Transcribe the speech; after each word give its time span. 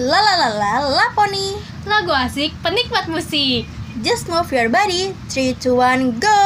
La 0.00 0.24
la 0.24 0.40
la 0.40 0.48
la 0.48 0.72
la 0.88 1.06
pony. 1.12 1.52
Lagu 1.84 2.16
asik, 2.16 2.56
penikmat 2.64 3.12
musik. 3.12 3.68
Just 4.00 4.24
move 4.24 4.48
your 4.48 4.72
body. 4.72 5.12
3 5.28 5.52
2 5.60 5.68
1 5.68 6.16
go. 6.16 6.40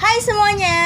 Hai 0.00 0.16
semuanya. 0.24 0.80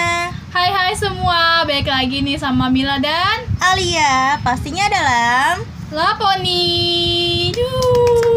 Hai 0.51 0.67
hai 0.67 0.93
semua, 0.99 1.63
balik 1.63 1.87
lagi 1.87 2.27
nih 2.27 2.43
sama 2.43 2.67
Mila 2.75 2.99
dan 2.99 3.47
Alia 3.63 4.43
pastinya 4.43 4.91
dalam 4.91 5.63
Laponi. 5.95 7.55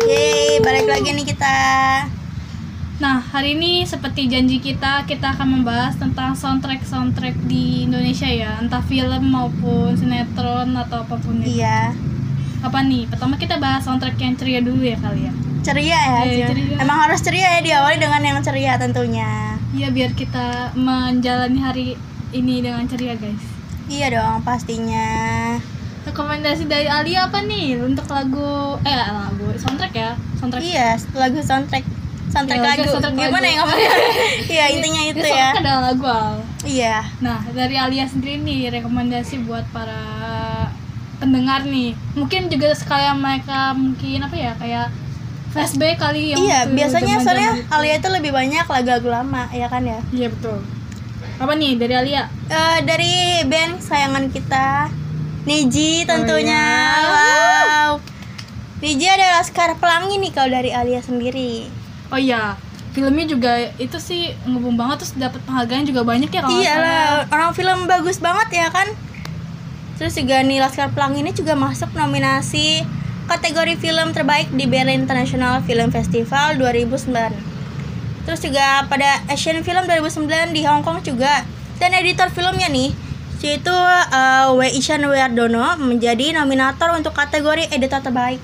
Yeay, 0.05 0.61
balik 0.61 0.93
lagi 0.93 1.09
nih 1.09 1.25
kita. 1.25 1.57
Nah, 3.03 3.19
hari 3.19 3.59
ini 3.59 3.83
seperti 3.83 4.31
janji 4.31 4.63
kita, 4.63 5.03
kita 5.03 5.35
akan 5.35 5.59
membahas 5.59 5.99
tentang 5.99 6.39
soundtrack-soundtrack 6.39 7.35
di 7.51 7.83
Indonesia 7.83 8.31
ya, 8.31 8.55
entah 8.63 8.79
film 8.79 9.27
maupun 9.27 9.91
sinetron 9.91 10.71
atau 10.71 11.03
apa 11.03 11.19
pun 11.19 11.43
itu. 11.43 11.59
Iya, 11.59 11.91
Apa 12.63 12.79
nih? 12.79 13.11
Pertama 13.11 13.35
kita 13.35 13.59
bahas 13.59 13.83
soundtrack 13.83 14.15
yang 14.23 14.39
ceria 14.39 14.63
dulu 14.63 14.87
ya 14.87 14.95
kali 15.03 15.27
ya. 15.27 15.35
ceria 15.67 15.99
ya. 15.99 16.19
Iya, 16.23 16.47
ceria. 16.55 16.75
Emang 16.79 16.97
harus 17.03 17.19
ceria 17.19 17.59
ya 17.59 17.61
diawali 17.75 17.99
dengan 17.99 18.23
yang 18.23 18.39
ceria 18.39 18.79
tentunya. 18.79 19.59
Iya, 19.75 19.91
biar 19.91 20.15
kita 20.15 20.71
menjalani 20.79 21.59
hari 21.59 21.87
ini 22.31 22.63
dengan 22.63 22.87
ceria, 22.87 23.19
guys. 23.19 23.43
Iya 23.91 24.15
dong, 24.15 24.47
pastinya. 24.47 25.11
Rekomendasi 26.07 26.71
dari 26.71 26.87
Alia 26.87 27.27
apa 27.27 27.43
nih 27.43 27.83
untuk 27.83 28.07
lagu 28.07 28.79
eh 28.87 28.95
lagu 28.95 29.51
soundtrack 29.59 29.91
ya? 29.91 30.15
Soundtrack. 30.39 30.63
Iya, 30.63 30.95
lagu 31.19 31.43
soundtrack 31.43 31.83
soundtrack 32.33 32.59
Iya, 32.59 32.89
lagu. 32.89 33.13
Gimana 33.13 33.45
ya 33.45 33.55
ngomongnya? 33.61 33.91
Iya, 34.53 34.65
intinya 34.73 35.01
itu 35.05 35.21
ya. 35.23 35.49
adalah 35.53 35.81
lagu 35.87 36.05
Al. 36.05 36.35
Iya. 36.65 36.97
Nah, 37.19 37.45
dari 37.47 37.77
Alia 37.77 38.05
sendiri 38.05 38.41
nih 38.41 38.73
rekomendasi 38.73 39.45
buat 39.45 39.69
para 39.69 40.01
pendengar 41.17 41.63
nih. 41.63 41.93
Mungkin 42.13 42.49
juga 42.49 42.73
sekalian 42.73 43.15
mereka 43.15 43.71
mungkin 43.71 44.19
apa 44.19 44.33
ya 44.33 44.51
kayak 44.57 44.87
flashback 45.49 46.01
kali 46.01 46.33
yang 46.33 46.41
Iya, 46.41 46.59
biasanya 46.67 47.21
soalnya. 47.21 47.53
Alia 47.69 47.95
itu 47.95 48.09
lebih 48.09 48.33
banyak 48.33 48.65
lagu-lagu 48.65 49.09
lama, 49.13 49.45
ya 49.53 49.69
kan 49.69 49.85
ya? 49.85 50.01
Iya 50.09 50.27
betul. 50.27 50.65
Apa 51.37 51.53
nih 51.53 51.77
dari 51.77 51.93
Alia? 51.93 52.25
Eh, 52.45 52.77
dari 52.81 53.13
band 53.43 53.77
kesayangan 53.77 54.25
kita, 54.29 54.89
Niji 55.43 56.03
tentunya. 56.03 56.65
iya. 56.89 57.11
Wow. 57.85 57.91
Niji 58.79 59.05
adalah 59.05 59.39
Laskar 59.39 59.77
Pelangi 59.77 60.17
nih 60.17 60.31
kalau 60.31 60.49
dari 60.51 60.71
Alia 60.71 60.99
sendiri. 60.99 61.82
Oh 62.13 62.21
iya, 62.21 62.53
filmnya 62.93 63.25
juga 63.25 63.73
itu 63.81 63.97
sih 63.97 64.37
ngebum 64.45 64.77
banget 64.77 65.01
terus 65.01 65.13
dapat 65.17 65.41
penghargaan 65.49 65.89
juga 65.89 66.05
banyak 66.05 66.29
ya 66.29 66.45
kalau 66.45 66.53
nggak 66.53 66.61
Iya 66.61 66.73
salah. 66.77 66.85
lah, 66.85 67.13
orang 67.33 67.51
film 67.57 67.77
bagus 67.89 68.17
banget 68.21 68.47
ya 68.53 68.67
kan. 68.69 68.87
Terus 69.97 70.13
juga 70.13 70.45
nih 70.45 70.61
Laskar 70.61 70.93
Pelangi 70.93 71.25
ini 71.25 71.33
juga 71.33 71.57
masuk 71.57 71.89
nominasi 71.93 72.85
kategori 73.25 73.81
film 73.81 74.13
terbaik 74.13 74.53
di 74.53 74.69
Berlin 74.69 75.01
International 75.01 75.65
Film 75.65 75.89
Festival 75.89 76.53
2009. 76.61 77.09
Terus 78.23 78.39
juga 78.39 78.85
pada 78.85 79.25
Asian 79.25 79.65
Film 79.65 79.83
2009 79.89 80.53
di 80.53 80.61
Hong 80.63 80.85
Kong 80.85 81.01
juga. 81.01 81.41
Dan 81.81 81.97
editor 81.97 82.29
filmnya 82.29 82.69
nih 82.69 82.93
yaitu 83.43 83.75
uh, 83.75 84.55
W. 84.55 84.63
Ishan 84.71 85.03
Wiardono 85.03 85.75
menjadi 85.75 86.31
nominator 86.31 86.95
untuk 86.95 87.11
kategori 87.11 87.67
editor 87.75 87.99
terbaik. 87.99 88.39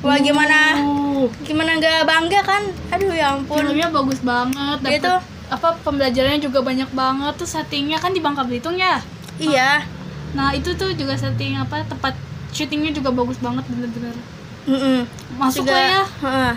Wah 0.00 0.16
gimana 0.16 0.80
Uh, 0.80 1.28
gimana 1.42 1.76
nggak 1.76 2.02
bangga 2.02 2.40
kan? 2.40 2.62
Aduh 2.90 3.12
ya 3.12 3.34
ampun. 3.34 3.60
filmnya 3.60 3.88
bagus 3.90 4.20
banget. 4.20 4.78
Dapet, 4.80 5.00
tuh- 5.00 5.24
apa 5.50 5.68
pembelajarannya 5.78 6.40
juga 6.40 6.60
banyak 6.60 6.88
banget 6.90 7.34
tuh 7.34 7.44
settingnya 7.44 7.98
kan 7.98 8.10
di 8.10 8.18
Bangka 8.18 8.42
Belitung 8.42 8.74
ya. 8.74 9.02
Iya. 9.36 9.84
Nah 10.32 10.52
itu 10.52 10.72
tuh 10.72 10.94
juga 10.94 11.12
setting 11.14 11.54
apa 11.54 11.84
tempat 11.84 12.14
syutingnya 12.50 12.90
juga 12.92 13.10
bagus 13.10 13.36
banget 13.36 13.62
bener-bener 13.66 14.14
Mm-mm. 14.62 15.04
masuk 15.36 15.62
Juga- 15.62 15.74
lah 15.74 15.84
ya. 15.84 16.02
Heeh. 16.22 16.54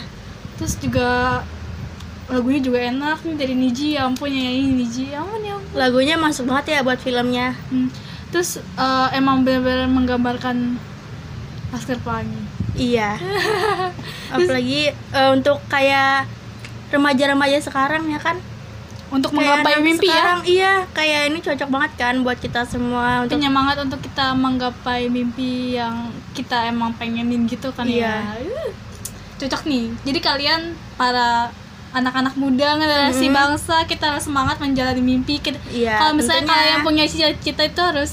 Terus 0.55 0.73
juga 0.77 1.09
lagunya 2.25 2.61
juga 2.61 2.79
enak 2.79 3.19
nih 3.23 3.35
dari 3.35 3.53
Niji 3.53 3.87
ya 3.93 4.05
ampun 4.05 4.29
ya 4.29 4.47
ini 4.47 4.79
Niji 4.79 5.11
ya 5.11 5.19
ampun 5.19 5.41
ya 5.41 5.53
ampun. 5.53 5.73
lagunya 5.73 6.15
masuk 6.15 6.47
banget 6.47 6.65
ya 6.71 6.79
buat 6.81 6.97
filmnya 6.97 7.51
Hmm. 7.67 7.91
Terus 8.29 8.57
eh, 8.57 9.07
emang 9.11 9.43
benar-benar 9.43 9.85
menggambarkan 9.87 10.79
Laskar 11.69 11.97
Pelangi. 11.99 12.37
Iya 12.75 13.15
apalagi 14.33 14.81
eh, 14.89 15.29
untuk 15.31 15.61
kayak 15.67 16.25
remaja-remaja 16.89 17.57
sekarang 17.59 18.05
ya 18.07 18.19
kan 18.19 18.37
Untuk 19.07 19.29
Kayak 19.29 19.61
menggapai 19.61 19.77
mimpi 19.79 20.09
ya. 20.09 20.13
sekarang, 20.15 20.39
iya 20.43 20.73
kayak 20.89 21.21
ini 21.29 21.37
cocok 21.39 21.69
banget 21.69 21.91
kan 21.95 22.15
buat 22.19 22.33
kita 22.35 22.65
semua 22.65 23.21
untuk 23.21 23.37
penyemangat 23.37 23.77
untuk 23.79 24.01
kita 24.01 24.33
menggapai 24.33 25.05
mimpi 25.07 25.77
yang 25.77 25.93
kita 26.33 26.65
emang 26.65 26.89
pengenin 26.93 27.45
gitu 27.45 27.69
kan 27.69 27.85
Iya. 27.85 28.09
ya 28.33 28.41
Uh, 28.41 28.69
cocok 29.37 29.61
nih 29.63 29.93
jadi 30.01 30.17
kalian 30.19 30.61
para 30.95 31.53
anak-anak 31.91 32.33
muda 32.33 32.73
generasi 32.73 33.29
Mhm. 33.29 33.35
bangsa 33.35 33.85
kita 33.85 34.09
harus 34.09 34.25
semangat 34.25 34.57
menjalani 34.57 34.97
mimpi 34.99 35.37
Kita- 35.37 35.61
Iya, 35.69 35.93
kalau 35.95 36.17
misalnya 36.17 36.41
tentunya. 36.43 36.57
kalian 36.57 36.79
punya 36.81 37.05
cita-cita 37.05 37.63
itu 37.63 37.81
harus 37.83 38.11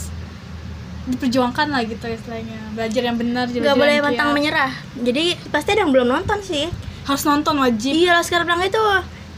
diperjuangkan 1.11 1.67
lah 1.71 1.83
gitu 1.85 2.07
istilahnya. 2.07 2.59
Belajar 2.73 3.03
yang 3.03 3.17
benar 3.19 3.47
nggak 3.51 3.77
boleh 3.77 3.97
pantang 4.01 4.31
menyerah. 4.33 4.73
Jadi 4.99 5.37
pasti 5.51 5.75
ada 5.75 5.85
yang 5.85 5.93
belum 5.93 6.09
nonton 6.09 6.39
sih. 6.41 6.71
Harus 7.05 7.23
nonton 7.27 7.59
wajib. 7.59 7.93
Iya 7.93 8.19
Laskar 8.19 8.47
Pelangi 8.47 8.71
itu 8.71 8.85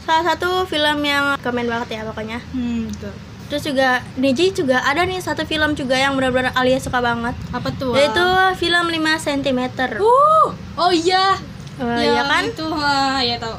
salah 0.03 0.23
satu 0.35 0.67
film 0.67 0.99
yang 1.03 1.39
komen 1.39 1.65
banget 1.67 1.99
ya 1.99 2.01
pokoknya. 2.03 2.39
Hmm, 2.51 2.91
betul. 2.91 3.13
terus 3.43 3.69
juga 3.69 4.01
Niji 4.17 4.49
juga 4.49 4.81
ada 4.81 5.05
nih 5.05 5.21
satu 5.21 5.45
film 5.45 5.77
juga 5.77 5.93
yang 5.93 6.17
benar-benar 6.17 6.57
Alia 6.57 6.81
suka 6.81 6.97
banget. 7.03 7.37
Apa 7.53 7.69
tuh? 7.77 7.93
Yaitu 7.93 8.25
film 8.57 8.85
5 8.89 8.97
cm 8.97 9.59
uh 10.01 10.47
oh 10.79 10.91
iya. 10.91 11.37
Eh, 11.77 12.05
ya 12.05 12.23
kan? 12.25 12.43
itu 12.49 12.65
ah, 12.73 13.21
ya 13.21 13.37
tahu. 13.37 13.57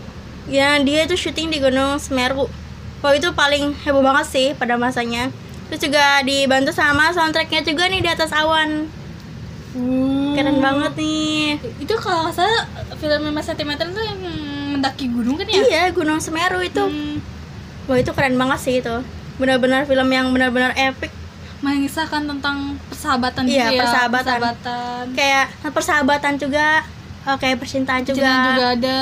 Ya 0.51 0.79
dia 0.83 1.07
itu 1.07 1.15
syuting 1.15 1.51
di 1.51 1.63
Gunung 1.63 2.03
Semeru. 2.03 2.51
Wah 3.05 3.13
itu 3.15 3.31
paling 3.37 3.77
heboh 3.87 4.03
banget 4.03 4.27
sih 4.27 4.47
pada 4.59 4.75
masanya. 4.75 5.31
Terus 5.67 5.81
juga 5.83 6.05
dibantu 6.21 6.71
sama 6.71 7.11
soundtracknya 7.11 7.61
juga 7.61 7.87
nih 7.87 8.01
di 8.01 8.09
atas 8.09 8.31
awan. 8.31 8.85
Keren 10.35 10.59
banget 10.59 10.93
nih. 10.95 11.59
itu 11.77 11.95
kalau 11.97 12.25
nggak 12.25 12.37
salah 12.37 12.63
film 12.95 13.21
5 13.29 13.43
cm 13.45 13.71
itu 13.75 14.01
yang 14.01 14.19
mendaki 14.73 15.07
gunung 15.09 15.35
kan 15.35 15.47
ya 15.47 15.59
Iya 15.61 15.83
Gunung 15.91 16.19
Semeru 16.19 16.61
itu. 16.61 16.79
Hmm, 16.81 17.19
Wah 17.85 17.97
itu 17.97 18.11
keren 18.11 18.35
banget 18.35 18.59
sih 18.61 18.75
itu. 18.79 18.95
Benar-benar 19.35 19.83
film 19.85 20.09
yang 20.09 20.31
benar-benar 20.31 20.73
epic. 20.75 21.11
mengisahkan 21.59 22.29
tentang 22.29 22.57
persahabatan 22.85 23.49
Iya, 23.49 23.57
juga 23.57 23.73
ya 23.73 23.81
persahabatan. 23.81 24.37
persahabatan 24.37 25.05
Kayak 25.11 25.45
persahabatan 25.67 26.33
juga. 26.37 26.67
eh, 27.25 27.37
kayak 27.41 27.57
percintaan 27.57 28.03
juga. 28.05 28.21
Cinta 28.21 28.49
juga 28.51 28.67
ada 28.71 28.99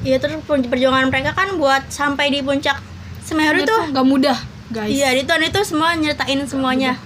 Iya 0.00 0.16
terus 0.16 0.38
per- 0.40 0.62
perjuangan 0.64 1.06
mereka 1.06 1.30
kan 1.32 1.54
buat 1.54 1.82
sampai 1.88 2.26
di 2.28 2.38
puncak 2.38 2.78
Semeru 3.20 3.60
itu. 3.60 3.76
nggak 3.90 4.02
mudah 4.04 4.38
guys 4.72 4.90
Iya 4.90 5.08
di 5.12 5.22
tahun 5.22 5.46
itu 5.46 5.60
semua 5.62 5.92
nyertain 5.94 6.40
semuanya. 6.44 6.96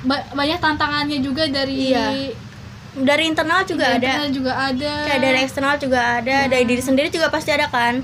Ba- 0.00 0.24
banyak 0.30 0.58
tantangannya 0.58 1.18
juga 1.20 1.44
dari 1.46 1.90
Iya. 1.90 2.32
Dari 2.90 3.24
internal 3.24 3.62
juga 3.62 3.84
dari 3.90 4.00
ada. 4.00 4.10
internal 4.10 4.30
juga 4.32 4.52
ada 4.56 4.92
kayak 5.04 5.20
dari 5.20 5.38
eksternal 5.40 5.74
juga 5.76 6.00
ada 6.18 6.36
dari 6.46 6.64
diri 6.64 6.80
sendiri 6.80 7.08
juga 7.08 7.28
pasti 7.28 7.50
ada 7.50 7.68
kan 7.68 8.02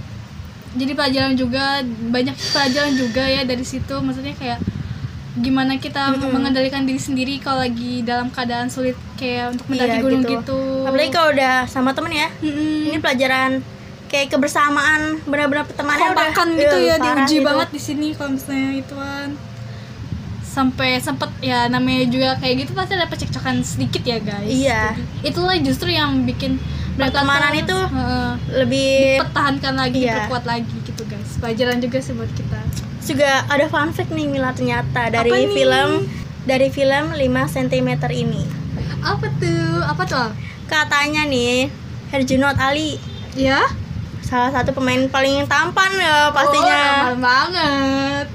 jadi 0.70 0.92
pelajaran 0.92 1.34
juga 1.34 1.82
banyak 2.08 2.34
pelajaran 2.52 2.92
juga 2.92 3.22
ya 3.24 3.42
dari 3.42 3.62
situ 3.62 3.94
maksudnya 3.96 4.34
kayak 4.34 4.58
gimana 5.34 5.78
kita 5.78 6.14
mengendalikan 6.20 6.82
diri 6.82 6.98
sendiri 6.98 7.34
kalau 7.38 7.58
lagi 7.60 8.02
dalam 8.02 8.26
keadaan 8.28 8.66
sulit 8.68 8.94
kayak 9.14 9.50
untuk 9.50 9.66
mendaki 9.66 9.90
Iya, 9.90 10.02
gunung 10.02 10.22
gitu. 10.22 10.34
gitu, 10.36 10.58
apalagi 10.84 11.10
kalau 11.10 11.28
udah 11.32 11.54
sama 11.66 11.90
temen 11.90 12.12
ya 12.12 12.28
Mm-mm. 12.38 12.86
ini 12.86 12.98
pelajaran 12.98 13.50
kayak 14.14 14.30
kebersamaan 14.30 15.18
benar-benar 15.26 15.66
pertemanan 15.66 16.14
udah 16.14 16.30
gitu 16.54 16.76
Iya, 16.78 16.94
ya 16.94 16.96
diuji 17.02 17.36
gitu. 17.42 17.46
banget 17.50 17.68
di 17.74 17.80
sini 17.82 18.06
kalau 18.14 18.30
misalnya 18.38 18.68
ituan 18.78 19.28
sampai 20.46 21.02
sempet 21.02 21.34
ya 21.42 21.66
namanya 21.66 22.06
juga 22.06 22.38
kayak 22.38 22.62
gitu 22.62 22.78
pasti 22.78 22.94
ada 22.94 23.10
percekcokan 23.10 23.66
sedikit 23.66 24.06
ya 24.06 24.22
guys. 24.22 24.46
Iya. 24.46 24.94
Jadi, 24.94 25.02
itulah 25.26 25.56
justru 25.58 25.90
yang 25.90 26.22
bikin 26.22 26.62
Pertemanan 26.94 27.50
itu 27.58 27.74
heeh, 27.74 28.30
lebih 28.54 29.18
dipertahankan 29.18 29.74
lagi 29.74 29.98
Iya. 29.98 30.14
diperkuat 30.14 30.44
lagi 30.46 30.76
gitu 30.86 31.02
guys. 31.10 31.30
Pelajaran 31.42 31.82
juga 31.82 31.98
sih 31.98 32.14
buat 32.14 32.30
kita. 32.30 32.60
Juga 33.02 33.30
ada 33.50 33.66
fun 33.66 33.90
fact 33.90 34.14
nih 34.14 34.30
Mila 34.30 34.54
ternyata 34.54 35.10
dari 35.10 35.26
Apa 35.26 35.42
nih? 35.42 35.50
film 35.50 35.90
dari 36.46 36.68
film 36.70 37.04
5 37.10 37.18
cm 37.50 37.88
ini. 38.14 38.46
Apa 39.02 39.26
tuh? 39.42 39.82
Apa 39.82 40.02
tuh? 40.06 40.28
Katanya 40.70 41.26
nih 41.26 41.66
Herjunot 42.14 42.54
Ali. 42.62 43.02
Ya 43.34 43.58
salah 44.34 44.50
satu 44.50 44.74
pemain 44.74 45.06
paling 45.06 45.46
tampan 45.46 45.94
ya 45.94 46.34
pastinya. 46.34 46.82
Oh, 46.82 47.14
ramah 47.14 47.22
banget. 47.22 48.26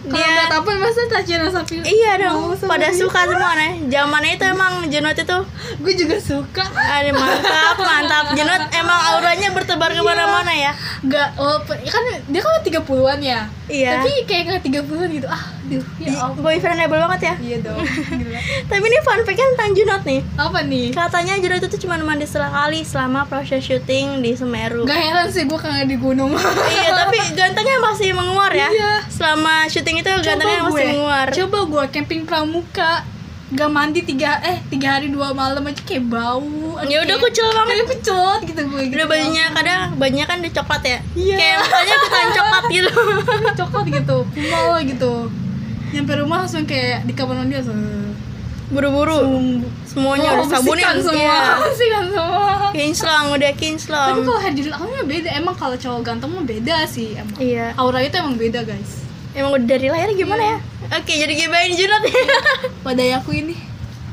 Dia- 0.00 0.16
nggak 0.16 0.48
tahu 0.48 0.72
masa 0.80 1.02
Tachira 1.12 1.44
Sapi 1.52 1.76
iya 1.84 2.16
dong 2.16 2.56
pada 2.64 2.88
dia? 2.88 2.96
suka 2.96 3.20
semua 3.28 3.52
nih 3.52 3.84
zamannya 3.92 4.32
itu 4.32 4.44
emang 4.48 4.72
Junot 4.88 5.12
itu. 5.12 5.38
Gue 5.76 5.92
juga 5.92 6.16
suka. 6.16 6.64
Ada 6.72 7.12
mantap, 7.12 7.76
mantap. 7.76 8.24
Junot 8.32 8.62
emang 8.72 9.00
auranya 9.12 9.52
bertebar 9.52 9.92
ke 9.92 10.00
mana-mana 10.00 10.54
ya. 10.54 10.72
nggak 11.04 11.36
walaupun 11.36 11.76
ya 11.82 11.90
kan 11.90 12.04
dia 12.30 12.40
kan 12.40 12.52
30-an 12.62 13.18
ya. 13.20 13.40
Iya. 13.68 13.90
tapi 14.00 14.10
kayak 14.24 14.42
nggak 14.46 14.62
30-an 14.82 15.08
gitu 15.12 15.28
ah 15.28 15.42
Duh, 15.70 15.84
ya 15.98 16.10
ampun. 16.20 16.42
boyfriendable 16.42 16.98
banget 17.00 17.20
ya 17.22 17.34
Iya 17.40 17.56
dong. 17.62 17.78
Gila. 17.80 18.40
tapi 18.68 18.82
ini 18.82 18.98
fun 19.00 19.22
fact 19.22 19.38
tentang 19.38 19.70
Junot 19.70 20.02
nih 20.02 20.20
Apa 20.34 20.58
nih? 20.62 20.86
katanya 20.90 21.34
Junot 21.36 21.62
itu 21.62 21.76
cuma 21.80 21.94
mandi 21.96 22.26
sekali 22.26 22.82
selama 22.82 23.22
proses 23.24 23.62
syuting 23.62 24.18
di 24.18 24.34
Semeru 24.34 24.82
Gak 24.82 24.98
heran 24.98 25.28
sih 25.28 25.46
gue 25.46 25.54
kangen 25.56 25.86
di 25.86 25.96
gunung. 25.96 26.34
iya 26.74 26.90
tapi 26.96 27.22
gantengnya 27.32 27.78
masih 27.80 28.10
menguar 28.10 28.50
ya 28.50 28.66
Iya. 28.68 28.92
selama 29.08 29.64
syuting 29.66 29.96
itu 29.96 30.10
gantengnya 30.18 30.60
masih 30.60 30.84
menguar 30.90 31.26
coba 31.30 31.58
gue 31.64 31.84
camping 31.90 32.22
pramuka 32.24 33.06
gak 33.50 33.66
mandi 33.68 34.00
tiga 34.00 34.38
eh 34.40 34.62
tiga 34.66 34.94
hari 34.94 35.06
dua 35.06 35.30
malam 35.32 35.58
aja 35.60 35.78
kayak 35.80 36.02
bau 36.04 36.42
ya 36.84 36.98
udah 37.00 37.16
kucel 37.16 37.46
banget 37.48 37.66
kayak 37.76 37.88
kucel 37.88 38.26
gitu 38.44 38.60
gue 38.64 38.80
gitu. 38.80 38.94
udah 38.94 39.06
bajunya 39.06 39.44
kadang 39.50 39.80
bajunya 39.96 40.22
kan 40.24 40.38
udah 40.38 40.52
coklat 40.52 40.82
ya 40.84 40.98
Iya. 41.12 41.36
kayak 41.36 41.56
mukanya 41.60 41.94
ikutan 41.96 42.28
coklat 42.32 42.64
gitu 42.70 42.92
coklat 43.60 43.86
gitu 43.92 44.16
kumal 44.28 44.70
gitu 44.84 45.12
nyampe 45.90 46.12
rumah 46.16 46.46
langsung 46.46 46.64
kayak 46.66 47.02
di 47.06 47.12
kamar 47.14 47.42
mandi 47.42 47.54
langsung 47.58 47.80
buru-buru. 48.70 49.18
Semuanya 49.90 50.38
udah 50.38 50.46
sabunin 50.46 51.02
semua? 51.02 51.18
Iya. 51.18 51.38
bersihkan 51.58 52.04
semua. 52.14 52.50
Kinclong 52.70 53.26
udah 53.34 53.50
tapi 53.50 53.58
kinclong 53.58 54.16
kalau 54.22 54.38
hadir 54.38 54.66
awalnya 54.70 55.04
beda. 55.04 55.28
Emang 55.34 55.54
kalau 55.58 55.74
cowok 55.74 56.00
ganteng 56.06 56.30
mah 56.30 56.46
beda 56.46 56.86
sih 56.86 57.18
emang. 57.18 57.34
Iya. 57.42 57.74
Aura 57.74 57.98
itu 58.06 58.14
emang 58.14 58.38
beda 58.38 58.62
guys. 58.62 59.02
Emang 59.34 59.58
udah 59.58 59.66
dari 59.66 59.90
lahir 59.90 60.10
gimana 60.14 60.42
ya? 60.42 60.58
Oke 60.94 61.12
jadi 61.18 61.34
gibain 61.34 61.74
Junot. 61.74 62.02
Pada 62.86 63.02
aku 63.18 63.30
ini. 63.34 63.58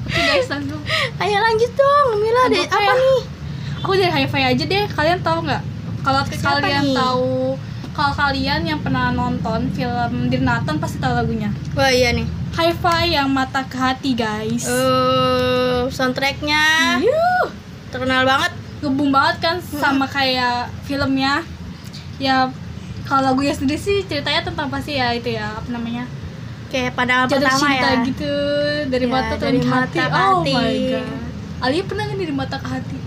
Oke 0.09 0.21
guys 0.25 0.49
langsung 0.49 0.81
ayo 1.21 1.37
lanjut 1.37 1.71
dong 1.77 2.07
Mila. 2.17 2.43
Deh 2.49 2.65
Apa 2.65 2.81
ya? 2.81 2.93
nih? 2.97 3.21
Aku 3.85 3.93
dari 3.93 4.09
hi-fi 4.09 4.41
aja 4.41 4.63
deh. 4.65 4.85
Kalian 4.89 5.21
tahu 5.21 5.45
nggak? 5.45 5.61
Kalau 6.01 6.21
kalian 6.25 6.83
nih? 6.89 6.97
tahu 6.97 7.59
kalau 7.97 8.13
kalian 8.13 8.61
yang 8.61 8.77
pernah 8.77 9.09
nonton 9.09 9.73
film 9.73 10.29
Dirnatan 10.29 10.77
pasti 10.77 11.01
tahu 11.01 11.17
lagunya. 11.17 11.49
Wah 11.73 11.89
iya 11.89 12.13
nih. 12.13 12.29
Hi-fi 12.53 13.09
yang 13.11 13.27
mata 13.27 13.65
ke 13.65 13.73
hati 13.73 14.13
guys. 14.13 14.65
Oh, 14.65 15.89
soundtracknya. 15.89 16.97
Yuh, 17.01 17.49
terkenal 17.89 18.21
banget. 18.23 18.53
ngebum 18.77 19.09
banget 19.09 19.35
kan 19.41 19.55
sama 19.57 20.05
kayak 20.05 20.69
filmnya. 20.85 21.41
Ya 22.21 22.53
kalau 23.03 23.33
lagunya 23.33 23.49
sendiri 23.51 23.73
sih 23.75 24.05
ceritanya 24.05 24.45
tentang 24.45 24.69
pasti 24.69 24.93
ya 24.93 25.09
itu 25.11 25.33
ya 25.33 25.57
apa 25.57 25.65
namanya? 25.67 26.05
Kayak 26.69 26.93
jatuh 26.93 27.41
pertama 27.41 27.57
cinta 27.57 27.89
ya. 27.89 28.05
gitu 28.05 28.33
dari 28.85 29.05
Ya, 29.05 29.11
mata 29.11 29.33
dari 29.35 29.57
ke 29.57 29.65
mata 29.65 29.81
hati 29.81 29.97
ke 29.97 30.05
oh 30.05 30.35
hati. 30.37 30.53
my 30.53 30.73
god. 30.93 31.05
Alia 31.57 31.81
pernah 31.81 32.03
nggak 32.05 32.19
dari 32.19 32.33
mata 32.35 32.55
ke 32.61 32.67
hati? 32.69 32.97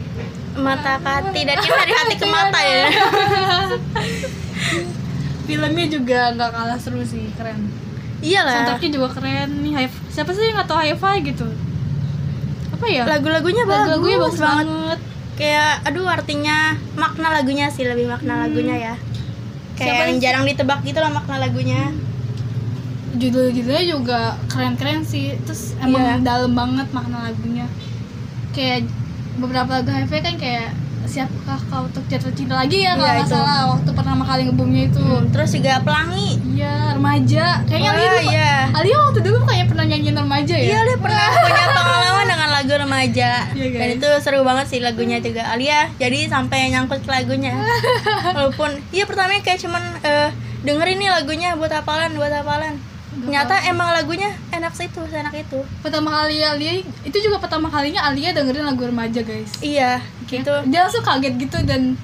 Mata 0.59 0.93
ke 0.99 1.09
hati 1.09 1.41
dan 1.47 1.57
dari 1.63 1.93
hati 1.95 2.15
ke 2.19 2.27
mata 2.27 2.61
ya. 2.61 2.85
filmnya 5.43 5.87
juga 5.87 6.21
nggak 6.33 6.51
kalah 6.51 6.79
seru 6.79 7.03
sih 7.03 7.27
keren 7.35 7.71
Iyalah. 8.21 8.53
soundtracknya 8.55 8.91
juga 8.93 9.09
keren 9.13 9.49
nih 9.59 9.73
hi 9.75 9.87
siapa 10.09 10.31
sih 10.31 10.45
yang 10.45 10.55
nggak 10.55 10.69
tahu 10.69 10.79
hi-fi 10.79 11.17
gitu 11.25 11.47
apa 12.71 12.87
ya 12.87 13.03
Lagu-lagunya 13.05 13.65
bagus, 13.65 13.81
lagu-lagunya 13.89 14.19
bagus 14.19 14.39
banget. 14.39 14.67
banget 14.67 15.01
Kayak 15.37 15.73
aduh 15.83 16.05
artinya 16.07 16.57
makna 16.95 17.29
lagunya 17.31 17.67
sih 17.67 17.83
lebih 17.83 18.05
makna 18.07 18.45
lagunya 18.45 18.77
ya. 18.79 18.95
Siapa 19.73 19.81
Kayak 19.81 20.05
yang 20.05 20.13
sih? 20.13 20.23
jarang 20.23 20.45
ditebak 20.45 20.81
gitu 20.83 20.99
lah 20.99 21.09
makna 21.11 21.37
lagunya. 21.39 21.81
judul-judulnya 23.11 23.85
juga 23.87 24.21
keren-keren 24.47 25.03
sih 25.03 25.35
terus 25.43 25.75
emang 25.77 25.99
Iya. 25.99 26.15
dalam 26.23 26.53
banget 26.53 26.89
makna 26.91 27.27
lagunya 27.27 27.67
kayak 28.51 28.87
beberapa 29.37 29.67
lagu 29.77 29.91
hi-fi 29.91 30.19
kan 30.21 30.37
kayak 30.37 30.71
siapkah 31.11 31.59
kau 31.67 31.83
untuk 31.83 32.07
jatuh 32.07 32.31
cinta 32.31 32.55
lagi 32.55 32.81
ya 32.81 32.95
kalau 32.95 33.03
Iya, 33.03 33.15
nggak 33.17 33.27
itu. 33.27 33.35
salah 33.35 33.59
waktu 33.69 33.91
pertama 33.91 34.23
kali 34.23 34.43
ngebumnya 34.45 34.83
itu 34.87 35.01
Hmm, 35.01 35.27
terus 35.29 35.51
juga 35.51 35.73
pelangi. 35.81 36.31
iya 36.51 36.75
remaja 36.93 37.45
kayaknya 37.67 37.91
Alia 37.91 38.01
Wah, 38.01 38.15
dulu 38.15 38.31
iya. 38.31 38.53
Alia 38.71 38.97
waktu 39.01 39.21
dulu 39.21 39.39
kayaknya 39.43 39.67
pernah 39.67 39.85
nyanyiin 39.87 40.17
remaja 40.17 40.55
ya 40.55 40.67
Iya, 40.67 40.79
dia 40.85 40.97
pernah 40.97 41.25
punya 41.43 41.65
pengalaman 41.69 42.27
dengan 42.27 42.49
lagu 42.51 42.73
remaja. 42.77 43.31
Iya, 43.51 43.67
Dan 43.75 43.89
itu 43.93 44.09
seru 44.21 44.41
banget 44.41 44.67
sih 44.69 44.79
lagunya 44.79 45.19
juga. 45.19 45.43
Alia 45.47 45.91
jadi 45.97 46.19
sampai 46.27 46.71
nyangkut 46.71 47.01
ke 47.01 47.11
lagunya. 47.11 47.53
Walaupun 48.37 48.71
iya 48.91 49.05
pertamanya 49.05 49.41
kayak 49.41 49.61
cuman 49.61 49.83
eh, 50.01 50.29
dengerin 50.61 50.97
nih 50.97 51.11
lagunya 51.11 51.49
buat 51.55 51.73
hafalan, 51.73 52.15
buat 52.15 52.31
hafalan. 52.31 52.77
Ternyata 53.21 53.55
emang 53.69 53.89
lagunya 53.93 54.31
enak 54.53 54.73
sih 54.73 54.89
tuh, 54.89 55.05
enak 55.05 55.35
itu. 55.37 55.61
pertama 55.85 56.09
kali 56.11 56.41
Alia 56.41 56.81
itu 57.05 57.19
juga 57.21 57.37
pertama 57.41 57.69
kalinya 57.69 58.09
Alia 58.09 58.33
dengerin 58.33 58.65
lagu 58.65 58.87
remaja 58.87 59.21
guys 59.21 59.53
Iya, 59.61 60.01
gitu. 60.29 60.53
dia 60.69 60.81
langsung 60.87 61.05
kaget 61.05 61.35
gitu 61.37 61.59
dan 61.69 61.97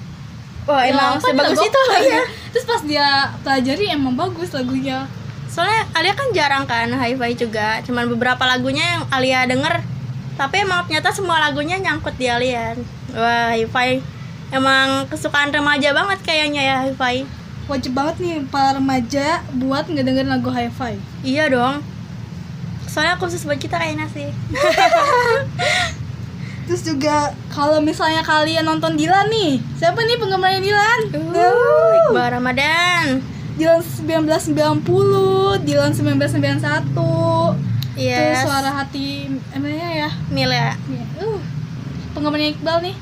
Wah, 0.67 0.83
ya, 0.83 0.91
emang 0.91 1.15
sebagus 1.23 1.63
itu 1.63 1.81
iya. 2.03 2.21
terus 2.51 2.65
pas 2.67 2.81
dia 2.83 3.07
pelajari 3.39 3.87
emang 3.87 4.19
bagus 4.19 4.51
lagunya 4.51 5.07
Soalnya 5.47 5.89
Alia 5.95 6.13
kan 6.13 6.27
jarang 6.35 6.65
kan 6.69 6.91
hi-fi 6.91 7.33
juga. 7.33 7.81
Cuman 7.81 8.05
beberapa 8.13 8.43
lagunya 8.45 8.83
yang 8.93 9.03
Alia 9.09 9.47
denger. 9.47 9.81
Tapi 10.37 10.61
emang 10.61 10.85
ternyata 10.85 11.09
semua 11.09 11.41
lagunya 11.41 11.81
nyangkut 11.81 12.13
di 12.13 12.29
Alia. 12.29 12.77
Wah, 13.15 13.57
hi-fi 13.57 14.03
emang 14.53 15.09
kesukaan 15.09 15.49
remaja 15.49 15.91
banget 15.97 16.19
kayaknya 16.21 16.61
ya 16.61 16.77
hi-fi. 16.85 17.25
Wajib 17.67 17.91
banget 17.93 18.15
nih 18.19 18.35
para 18.47 18.79
remaja 18.79 19.43
buat 19.55 19.85
ngedengerin 19.85 20.31
lagu 20.31 20.47
hi-fi 20.47 20.95
Iya 21.21 21.51
dong. 21.51 21.83
Soalnya 22.87 23.19
khusus 23.19 23.43
buat 23.43 23.55
kita 23.55 23.75
kayaknya 23.75 24.07
sih. 24.09 24.27
terus 26.67 26.83
juga 26.83 27.31
kalau 27.47 27.79
misalnya 27.79 28.19
kalian 28.23 28.67
nonton 28.67 28.99
Dilan 28.99 29.31
nih 29.31 29.55
siapa 29.79 30.03
nih 30.03 30.19
penggemarnya 30.19 30.59
Dilan 30.59 30.99
Uh, 31.31 32.11
Iqbal 32.11 32.27
Ramadan. 32.39 33.23
Dilan 33.55 33.79
1990 33.79 35.63
Dilan 35.63 35.91
1991 35.95 36.91
Iya. 37.97 38.17
terus 38.21 38.45
suara 38.45 38.69
hati 38.69 39.25
emangnya 39.49 39.89
ya 40.05 40.09
Mil 40.29 40.51
ya. 40.51 40.77
Nih, 40.85 41.01
uh 41.17 41.39
penggemarnya 42.13 42.53
Iqbal 42.53 42.77
nih 42.83 42.95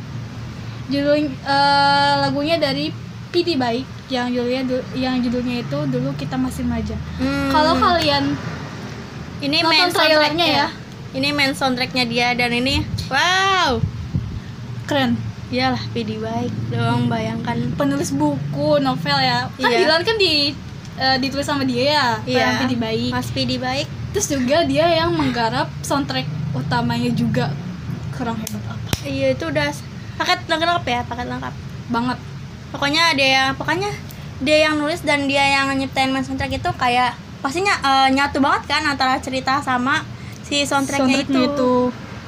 judul 0.85 1.25
eh, 1.25 2.13
lagunya 2.21 2.55
dari 2.55 2.93
PD 3.33 3.57
Baik 3.57 3.83
yang 4.07 4.29
judulnya 4.29 4.61
du- 4.63 4.87
yang 4.93 5.17
judulnya 5.17 5.55
itu 5.59 5.77
dulu 5.87 6.13
kita 6.13 6.35
masih 6.35 6.61
remaja 6.61 6.93
Hmm. 7.17 7.49
kalau 7.49 7.73
kalian 7.75 8.37
ini 9.39 9.57
main 9.61 9.89
soundtracknya 9.89 10.47
ya. 10.47 10.57
ya. 10.57 10.67
Ini 11.11 11.31
main 11.31 11.51
soundtracknya 11.51 12.03
dia 12.03 12.27
dan 12.31 12.51
ini 12.51 12.83
wow. 13.07 13.79
keren 14.85 15.15
Iyalah, 15.47 15.79
PD 15.89 16.17
baik 16.17 16.49
dong 16.67 17.05
bayangkan. 17.05 17.53
penulis 17.75 18.09
buku 18.11 18.77
novel 18.77 19.13
ya 19.15 19.45
kan 19.51 19.69
Iya. 19.69 19.77
Dilan 19.79 20.01
kan 20.01 20.17
di 20.17 20.51
eh, 20.95 21.17
ditulis 21.17 21.43
sama 21.43 21.63
dia 21.63 21.83
ya 21.85 22.05
yang 22.25 22.53
PD 22.61 22.73
Baik 22.75 23.11
Mas 23.11 23.29
PD 23.29 23.57
baik. 23.57 23.85
terus 24.09 24.25
juga 24.27 24.63
dia 24.63 24.87
yang 24.87 25.11
menggarap 25.11 25.69
soundtrack 25.79 26.25
utamanya 26.51 27.11
juga 27.11 27.51
kurang 28.11 28.37
hebat 28.37 28.63
apa 28.65 28.89
Iya, 29.03 29.27
itu 29.31 29.45
udah 29.45 29.69
paket 30.15 30.39
lengkap 30.45 30.83
ya, 30.83 31.01
paket 31.03 31.27
lengkap. 31.27 31.53
banget 31.87 32.17
Pokoknya 32.75 33.15
dia 33.15 33.29
yang 33.31 33.49
pokoknya 33.55 33.87
dia 34.37 34.57
yang 34.61 34.75
nulis 34.75 34.99
dan 34.99 35.25
dia 35.25 35.41
yang 35.49 35.71
nyiptain 35.71 36.11
main 36.11 36.21
soundtrack 36.21 36.51
itu 36.53 36.69
kayak 36.75 37.15
pastinya 37.39 37.71
eh, 37.79 38.07
nyatu 38.11 38.37
banget 38.37 38.67
kan 38.67 38.83
antara 38.83 39.15
cerita 39.17 39.57
sama 39.59 40.03
si 40.41 40.61
soundtracknya, 40.61 41.23
Soundtracknya 41.23 41.39
itu. 41.39 41.41
itu 41.47 41.73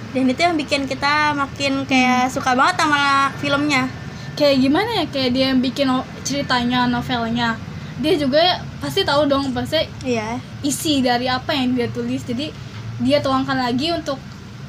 Dan 0.07 0.23
itu 0.25 0.39
yang 0.39 0.55
bikin 0.55 0.87
kita 0.87 1.35
makin 1.35 1.83
kayak 1.83 2.31
suka 2.31 2.55
banget 2.55 2.79
sama 2.79 3.01
filmnya. 3.35 3.91
kayak 4.33 4.61
gimana 4.61 4.89
ya 4.93 5.05
kayak 5.07 5.29
dia 5.33 5.45
yang 5.49 5.59
bikin 5.59 5.89
ceritanya 6.21 6.85
novelnya 6.85 7.57
dia 7.97 8.13
juga 8.13 8.37
pasti 8.77 9.01
tahu 9.01 9.25
dong 9.25 9.49
pasti 9.49 9.81
Iya. 10.05 10.37
isi 10.61 11.01
dari 11.01 11.25
apa 11.25 11.49
yang 11.51 11.73
dia 11.73 11.89
tulis 11.89 12.21
jadi 12.21 12.53
dia 12.99 13.17
tuangkan 13.17 13.57
lagi 13.57 13.89
untuk 13.89 14.21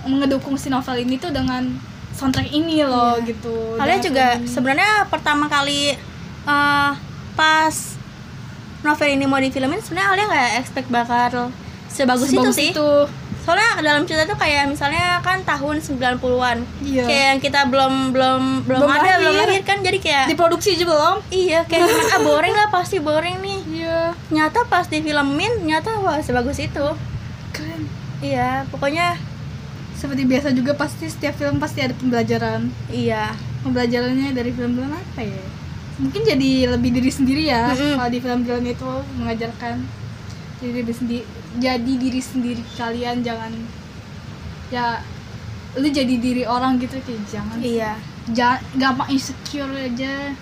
mengedukung 0.03 0.57
si 0.57 0.73
novel 0.73 0.97
ini 0.97 1.21
tuh 1.21 1.29
dengan 1.29 1.69
soundtrack 2.19 2.51
ini 2.51 2.83
loh 2.83 3.15
Iya. 3.17 3.27
gitu 3.29 3.55
Kalian 3.77 4.01
juga 4.03 4.27
sebenarnya 4.43 5.07
pertama 5.07 5.47
kali 5.47 5.95
eh, 6.45 6.91
pas 7.33 7.75
novel 8.81 9.09
ini 9.09 9.25
mau 9.25 9.39
difilmin 9.39 9.79
sebenarnya 9.79 10.09
Alia 10.09 10.25
nggak 10.27 10.51
expect 10.59 10.89
bakal 10.89 11.55
sebagus, 11.89 12.29
itu 12.29 12.51
sih. 12.53 12.71
Soalnya 13.41 13.81
dalam 13.81 14.05
cerita 14.05 14.27
tuh 14.27 14.37
kayak 14.37 14.69
misalnya 14.69 15.19
kan 15.19 15.41
tahun 15.41 15.81
90-an. 15.81 16.59
Iya. 16.79 17.03
Kayak 17.03 17.25
yang 17.27 17.41
kita 17.41 17.61
belum 17.65 18.13
belum 18.13 18.43
belum, 18.63 18.79
Belum 18.79 18.93
ada, 18.93 19.17
belum 19.17 19.35
lahir. 19.35 19.63
kan 19.65 19.81
jadi 19.81 19.99
kayak 19.99 20.25
diproduksi 20.29 20.75
aja 20.75 20.85
belum 20.85 21.17
iya 21.29 21.65
kayak 21.65 21.89
ah 22.13 22.21
boring 22.21 22.53
lah 22.53 22.69
pasti 22.69 22.99
boring 22.99 23.41
nih. 23.41 23.59
iya 23.73 24.13
Nyata 24.29 24.67
pas 24.67 24.85
difilmin 24.85 25.65
nyata 25.65 25.97
wah 25.99 26.19
sebagus 26.19 26.59
itu. 26.59 26.87
keren 27.51 27.89
Iya, 28.19 28.67
pokoknya 28.69 29.15
seperti 29.99 30.23
biasa 30.25 30.55
juga 30.55 30.73
pasti 30.73 31.05
setiap 31.05 31.35
film 31.35 31.59
pasti 31.59 31.83
ada 31.83 31.93
pembelajaran. 31.93 32.71
Iya. 32.89 33.35
pembelajarannya 33.59 34.31
dari 34.33 34.49
film-film 34.49 34.87
apa 34.89 35.19
ya? 35.21 35.43
Mungkin 35.99 36.23
jadi 36.23 36.51
lebih 36.71 36.95
diri 36.95 37.11
sendiri 37.11 37.43
ya 37.45 37.67
Mm-mm. 37.69 37.99
kalau 37.99 38.07
di 38.07 38.23
film-film 38.23 38.63
itu 38.65 38.91
mengajarkan 39.19 39.83
jadi 40.59 40.73
diri 40.79 40.95
sendiri 40.95 41.25
jadi 41.59 41.93
diri 41.99 42.21
sendiri 42.21 42.63
kalian 42.73 43.19
jangan 43.21 43.51
ya 44.69 45.03
lu 45.75 45.87
jadi 45.87 46.15
diri 46.17 46.43
orang 46.43 46.79
gitu 46.79 46.99
kayak 47.01 47.19
jangan 47.27 47.59
Iya. 47.59 47.99
jangan 48.31 48.63
gampang 48.75 49.11
insecure 49.11 49.75
aja. 49.75 50.39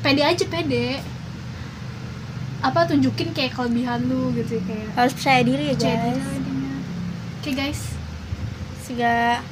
Pede 0.00 0.22
aja 0.22 0.44
pede. 0.46 1.04
Apa 2.60 2.88
tunjukin 2.88 3.30
kayak 3.30 3.52
kelebihan 3.52 4.00
lu 4.08 4.32
gitu 4.32 4.56
kayak 4.64 4.96
harus 4.96 5.12
percaya 5.12 5.40
diri 5.40 5.64
ya 5.70 5.74
percaya 5.76 5.96
guys. 6.02 6.24
diri 7.44 7.52
guys 7.54 7.80
juga 8.86 9.42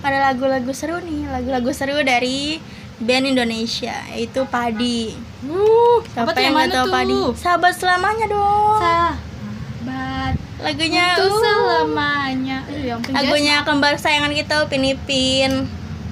ada 0.00 0.18
lagu-lagu 0.30 0.70
seru 0.70 1.02
nih. 1.02 1.26
Lagu-lagu 1.30 1.70
seru 1.74 1.98
dari 2.06 2.62
band 2.96 3.28
Indonesia 3.28 3.96
yaitu 4.14 4.40
Padi. 4.48 5.12
Uh 5.44 6.00
Siapa 6.12 6.32
apa 6.32 6.36
tuh 6.36 6.42
yang 6.42 6.54
nggak 6.56 6.70
tahu 6.72 6.86
tuh? 6.88 6.92
Padi 6.94 7.18
sahabat 7.36 7.72
selamanya 7.76 8.26
dong. 8.30 8.78
Sahabat 8.80 10.34
lagunya 10.56 11.04
untuk 11.20 11.36
uh, 11.36 11.40
selamanya. 11.44 12.58
Ya 12.72 12.92
ampun, 12.96 13.12
guys. 13.12 13.16
lagunya 13.20 13.54
kembar 13.62 13.92
kesayangan 14.00 14.32
kita 14.32 14.54
Upin 14.64 14.84
Ipin. 14.88 15.52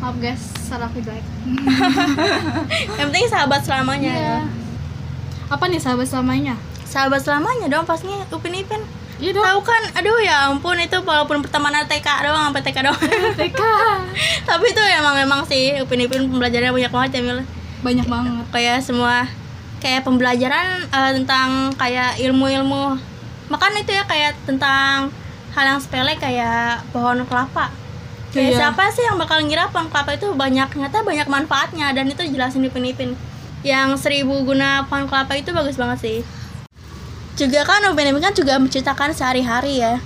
Maaf 0.02 0.16
guys. 0.20 0.42
Salah 0.64 0.88
aku 0.92 1.00
jelek. 1.00 1.24
Yang 3.00 3.06
penting 3.08 3.26
sahabat 3.32 3.60
selamanya. 3.64 4.12
Ya. 4.12 4.38
apa 5.48 5.64
nih 5.68 5.80
sahabat 5.80 6.08
selamanya? 6.08 6.56
Sahabat 6.84 7.20
selamanya 7.24 7.66
dong 7.68 7.88
pastinya 7.88 8.24
Upin 8.28 8.54
Ipin 8.54 8.80
iya 9.18 9.30
dong. 9.30 9.44
Tahu 9.44 9.60
kan 9.62 9.82
aduh 9.94 10.18
ya 10.20 10.36
ampun 10.50 10.76
itu 10.78 10.98
walaupun 11.00 11.38
pertemanan 11.42 11.86
TK 11.86 12.06
doang 12.24 12.50
sampai 12.50 12.62
TK 12.62 12.78
doang. 12.86 13.00
TK 13.40 13.60
tapi 14.48 14.66
itu 14.70 14.82
emang 14.98 15.14
emang 15.18 15.40
sih 15.46 15.78
Upin 15.78 16.02
Ipin 16.02 16.28
pembelajarannya 16.30 16.74
banyak 16.74 16.92
banget 16.92 17.10
ya 17.16 17.20
Mil. 17.22 17.38
Banyak 17.82 18.06
banget. 18.06 18.44
Kayak 18.50 18.78
semua 18.82 19.26
kayak 19.78 20.02
pembelajaran 20.02 20.88
eh, 20.88 21.12
tentang 21.22 21.72
kayak 21.76 22.18
ilmu-ilmu. 22.18 22.96
Makan 23.52 23.72
itu 23.76 23.92
ya 23.92 24.04
kayak 24.08 24.34
tentang 24.48 25.12
hal 25.54 25.64
yang 25.64 25.78
sepele 25.78 26.16
kayak 26.16 26.82
pohon 26.90 27.22
kelapa. 27.28 27.70
Kayak 28.34 28.50
Iya. 28.50 28.58
siapa 28.66 28.90
sih 28.90 29.06
yang 29.06 29.14
bakal 29.14 29.38
ngira 29.46 29.70
pohon 29.70 29.86
kelapa 29.86 30.18
itu 30.18 30.26
banyak 30.34 30.66
ternyata 30.66 31.06
banyak 31.06 31.28
manfaatnya 31.30 31.94
dan 31.94 32.10
itu 32.10 32.26
jelasin 32.26 32.66
di 32.66 32.70
Upin 32.72 33.14
yang 33.62 33.94
seribu 33.96 34.42
guna 34.42 34.84
pohon 34.90 35.06
kelapa 35.06 35.38
itu 35.38 35.54
bagus 35.54 35.78
banget 35.78 35.98
sih 36.02 36.18
juga 37.34 37.66
kan 37.66 37.82
Ipin 37.90 38.18
kan 38.22 38.32
juga 38.34 38.58
menceritakan 38.58 39.10
sehari-hari 39.14 39.82
ya. 39.82 39.98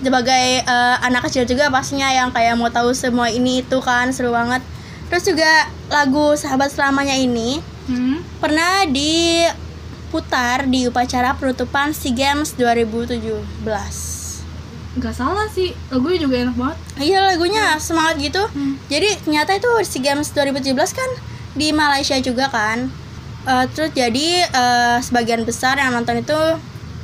Sebagai 0.00 0.64
eh, 0.64 0.96
anak 1.04 1.28
kecil 1.28 1.44
juga 1.44 1.68
pastinya 1.68 2.08
yang 2.08 2.32
kayak 2.32 2.56
mau 2.56 2.72
tahu 2.72 2.96
semua 2.96 3.28
ini 3.28 3.60
itu 3.60 3.78
kan 3.84 4.08
seru 4.12 4.32
banget. 4.32 4.64
Terus 5.12 5.24
juga 5.26 5.68
lagu 5.90 6.32
sahabat 6.38 6.72
selamanya 6.72 7.18
ini 7.18 7.60
hmm? 7.90 8.40
pernah 8.40 8.86
diputar 8.86 10.64
di 10.70 10.86
upacara 10.86 11.36
penutupan 11.36 11.92
SEA 11.92 12.14
Games 12.14 12.54
2017 12.56 14.10
nggak 14.90 15.14
salah 15.14 15.46
sih 15.46 15.70
lagunya 15.94 16.26
juga 16.26 16.36
enak 16.42 16.56
banget. 16.58 16.78
Iya 16.98 17.18
lagunya 17.30 17.78
semangat 17.78 18.18
gitu. 18.18 18.42
Hmm. 18.42 18.74
jadi 18.90 19.22
ternyata 19.22 19.54
itu 19.54 19.70
SEA 19.86 20.02
Games 20.02 20.34
2017 20.34 20.74
kan 20.74 21.10
di 21.54 21.70
Malaysia 21.70 22.18
juga 22.18 22.50
kan. 22.50 22.90
Eh, 23.46 23.64
terus 23.70 23.94
jadi 23.94 24.50
eh, 24.50 24.98
sebagian 24.98 25.46
besar 25.46 25.78
yang 25.78 25.94
nonton 25.94 26.20
itu 26.20 26.38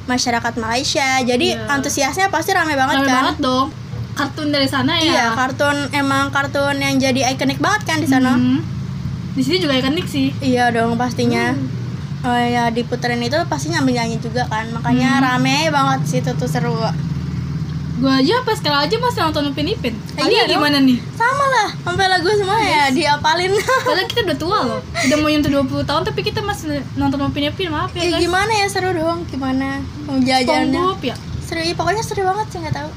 masyarakat 0.06 0.54
Malaysia. 0.56 1.20
Jadi 1.20 1.52
Iya. 1.52 1.66
antusiasnya 1.68 2.26
pasti 2.28 2.50
rame 2.50 2.72
banget 2.72 2.96
Rame 2.96 3.06
kan? 3.06 3.16
banget 3.20 3.36
dong. 3.40 3.66
Kartun 4.14 4.48
dari 4.48 4.64
sana 4.64 4.96
ya? 4.96 5.04
Iya 5.04 5.26
kartun 5.34 5.92
emang 5.92 6.30
kartun 6.30 6.76
yang 6.76 6.96
jadi 6.96 7.30
ikonik 7.30 7.58
banget 7.58 7.82
kan 7.84 7.98
di 7.98 8.08
sana. 8.08 8.32
Hmm. 8.32 8.62
di 9.28 9.44
sini 9.44 9.60
juga 9.60 9.76
ikonik 9.76 10.08
sih. 10.08 10.32
Iya 10.40 10.70
dong 10.70 10.96
pastinya. 10.96 11.52
Hmm. 11.52 11.68
Oh 12.24 12.32
ya 12.34 12.66
diputerin 12.68 13.20
itu 13.20 13.36
pasti 13.44 13.68
nyambil 13.68 13.92
nyanyi 13.94 14.16
juga 14.16 14.46
kan. 14.46 14.64
Makanya 14.70 15.10
Hmm. 15.12 15.24
rame 15.28 15.68
banget 15.68 16.00
sih 16.06 16.18
itu 16.18 16.32
tuh 16.32 16.48
seru 16.48 16.72
gue 17.96 18.12
aja 18.12 18.44
pas 18.44 18.60
sekarang 18.60 18.84
aja 18.84 18.96
masih 19.00 19.20
nonton 19.24 19.48
Upin 19.48 19.72
Ipin. 19.72 19.96
Eh, 20.20 20.28
iya 20.28 20.44
gimana 20.44 20.76
nih? 20.84 21.00
Sama 21.16 21.44
lah 21.48 21.68
sampai 21.80 22.06
lagu 22.12 22.28
semua 22.28 22.60
ya 22.60 22.92
diapalin. 22.92 23.56
Padahal 23.88 24.04
kita 24.04 24.20
udah 24.28 24.36
tua 24.36 24.58
loh. 24.68 24.80
Udah 24.84 25.16
mau 25.16 25.32
nyentuh 25.32 25.48
20 25.48 25.88
tahun 25.88 26.02
tapi 26.04 26.20
kita 26.20 26.44
masih 26.44 26.84
nonton 27.00 27.24
Upin 27.24 27.48
Ipin 27.48 27.72
Maaf 27.72 27.96
ya 27.96 28.04
ya 28.04 28.20
guys. 28.20 28.22
gimana 28.28 28.52
ya? 28.52 28.66
Seru 28.68 28.92
dong 28.92 29.24
gimana? 29.32 29.80
Pembelajarannya 30.04 30.76
SpongeBob 30.76 31.00
ya? 31.08 31.16
Seru 31.40 31.60
ya 31.64 31.72
pokoknya 31.72 32.02
seru 32.04 32.22
banget 32.28 32.46
sih 32.52 32.58
nggak 32.60 32.76
tahu. 32.76 32.90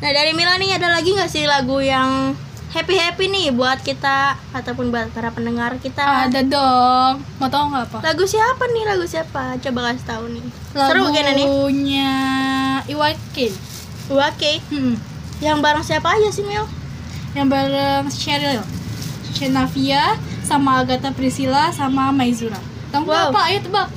Nah 0.00 0.10
dari 0.12 0.32
Mila 0.36 0.54
nih 0.60 0.70
ada 0.76 0.88
lagi 0.92 1.10
nggak 1.16 1.30
sih 1.32 1.44
lagu 1.48 1.80
yang 1.80 2.36
happy 2.76 3.00
happy 3.00 3.24
nih 3.32 3.56
buat 3.56 3.80
kita 3.80 4.36
ataupun 4.52 4.92
buat 4.92 5.08
para 5.16 5.32
pendengar 5.32 5.80
kita? 5.80 6.28
Ada 6.28 6.44
dong. 6.44 7.24
Mau 7.40 7.48
tau 7.48 7.72
gak 7.72 7.88
apa? 7.88 7.98
lagu 8.04 8.28
siapa 8.28 8.68
nih? 8.68 8.84
Lagu 8.84 9.08
siapa? 9.08 9.56
Coba 9.64 9.90
kasih 9.90 10.04
tahu 10.04 10.24
nih. 10.28 10.44
Seru 10.76 11.08
kayaknya 11.08 11.32
nih 11.40 11.46
Lagunya 11.48 12.12
IYK 12.84 13.36
oke 14.12 14.52
hmm. 14.68 14.94
yang 15.38 15.58
bareng 15.58 15.80
siapa 15.80 16.10
aja 16.10 16.28
sih 16.28 16.42
Mil 16.42 16.66
Yang 17.30 17.46
bareng 17.48 18.04
Cheryl 18.10 18.62
Shenavia 19.30 20.18
Sama 20.42 20.80
Agatha 20.80 21.10
Priscilla 21.10 21.70
Sama 21.70 22.10
Maizura 22.10 22.58
Tahu 22.90 23.06
Wow. 23.06 23.30
apa? 23.30 23.40
Ayo 23.46 23.62
tebak 23.62 23.88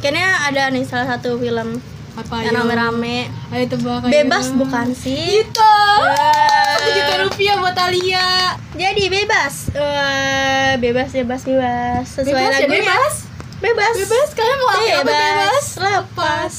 kayaknya 0.00 0.26
ada 0.42 0.62
nih 0.68 0.82
salah 0.82 1.06
satu 1.08 1.36
film 1.36 1.78
Apa 2.12 2.42
yang 2.42 2.56
rame-rame 2.56 3.30
Ayo 3.48 3.64
tebak 3.66 4.02
ayo. 4.02 4.10
bebas 4.10 4.50
bukan 4.50 4.90
sih 4.90 5.40
Gitu 5.40 5.62
Wah. 5.62 6.74
Satu 6.74 6.90
juta 6.90 7.14
rupiah 7.22 7.54
buat 7.56 7.76
Alia 7.76 8.58
Jadi 8.72 9.04
bebas, 9.06 9.70
Wah, 9.70 10.74
bebas, 10.76 11.10
bebas, 11.12 11.40
bebas. 11.44 12.02
Sesuai 12.08 12.34
Bebas 12.34 12.50
ya 12.50 12.58
lagunya. 12.60 12.74
bebas 12.82 13.14
Bebas. 13.60 13.94
Bebas 13.94 14.28
kalian 14.32 14.58
mau 14.58 14.68
apa 14.68 14.80
apa 14.80 15.04
bebas 15.06 15.64
Lepas. 15.76 16.54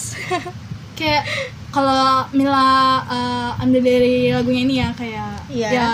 kayak 0.98 1.24
kalau 1.72 2.04
Mila 2.32 2.70
eh, 3.02 3.50
ambil 3.60 3.82
dari 3.82 4.16
lagunya 4.30 4.62
ini 4.62 4.76
ya 4.78 4.90
kayak 4.92 5.32
Iya. 5.48 5.70
ya 5.70 5.88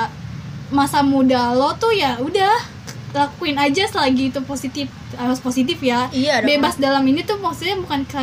masa 0.67 0.99
muda 0.99 1.53
lo 1.53 1.71
tuh 1.73 1.89
ya 1.91 2.19
udah 2.19 2.53
lakuin 3.09 3.55
aja 3.55 3.87
selagi 3.87 4.29
itu 4.29 4.41
positif 4.43 4.85
harus 5.13 5.39
positif 5.39 5.79
ya 5.79 6.11
Iya 6.11 6.41
dong. 6.41 6.49
bebas 6.51 6.75
dalam 6.75 7.01
ini 7.03 7.21
tuh 7.21 7.37
maksudnya 7.37 7.77
bukan 7.77 8.03
ke 8.03 8.21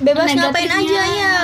Bebas 0.00 0.34
ngapain 0.34 0.66
aja 0.66 1.02
ya. 1.06 1.34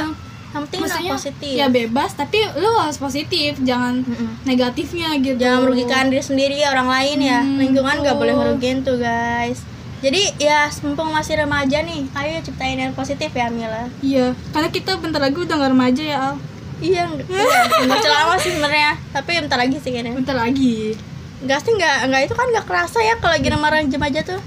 Yang 0.48 0.62
penting 0.64 0.80
maksudnya 0.80 1.12
positif. 1.12 1.54
ya 1.54 1.66
bebas 1.68 2.10
tapi 2.12 2.42
lo 2.56 2.75
harus 2.76 2.96
positif 2.96 3.54
jangan 3.60 4.00
Mm-mm. 4.00 4.42
negatifnya 4.42 5.14
gitu 5.16 5.37
Jangan 5.37 5.60
merugikan 5.62 6.08
diri 6.08 6.25
sendiri 6.25 6.56
orang 6.64 6.88
lain 6.88 7.18
ya. 7.20 7.38
Hmm, 7.38 7.54
Lingkungan 7.54 8.02
nggak 8.02 8.16
boleh 8.16 8.34
merugiin 8.34 8.80
tuh 8.80 8.96
guys. 8.96 9.62
Jadi 9.99 10.23
ya 10.38 10.71
mumpung 10.81 11.11
masih 11.11 11.35
remaja 11.37 11.78
nih, 11.81 12.07
ayo 12.12 12.38
ciptain 12.40 12.78
yang 12.78 12.93
positif 12.93 13.28
ya 13.28 13.47
Mila. 13.49 13.90
iya 13.99 14.31
karena 14.50 14.69
kita 14.69 14.95
bentar 14.95 15.19
lagi 15.19 15.35
udah 15.37 15.55
nggak 15.55 15.73
remaja 15.73 16.02
ya 16.05 16.19
Al 16.23 16.35
Iya, 16.78 17.11
nggak- 17.11 18.07
lama 18.14 18.38
sih 18.38 18.55
sebenarnya, 18.55 18.95
tapi 19.11 19.35
bentar 19.37 19.59
lagi 19.59 19.75
sih 19.76 19.90
kayaknya. 19.90 20.14
bentar 20.14 20.35
lagi 20.35 20.95
Enggak 21.38 21.59
sih 21.61 21.73
enggak, 21.73 21.97
enggak 22.05 22.23
itu 22.25 22.35
kan 22.35 22.47
enggak 22.47 22.67
kerasa 22.67 22.99
ya 23.00 23.14
kalau 23.17 23.35
lagi 23.35 23.49
remaja 23.49 23.78
aja 24.00 24.23
tuh. 24.25 24.38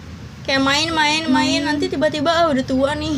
Kayak 0.41 0.63
main-main 0.63 1.27
main 1.27 1.61
nanti 1.61 1.85
tiba-tiba 1.85 2.27
ah 2.27 2.47
udah 2.47 2.63
tua 2.63 2.95
nih. 2.95 3.13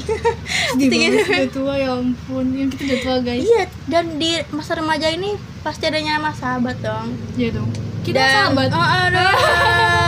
di 0.76 0.86
Gitu. 0.92 1.24
udah 1.24 1.50
tua 1.50 1.74
ya 1.76 1.94
ampun 1.94 2.46
yang 2.52 2.68
kita 2.68 2.84
udah 2.84 3.00
tua 3.00 3.18
guys 3.22 3.42
iya, 3.42 3.64
dan 3.88 4.18
di 4.18 4.34
masa 4.50 4.76
remaja 4.76 5.08
ini 5.08 5.34
pasti 5.62 5.86
adanya 5.86 6.18
nama 6.18 6.30
sahabat 6.32 6.82
dong. 6.82 7.14
Iya 7.34 7.54
dong. 7.54 7.70
Kita 8.02 8.18
Dan- 8.18 8.34
sahabat. 8.52 8.70
Oh, 8.70 8.82
aduh. 8.82 9.34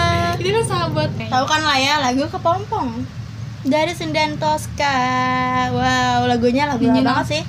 Kita 0.46 0.62
kan 0.62 0.66
sahabat. 0.70 1.10
Tahu 1.18 1.46
kan 1.50 1.62
lah 1.66 1.78
ya 1.82 1.98
lagu 2.06 2.22
kepompong 2.30 3.02
dari 3.66 3.98
Sinden 3.98 4.38
Tosca. 4.38 4.94
Wow, 5.74 6.30
lagunya 6.30 6.70
lagu 6.70 6.86
Nyanyi 6.86 7.02
banget 7.02 7.26
sih? 7.34 7.44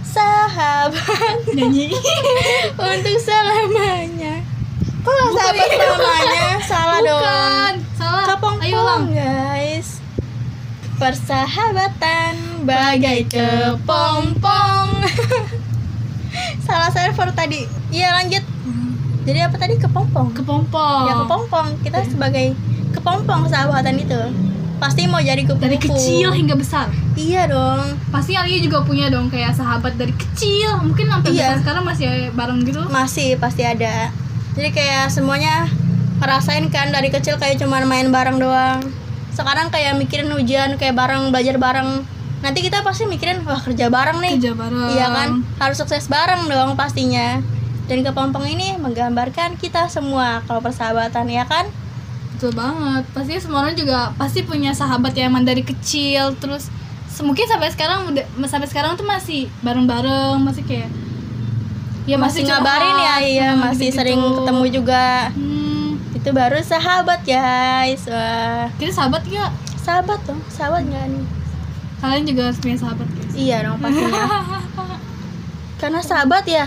Sahabat 0.00 1.44
nyanyi. 1.52 1.92
untuk 2.80 3.16
selamanya. 3.20 4.40
Kok 5.04 5.12
Bukan 5.12 5.32
sahabat 5.36 5.68
selamanya? 5.68 6.48
Salah 6.72 7.00
dong. 7.04 7.20
Bukan. 7.20 7.74
Salah. 8.00 8.24
Kepompong 8.32 8.58
Ayo 8.64 8.80
ulang. 8.80 9.04
guys 9.12 10.00
Persahabatan 10.96 12.64
bagai 12.64 13.28
kepompong 13.28 14.88
Salah 16.68 16.92
server 16.92 17.32
tadi 17.32 17.64
Iya 17.88 18.12
lanjut 18.20 18.44
Jadi 19.20 19.38
apa 19.38 19.56
tadi 19.56 19.74
kepompong? 19.76 20.32
Kepompong. 20.32 21.02
Ya 21.04 21.14
kepompong 21.20 21.66
Kita 21.80 22.00
sebagai 22.04 22.56
kepompong 22.90 23.46
sahabatan 23.46 24.00
itu 24.00 24.20
Pasti 24.80 25.04
mau 25.04 25.20
jadi 25.20 25.44
kupu 25.44 25.60
Dari 25.60 25.76
kecil 25.76 26.32
hingga 26.32 26.56
besar. 26.56 26.88
Iya 27.12 27.44
dong 27.46 28.00
Pasti 28.08 28.32
Alia 28.32 28.58
juga 28.58 28.80
punya 28.80 29.12
dong 29.12 29.28
kayak 29.28 29.52
sahabat 29.52 30.00
dari 30.00 30.16
kecil. 30.16 30.80
Mungkin 30.80 31.04
sampai 31.06 31.28
Iya. 31.30 31.52
besar 31.52 31.56
sekarang 31.60 31.84
masih 31.84 32.06
bareng 32.32 32.58
gitu. 32.64 32.80
Masih 32.88 33.36
pasti 33.36 33.62
ada 33.62 34.08
Jadi 34.56 34.72
kayak 34.72 35.12
semuanya 35.12 35.68
Ngerasain 36.20 36.68
kan 36.68 36.88
dari 36.88 37.08
kecil 37.08 37.36
kayak 37.36 37.60
cuman 37.60 37.84
main 37.84 38.08
bareng 38.08 38.40
doang 38.40 38.80
Sekarang 39.30 39.68
kayak 39.68 40.00
mikirin 40.00 40.32
ujian 40.32 40.80
Kayak 40.80 40.96
bareng, 40.96 41.28
belajar 41.28 41.56
bareng 41.56 42.04
Nanti 42.40 42.64
kita 42.64 42.80
pasti 42.80 43.04
mikirin 43.04 43.44
Wah 43.44 43.60
kerja 43.60 43.92
bareng 43.92 44.16
nih 44.16 44.40
Kerja 44.40 44.56
bareng. 44.56 44.88
Iya 44.96 45.06
kan, 45.12 45.30
harus 45.60 45.76
sukses 45.76 46.08
bareng 46.08 46.48
dong 46.48 46.72
pastinya. 46.72 47.36
Dan 47.90 48.06
kepompong 48.06 48.46
ini 48.46 48.78
menggambarkan 48.78 49.58
kita 49.58 49.90
semua 49.90 50.46
kalau 50.46 50.62
persahabatan 50.62 51.26
ya 51.26 51.42
kan? 51.42 51.66
Betul 52.38 52.54
banget. 52.54 53.02
Pasti 53.10 53.34
semua 53.42 53.66
orang 53.66 53.74
juga 53.74 54.14
pasti 54.14 54.46
punya 54.46 54.70
sahabat 54.70 55.10
yang 55.18 55.34
emang 55.34 55.42
dari 55.42 55.66
kecil 55.66 56.38
terus 56.38 56.70
mungkin 57.20 57.44
sampai 57.50 57.68
sekarang 57.74 58.06
udah 58.14 58.24
sampai 58.46 58.70
sekarang 58.70 58.94
tuh 58.94 59.04
masih 59.04 59.50
bareng-bareng 59.66 60.38
masih 60.40 60.62
kayak 60.64 60.88
ya 62.08 62.16
masih 62.16 62.46
curhat, 62.48 62.64
ngabarin 62.64 62.96
ya, 62.96 63.14
iya 63.20 63.48
masih 63.58 63.90
gitu-gitu. 63.90 63.98
sering 63.98 64.20
ketemu 64.38 64.64
juga. 64.70 65.04
Hmm, 65.34 65.98
Itu 66.14 66.30
baru 66.30 66.62
sahabat 66.62 67.26
guys. 67.26 68.06
Wah, 68.08 68.70
kita 68.78 68.94
sahabat 68.94 69.26
gak? 69.26 69.52
sahabat 69.80 70.20
dong 70.28 70.40
sahabat 70.52 70.84
nggak 70.86 71.04
nih 71.08 71.26
kalian 72.00 72.24
juga 72.28 72.40
harus 72.48 72.58
punya 72.60 72.76
sahabat 72.76 73.08
guys 73.10 73.32
iya 73.34 73.56
dong 73.64 73.80
pastinya 73.80 74.22
karena 75.80 76.00
sahabat 76.04 76.44
ya 76.44 76.66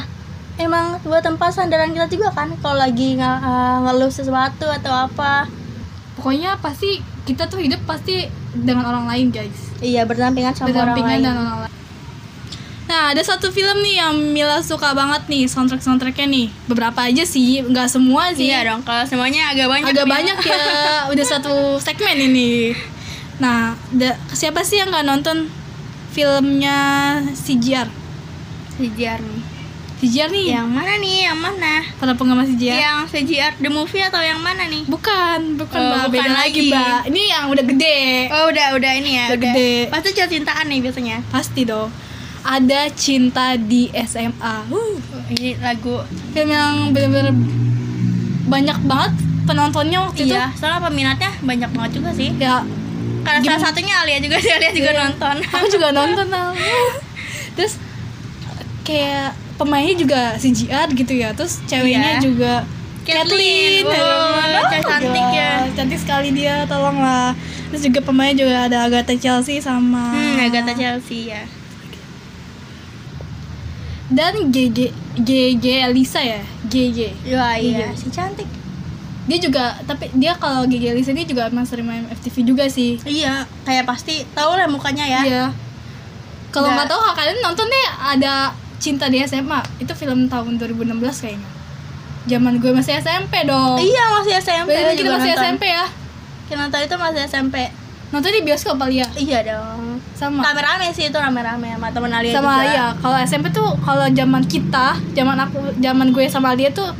emang 0.55 1.01
buat 1.01 1.21
tempat 1.21 1.49
sandaran 1.51 1.91
kita 1.91 2.07
juga 2.07 2.29
kan 2.31 2.53
kalau 2.57 2.77
lagi 2.77 3.15
nge- 3.15 3.41
eh, 3.41 3.77
ngeluh 3.81 4.09
sesuatu 4.09 4.67
atau 4.67 4.93
apa. 5.03 5.49
Pokoknya 6.13 6.55
pasti 6.57 6.97
kita 7.23 7.47
tuh 7.47 7.57
hidup 7.57 7.81
pasti 7.83 8.27
dengan 8.53 8.85
orang 8.85 9.05
lain 9.05 9.27
guys. 9.29 9.73
Iya 9.79 10.03
berdampingan 10.03 10.53
sama 10.53 10.69
orang 10.69 10.93
berdampingan 10.93 11.09
lain. 11.11 11.23
dan 11.23 11.35
orang 11.35 11.59
lain. 11.61 11.73
Nah 12.83 13.09
ada 13.09 13.23
satu 13.23 13.49
film 13.49 13.79
nih 13.79 13.95
yang 13.97 14.13
Mila 14.29 14.59
suka 14.59 14.91
banget 14.91 15.25
nih 15.25 15.47
soundtrack 15.47 15.81
soundtracknya 15.81 16.27
nih. 16.27 16.47
Beberapa 16.67 16.99
aja 17.01 17.23
sih 17.23 17.63
nggak 17.63 17.87
semua 17.87 18.29
sih. 18.31 18.47
Iya 18.47 18.69
dong 18.69 18.83
kalau 18.83 19.01
semuanya 19.03 19.49
agak 19.49 19.67
banyak 19.67 19.89
agak 19.89 20.05
nih. 20.05 20.11
banyak 20.11 20.37
ya 20.43 20.63
udah 21.11 21.25
satu 21.25 21.53
segmen 21.77 22.17
ini. 22.21 22.75
Nah 23.35 23.73
da- 23.89 24.19
siapa 24.29 24.61
sih 24.61 24.77
yang 24.77 24.91
nggak 24.91 25.07
nonton 25.07 25.49
filmnya 26.13 26.77
CGR 27.33 27.89
CGR 28.75 29.17
nih 29.19 29.41
CGR 30.03 30.29
nih. 30.29 30.45
Yang 30.51 30.67
mana 30.67 30.93
nih? 30.99 31.17
Yang 31.23 31.39
mana? 31.39 31.73
Para 31.95 32.11
penggemar 32.11 32.43
CGR 32.43 32.75
yang 32.75 32.99
CGR 33.07 33.51
the 33.57 33.71
movie 33.71 34.03
atau 34.03 34.19
yang 34.19 34.35
mana 34.37 34.67
nih? 34.67 34.83
Bukan 34.83 35.55
bukan 35.55 35.79
Oh, 35.79 35.87
Mbak. 35.87 36.03
bukan 36.03 36.11
beda 36.27 36.31
lagi. 36.35 36.61
Mbak. 36.67 36.99
Ini 37.07 37.21
yang 37.25 37.43
udah 37.47 37.63
gede. 37.65 37.99
Oh 38.29 38.45
udah 38.51 38.67
udah 38.75 38.91
ini 38.93 39.11
ya 39.15 39.25
Udah 39.31 39.37
udah. 39.39 39.53
gede. 39.55 39.71
pasti 39.87 40.07
cerita 40.11 40.27
cintaan 40.29 40.65
nih 40.67 40.79
biasanya. 40.83 41.17
Pasti 41.31 41.61
dong. 41.63 41.87
Ada 42.43 42.91
cinta 42.91 43.55
di 43.55 43.87
SMA 43.95 44.35
uh, 44.67 44.93
ini 45.31 45.55
lagu. 45.57 46.03
Film 46.35 46.49
yang 46.51 46.91
bener-bener 46.91 47.31
banyak 48.43 48.75
banget 48.83 49.13
penontonnya 49.43 50.03
waktu 50.03 50.27
iya 50.27 50.51
soalnya 50.53 50.83
peminatnya 50.83 51.31
banyak 51.39 51.69
banget 51.71 51.91
juga 51.95 52.11
sih. 52.11 52.35
Itu 52.35 52.43
ya 52.43 52.59
karena 53.23 53.39
Gimana? 53.39 53.55
salah 53.55 53.71
satunya 53.71 53.95
Alia 54.03 54.19
juga 54.19 54.35
sih 54.35 54.51
Alia 54.51 54.71
juga 54.75 54.91
Iya. 54.91 54.99
nonton. 55.07 55.35
Aku 55.47 55.65
juga 55.71 55.87
nonton 55.97 56.27
terus 57.55 57.79
kayak 58.83 59.31
pemainnya 59.55 59.95
juga 59.95 60.21
CGR 60.35 60.89
gitu 60.91 61.13
ya. 61.13 61.29
Terus 61.31 61.61
ceweknya 61.63 62.17
Iya. 62.17 62.21
juga 62.21 62.53
Kathleen, 63.03 63.83
Kathleen, 63.83 63.99
oh, 64.55 64.63
cewek 64.63 64.83
cantik 64.85 65.11
gila, 65.11 65.35
ya. 65.35 65.53
cantik 65.73 65.99
sekali 65.99 66.29
dia 66.31 66.63
tolonglah. 66.63 67.35
Terus 67.67 67.83
juga 67.83 67.99
pemainnya 68.01 68.35
juga 68.39 68.55
ada 68.63 68.77
Agatha 68.81 69.11
Chelsea 69.13 69.59
sama 69.59 70.07
hmm 70.09 70.39
Agatha 70.41 70.71
Chelsea 70.71 71.27
ya. 71.27 71.43
Dan 74.07 74.53
GG 74.53 74.93
GG 75.17 75.65
Elisa 75.83 76.21
ya? 76.21 76.41
GG 76.63 76.99
Wah 77.33 77.57
Iya. 77.57 77.87
iya. 77.87 77.87
Si 77.93 78.07
cantik. 78.07 78.45
Dia 79.23 79.37
juga 79.37 79.79
tapi 79.81 80.11
dia 80.13 80.35
kalau 80.35 80.63
GG 80.63 80.93
Elisa 80.93 81.11
ini 81.11 81.23
juga 81.23 81.47
emang 81.47 81.63
sering 81.63 81.83
main 81.83 82.05
FTV 82.13 82.35
juga 82.45 82.65
sih. 82.67 82.99
Iya 83.01 83.43
kayak 83.63 83.83
pasti 83.83 84.23
tahu 84.31 84.53
lah 84.53 84.67
mukanya 84.67 85.03
ya. 85.03 85.21
Iya. 85.23 85.45
Kalau 86.49 86.69
Nggak- 86.69 86.85
nggak 86.85 86.89
tahu 86.89 87.01
kalian 87.11 87.37
nonton 87.41 87.65
deh 87.65 87.87
ada 87.99 88.33
Cinta 88.83 89.07
di 89.07 89.23
SMA. 89.23 89.63
Itu 89.79 89.95
film 89.95 90.27
tahun 90.27 90.59
2016 90.59 90.91
kayaknya. 90.99 91.49
Zaman 92.23 92.59
gue 92.59 92.71
masih 92.71 92.99
SMP 92.99 93.43
dong. 93.43 93.79
iya 93.79 94.03
masih 94.13 94.33
SMP 94.37 94.69
Berarti 94.69 94.95
kita 94.97 95.11
masih 95.13 95.31
nonton. 95.31 95.43
SMP 95.45 95.63
ya. 95.69 95.85
kita 96.43 96.57
nonton 96.59 96.79
itu 96.81 96.95
masih 96.97 97.21
SMP 97.23 97.55
Nonton 98.11 98.29
di 98.29 98.41
bioskop 98.43 98.75
kali 98.77 99.01
ya? 99.01 99.07
iya 99.17 99.39
dong 99.41 99.97
Sama. 100.13 100.45
rame-rame 100.45 100.93
sih 100.93 101.09
itu 101.09 101.17
rame-rame 101.17 101.73
sama 101.73 101.89
temen 101.89 102.13
Alia 102.13 102.29
sama 102.31 102.61
juga 102.61 102.69
ya. 102.69 102.85
Kalau 102.93 103.17
SMP 103.17 103.45
tuh 103.49 103.73
kalau 103.81 104.05
zaman 104.05 104.43
kita, 104.45 104.87
zaman 105.11 105.33
aku, 105.39 105.57
zaman 105.79 106.07
gue 106.13 106.25
sama 106.29 106.53
dia 106.53 106.69
tuh 106.69 106.93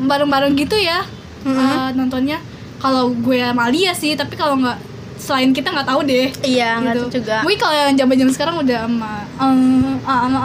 bareng-bareng 0.00 0.56
gitu 0.56 0.74
ya. 0.74 1.06
Mhm. 1.44 1.54
eh, 1.54 1.88
nontonnya. 1.94 2.38
Kalau 2.78 3.10
gue 3.12 3.38
sama 3.38 3.70
Alia 3.70 3.94
sih, 3.94 4.14
tapi 4.14 4.34
kalau 4.34 4.58
nggak 4.58 4.78
selain 5.18 5.50
kita 5.50 5.68
nggak 5.68 5.84
tahu 5.84 6.00
deh. 6.02 6.26
iya 6.42 6.78
nggak 6.78 6.94
gitu. 6.94 7.02
tahu 7.02 7.14
juga 7.18 7.36
Mungkin 7.42 7.58
kalau 7.58 7.74
yang 7.76 7.94
zaman-zaman 7.96 8.32
sekarang 8.32 8.56
udah 8.56 8.78
sama 8.80 9.12
eh, 9.28 9.94
sama 10.00 10.38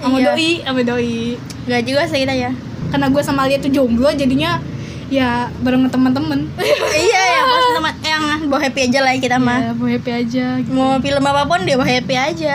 sama 0.00 0.16
Iya. 0.16 0.26
doi, 0.26 0.50
sama 0.60 0.80
doi. 0.82 1.18
nggak 1.64 1.82
juga 1.82 2.02
sih 2.04 2.18
kita 2.20 2.34
ya 2.34 2.50
Karena 2.88 3.06
gue 3.08 3.22
sama 3.22 3.40
Alia 3.42 3.58
tuh 3.58 3.68
jomblo 3.68 4.08
jadinya 4.08 4.60
ya 5.06 5.46
bareng 5.60 5.86
teman-teman. 5.86 6.48
iya 7.06 7.22
yang 7.30 7.46
pas 7.46 7.64
teman 7.70 7.94
yang 8.00 8.22
bawa 8.46 8.60
happy 8.62 8.80
aja 8.84 8.98
lah 9.00 9.12
ya 9.12 9.20
kita 9.20 9.36
mah 9.36 9.58
ya, 9.60 9.72
mau 9.72 9.86
happy 9.86 10.10
aja 10.10 10.46
gitu. 10.58 10.70
mau 10.70 10.96
film 10.98 11.22
apa 11.22 11.42
pun 11.44 11.60
dia 11.62 11.76
bawa 11.76 11.86
happy 11.88 12.16
aja 12.16 12.54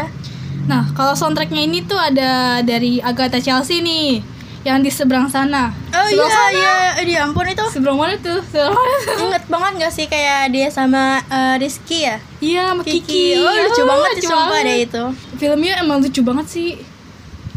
Nah, 0.65 0.85
kalau 0.93 1.17
soundtracknya 1.17 1.65
ini 1.65 1.81
tuh 1.81 1.97
ada 1.97 2.61
dari 2.61 3.01
Agatha 3.01 3.37
Chelsea 3.37 3.81
nih 3.81 4.21
yang 4.69 4.79
di 4.79 4.87
seberang 4.87 5.25
sana. 5.25 5.73
oh 5.89 6.05
seberang 6.05 6.13
iya 6.23 6.29
sana. 6.29 6.53
iya 6.53 6.75
eh, 6.95 7.05
ya 7.07 7.19
ampun 7.21 7.45
itu 7.45 7.65
Seberang 7.67 7.97
mana 7.97 8.13
tuh? 8.15 8.37
Seberang 8.43 8.69
mana 8.71 8.95
tuh? 9.01 9.17
inget 9.23 9.43
banget 9.47 9.71
gak 9.79 9.91
sih 9.91 10.05
kayak 10.05 10.41
dia 10.49 10.67
sama 10.69 11.03
eh, 11.23 11.55
Rizky 11.57 11.99
ya 12.03 12.17
Iya, 12.39 12.61
sama 12.69 12.81
Kiki. 12.81 13.35
oh 13.35 13.49
lucu 13.49 13.81
Ah, 13.81 13.87
banget 13.87 14.09
lucu 14.11 14.19
sih 14.19 14.27
sumpah 14.27 14.47
banget. 14.47 14.65
deh 14.65 14.77
itu 14.83 15.03
Filmnya 15.35 15.73
emang 15.77 15.97
lucu 15.99 16.21
banget 16.21 16.47
sih. 16.47 16.69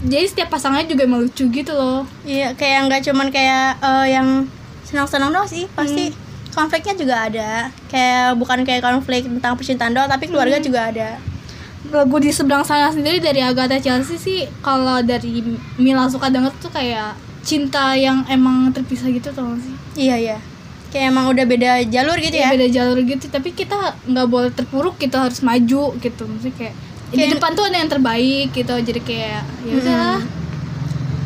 Jadi 0.03 0.25
setiap 0.27 0.49
pasangannya 0.51 0.89
juga 0.89 1.03
emang 1.05 1.21
lucu 1.21 1.45
gitu 1.47 1.73
loh. 1.73 2.03
iya 2.25 2.51
kayak 2.53 2.89
nggak 2.89 3.01
cuman 3.05 3.29
kayak 3.29 3.79
eh, 3.79 4.07
yang 4.11 4.49
senang-senang 4.83 5.31
doang 5.31 5.47
sih 5.47 5.69
pasti 5.71 6.11
Hmm. 6.11 6.19
konfliknya 6.53 6.95
juga 6.95 7.17
ada 7.23 7.51
kayak 7.87 8.35
bukan 8.35 8.61
kayak 8.61 8.83
konflik 8.83 9.25
tentang 9.25 9.55
percintaan 9.55 9.93
doang 9.93 10.05
tapi 10.07 10.27
keluarga 10.27 10.57
Hmm. 10.57 10.65
juga 10.65 10.81
ada 10.87 11.09
Lagu 11.93 12.17
di 12.17 12.33
seberang 12.33 12.65
sana 12.65 12.89
sendiri 12.89 13.21
dari 13.21 13.39
Agatha 13.39 13.77
Chelsea 13.77 14.17
sih 14.17 14.41
kalau 14.61 14.99
dari 15.01 15.45
Mila 15.77 16.09
suka 16.09 16.27
denger 16.27 16.49
tuh 16.57 16.71
kayak 16.71 17.13
cinta 17.43 17.93
yang 17.93 18.25
emang 18.27 18.73
terpisah 18.73 19.07
gitu 19.07 19.29
tau 19.29 19.45
gak 19.47 19.61
sih? 19.61 19.75
iya 20.01 20.17
iya. 20.17 20.39
Kayak 20.89 21.07
emang 21.11 21.29
udah 21.29 21.45
beda 21.45 21.71
jalur 21.87 22.17
gitu 22.17 22.33
Iya, 22.33 22.49
ya? 22.49 22.51
beda 22.51 22.67
jalur 22.71 22.99
gitu. 23.03 23.25
Tapi 23.27 23.49
kita 23.51 23.77
nggak 24.05 24.27
boleh 24.27 24.51
terpuruk 24.51 24.97
kita 24.97 25.21
harus 25.23 25.41
maju 25.41 25.97
gitu. 25.97 26.23
Maksudnya 26.23 26.53
kayak, 26.55 26.75
di 27.09 27.17
Kayak- 27.19 27.33
depan 27.35 27.51
tuh 27.51 27.65
ada 27.65 27.77
yang 27.77 27.89
terbaik 27.89 28.49
gitu. 28.51 28.75
Jadi 28.79 29.01
kayak 29.03 29.41
ya 29.63 29.73
udah 29.75 30.05
Hmm. 30.15 30.29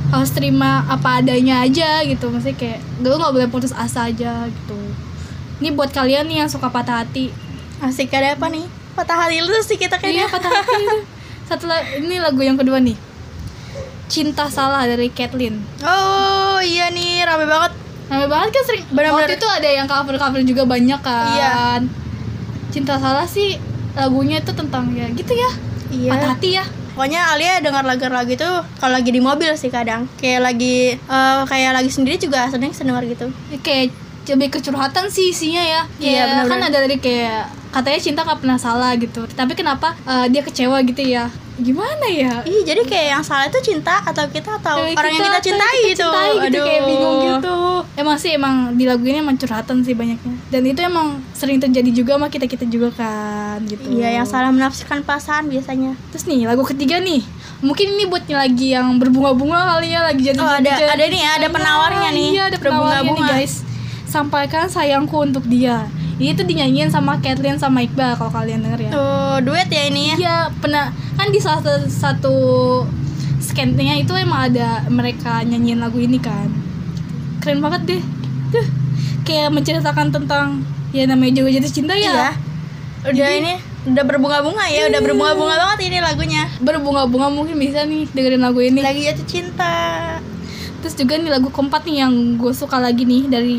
harus 0.08 0.30
terima 0.30 0.86
apa 0.86 1.18
adanya 1.18 1.62
aja 1.62 1.98
gitu. 2.02 2.26
Maksudnya 2.26 2.54
kayak 2.54 2.78
lu 3.00 3.10
nggak 3.12 3.32
boleh 3.32 3.48
putus 3.48 3.70
asa 3.72 4.06
aja 4.06 4.46
gitu. 4.46 4.78
Ini 5.58 5.70
buat 5.72 5.90
kalian 5.90 6.26
nih 6.26 6.42
yang 6.42 6.50
suka 6.50 6.70
patah 6.70 7.02
hati. 7.02 7.34
Asik 7.76 8.10
ada 8.10 8.34
apa 8.34 8.46
nih 8.46 8.66
patah 8.96 9.16
hati 9.18 9.38
lu 9.38 9.52
sih 9.60 9.76
kita 9.76 9.96
iya 9.96 10.24
kayaknya 10.24 10.26
patah 10.26 10.50
hati 10.50 10.82
satu 11.48 11.64
la- 11.64 11.86
ini 11.94 12.16
lagu 12.16 12.40
yang 12.40 12.56
kedua 12.56 12.80
nih 12.80 12.96
cinta 14.06 14.46
salah 14.48 14.82
dari 14.82 15.08
Kathleen 15.08 15.60
oh 15.80 16.58
iya 16.58 16.88
nih 16.88 17.22
rame 17.22 17.44
banget 17.44 17.72
Rame 18.06 18.30
banget 18.30 18.54
kan 18.54 18.62
sering 18.64 18.86
Bener-bener. 18.88 19.26
Waktu 19.26 19.34
itu 19.34 19.48
ada 19.50 19.66
yang 19.68 19.84
cover-cover 19.84 20.38
juga 20.40 20.62
banyak 20.64 21.00
kan 21.00 21.26
Iya. 21.34 21.54
Cinta 22.70 22.94
salah 22.96 23.26
sih 23.26 23.58
lagunya 23.92 24.38
itu 24.38 24.52
tentang 24.52 24.92
ya 24.92 25.10
gitu 25.10 25.32
ya 25.32 25.50
iya 25.90 26.10
Patah 26.14 26.30
hati 26.32 26.54
ya 26.54 26.64
Pokoknya 26.94 27.28
Alia 27.28 27.58
dengar 27.58 27.82
lagu-lagu 27.82 28.30
itu 28.30 28.46
kalau 28.78 28.94
lagi 28.94 29.10
di 29.10 29.20
mobil 29.20 29.52
sih 29.52 29.68
kadang. 29.68 30.08
Kayak 30.16 30.48
lagi 30.48 30.96
eh, 30.96 31.40
kayak 31.44 31.76
lagi 31.76 31.92
sendiri 31.92 32.16
juga 32.16 32.48
sering 32.48 32.72
denger 32.72 33.04
gitu. 33.06 33.26
Ya, 33.52 33.58
Kayak 33.60 33.92
lebih 34.26 34.48
kecurhatan 34.50 35.04
sih 35.06 35.28
isinya 35.28 35.60
ya 35.60 35.80
Iya, 35.98 36.00
Kayak 36.00 36.24
Kan 36.24 36.32
benar-benar. 36.48 36.66
ada 36.66 36.78
dari 36.80 36.96
kayak 36.96 37.42
Katanya 37.76 38.00
cinta 38.00 38.20
gak 38.22 38.40
pernah 38.40 38.56
salah 38.56 38.96
gitu. 38.96 39.28
Tapi 39.28 39.52
kenapa 39.52 39.92
eh, 40.02 40.26
dia 40.26 40.40
kecewa 40.40 40.80
gitu 40.82 41.02
ya? 41.02 41.28
Gimana 41.56 42.04
ya? 42.06 42.40
Ih, 42.42 42.60
jadi 42.62 42.80
kayak 42.82 43.06
yang 43.10 43.22
salah 43.22 43.44
itu 43.46 43.56
cinta 43.62 44.00
atau 44.00 44.24
kita 44.26 44.56
atau 44.56 44.76
Kayak 44.78 44.92
orang 44.94 45.08
yang 45.10 45.24
kita 45.26 45.40
cintai 45.42 45.72
kita 45.74 45.84
itu. 45.86 45.96
cintai 45.98 46.28
gitu 46.42 46.58
kayak 46.58 46.76
Aduh. 46.76 46.86
bingung 46.86 47.16
gitu. 47.22 47.56
Emang 47.96 48.16
sih 48.16 48.30
emang 48.30 48.54
di 48.72 48.84
lagu 48.84 49.00
ini 49.02 49.18
emang 49.18 49.36
curhatan 49.36 49.80
sih 49.80 49.92
banyaknya. 49.92 50.36
Dan 50.46 50.62
itu 50.64 50.76
emang 50.78 51.06
sering 51.32 51.56
terjadi 51.58 51.90
juga 51.94 52.16
sama 52.16 52.28
kita 52.28 52.44
kita 52.44 52.64
juga 52.66 52.92
kan 52.94 53.60
gitu. 53.62 53.88
Iya, 53.90 54.08
yang 54.14 54.26
salah 54.26 54.48
menafsirkan 54.50 55.00
perasaan 55.00 55.44
biasanya. 55.46 55.96
terus 56.10 56.24
nih 56.24 56.44
lagu 56.44 56.60
ketiga 56.62 56.96
nih. 56.98 57.24
Mungkin 57.58 57.88
ini 57.90 58.04
buatnya 58.04 58.36
lagi 58.38 58.72
yang 58.72 58.96
berbunga-bunga 58.96 59.56
kali 59.70 59.88
ya 59.90 60.00
lagi 60.02 60.20
jatuh 60.22 60.44
Oh, 60.44 60.52
ada- 60.54 60.92
ada 60.92 61.04
nih, 61.06 61.24
ada 61.24 61.48
penawarnya 61.48 62.08
nih, 62.10 62.28
iya 62.30 62.42
ada 62.46 62.56
penawarnya 62.58 63.00
nih 63.00 63.08
berbunga-bunga. 63.08 63.28
guys. 63.32 63.54
Sampaikan 64.04 64.64
sayangku 64.66 65.16
untuk 65.18 65.44
dia 65.44 65.88
ini 66.16 66.32
tuh 66.32 66.48
dinyanyiin 66.48 66.88
sama 66.88 67.20
Kathleen 67.20 67.60
sama 67.60 67.84
Iqbal 67.84 68.16
kalau 68.16 68.32
kalian 68.32 68.64
denger 68.64 68.88
ya 68.88 68.90
Tuh, 68.92 69.36
duet 69.44 69.68
ya 69.68 69.82
ini 69.84 70.02
ya. 70.12 70.16
Iya, 70.16 70.36
pernah 70.64 70.88
kan 71.16 71.28
di 71.28 71.36
salah 71.36 71.60
satu, 71.60 71.84
satu 71.92 72.36
scannya 73.40 74.00
itu 74.00 74.16
emang 74.16 74.52
ada 74.52 74.88
mereka 74.88 75.44
nyanyiin 75.44 75.80
lagu 75.80 76.00
ini 76.00 76.16
kan. 76.16 76.48
Keren 77.44 77.60
banget 77.60 77.82
deh. 77.84 78.02
Tuh, 78.48 78.66
kayak 79.28 79.52
menceritakan 79.52 80.08
tentang 80.08 80.64
ya 80.96 81.04
namanya 81.04 81.44
juga 81.44 81.60
jatuh 81.60 81.72
cinta 81.72 81.92
ya. 81.92 82.12
Iya. 82.12 82.28
Udah 83.06 83.28
ini 83.36 83.52
udah 83.86 84.02
berbunga-bunga 84.02 84.66
ya, 84.66 84.90
udah 84.90 84.98
berbunga-bunga 84.98 85.54
banget 85.54 85.78
ini 85.92 85.98
lagunya. 86.02 86.42
Berbunga-bunga 86.58 87.28
mungkin 87.30 87.54
bisa 87.60 87.84
nih 87.86 88.08
dengerin 88.10 88.42
lagu 88.42 88.58
ini. 88.64 88.80
Lagi 88.82 89.04
jatuh 89.04 89.26
cinta. 89.28 89.76
Terus 90.86 91.02
juga 91.02 91.18
nih 91.18 91.34
lagu 91.34 91.50
keempat 91.50 91.82
nih 91.82 91.96
yang 91.98 92.14
gue 92.38 92.54
suka 92.54 92.78
lagi 92.78 93.02
nih 93.02 93.26
dari 93.26 93.58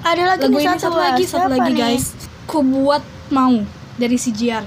Ada 0.00 0.32
lagi 0.32 0.48
lagu 0.48 0.56
nih 0.56 0.64
ini 0.64 0.80
satu 0.80 0.96
lagi 0.96 1.24
satu 1.28 1.48
lagi 1.52 1.70
nih? 1.70 1.76
guys. 1.76 2.16
Ku 2.48 2.64
buat 2.64 3.04
mau 3.28 3.52
dari 3.94 4.16
CGR. 4.16 4.64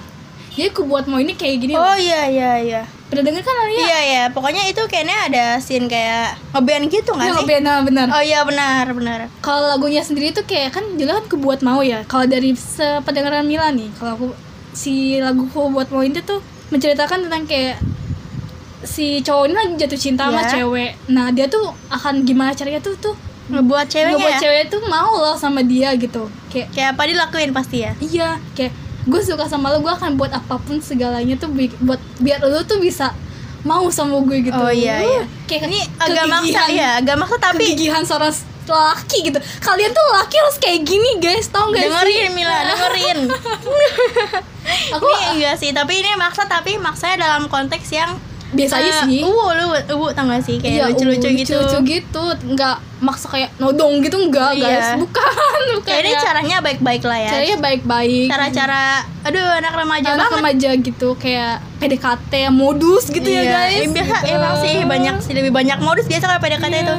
Jadi 0.54 0.70
ku 0.70 0.86
buat 0.86 1.06
mau 1.06 1.18
ini 1.18 1.34
kayak 1.34 1.58
gini 1.58 1.74
loh. 1.74 1.82
Oh 1.84 1.98
iya 1.98 2.30
iya 2.30 2.52
iya. 2.60 2.82
pernah 3.08 3.24
denger 3.24 3.40
kan 3.42 3.56
Alia 3.58 3.80
Iya 3.80 4.00
ya, 4.04 4.24
pokoknya 4.30 4.64
itu 4.68 4.84
kayaknya 4.86 5.18
ada 5.26 5.44
scene 5.58 5.88
kayak 5.88 6.38
ngeband 6.52 6.86
gitu 6.86 7.10
nggak 7.10 7.24
Iya, 7.26 7.34
sih? 7.34 7.48
benar 7.48 7.78
benar 7.82 8.06
Oh 8.12 8.20
iya 8.20 8.40
benar 8.44 8.84
benar. 8.92 9.20
kalau 9.40 9.64
lagunya 9.66 10.04
sendiri 10.04 10.30
tuh 10.30 10.44
kayak 10.44 10.76
kan 10.76 10.84
jelas 10.94 11.24
kan 11.24 11.32
kebuat 11.32 11.64
mau 11.64 11.80
ya 11.80 12.04
kalau 12.04 12.28
dari 12.28 12.52
sependengaran 12.54 13.48
Mila 13.48 13.72
nih 13.72 13.90
kalau 13.96 14.12
aku 14.14 14.28
si 14.70 15.18
lagu 15.18 15.48
kebuat 15.48 15.88
mau 15.88 16.04
ini 16.04 16.20
tuh 16.20 16.44
menceritakan 16.68 17.26
tentang 17.26 17.48
kayak 17.48 17.80
si 18.88 19.20
cowok 19.20 19.44
ini 19.46 19.54
lagi 19.54 19.74
jatuh 19.78 20.00
cinta 20.00 20.24
sama 20.26 20.40
Iya. 20.40 20.50
cewek 20.56 20.92
nah 21.08 21.28
dia 21.30 21.46
tuh 21.46 21.62
akan 21.90 22.24
gimana 22.24 22.52
caranya 22.52 22.80
tuh 22.80 22.96
tuh 22.98 23.16
Ngebuat 23.48 23.86
ceweknya 23.86 24.12
ngebuat 24.14 24.34
ya? 24.34 24.40
cewek 24.42 24.64
tuh 24.68 24.82
mau 24.86 25.12
loh 25.14 25.36
sama 25.36 25.62
dia 25.62 25.92
gitu 25.94 26.28
kayak 26.48 26.68
Kayak 26.70 26.90
apa 26.94 27.02
dilakuin 27.06 27.52
pasti 27.52 27.78
ya? 27.80 27.92
iya 27.98 28.40
kayak 28.52 28.72
gue 29.04 29.22
suka 29.22 29.44
sama 29.46 29.70
lo 29.70 29.80
gue 29.80 29.88
akan 29.90 30.16
buat 30.16 30.32
apa 30.32 30.56
pun 30.58 30.80
segalanya 30.80 31.36
tuh 31.36 31.48
bi- 31.50 31.72
buat 31.80 31.96
biar 32.18 32.40
lo 32.42 32.60
tuh 32.62 32.76
bisa 32.78 33.16
mau 33.62 33.88
sama 33.88 34.20
gue 34.22 34.44
gitu 34.44 34.56
Oh, 34.58 34.68
iya, 34.68 35.00
iya. 35.00 35.24
kayak 35.44 35.64
Ini 35.66 35.80
agak 35.98 36.26
maksa 36.26 36.64
ya, 36.70 36.90
agak 36.98 37.16
maksa 37.16 37.36
tapi 37.38 37.64
kegigihan 37.68 38.00
seorang 38.02 38.36
laki 38.66 39.18
gitu 39.24 39.40
kalian 39.62 39.92
tuh 39.92 40.06
laki 40.14 40.36
harus 40.38 40.58
kayak 40.58 40.84
gini 40.84 41.12
guys 41.18 41.48
tau 41.48 41.68
gak 41.70 41.80
sih 41.80 41.88
dengerin 41.88 42.32
Mila, 42.34 42.58
dengerin. 42.70 43.20
aku 44.92 45.06
ini 45.08 45.26
enggak 45.34 45.56
sih, 45.56 45.72
tapi 45.72 45.94
ini 45.98 46.12
maksa 46.16 46.44
tapi 46.46 46.76
maksanya 46.76 47.16
dalam 47.18 47.48
konteks 47.48 47.88
yang 47.90 48.12
biasa 48.50 48.74
aja 48.78 48.92
sih 49.04 49.20
Uwu, 49.20 49.46
lu, 49.52 49.66
uwu 49.92 50.08
tau 50.10 50.24
gak 50.26 50.40
sih 50.40 50.56
kayak 50.56 50.88
lucu-lucu 50.90 51.20
uh, 51.22 51.34
gitu. 51.34 51.56
lucu 51.58 51.78
gitu 51.90 52.24
nggak 52.48 52.76
maksa 52.98 53.28
kayak 53.28 53.52
nodong 53.58 54.00
gitu 54.00 54.18
enggak 54.18 54.52
Iya. 54.54 54.64
guys 54.64 54.88
bukan 54.98 55.32
bukan 55.76 55.84
Kayak 55.86 56.02
ini 56.02 56.12
ya. 56.12 56.22
caranya 56.22 56.58
baik-baik 56.62 57.04
lah 57.04 57.20
ya. 57.20 57.30
caranya 57.30 57.58
baik-baik 57.60 58.28
Cara-cara 58.28 58.84
aduh 59.22 59.48
anak 59.54 59.74
remaja 59.76 60.08
anak 60.08 60.18
banget. 60.24 60.38
remaja 60.38 60.70
gitu 60.82 61.10
kayak 61.14 61.54
PDKT 61.78 62.34
modus 62.50 63.04
gitu 63.08 63.28
ya 63.28 63.42
Iya, 63.42 63.52
guys 63.54 63.76
eh, 63.78 63.88
biasa 63.92 64.16
gitu. 64.18 64.32
emang 64.32 64.54
sih 64.58 64.76
banyak 64.84 65.16
sih 65.20 65.34
lebih 65.34 65.52
banyak 65.52 65.78
modus 65.80 66.06
biasa 66.06 66.24
kalau 66.26 66.40
PDKT 66.40 66.68
Iya. 66.70 66.82
itu. 66.82 66.96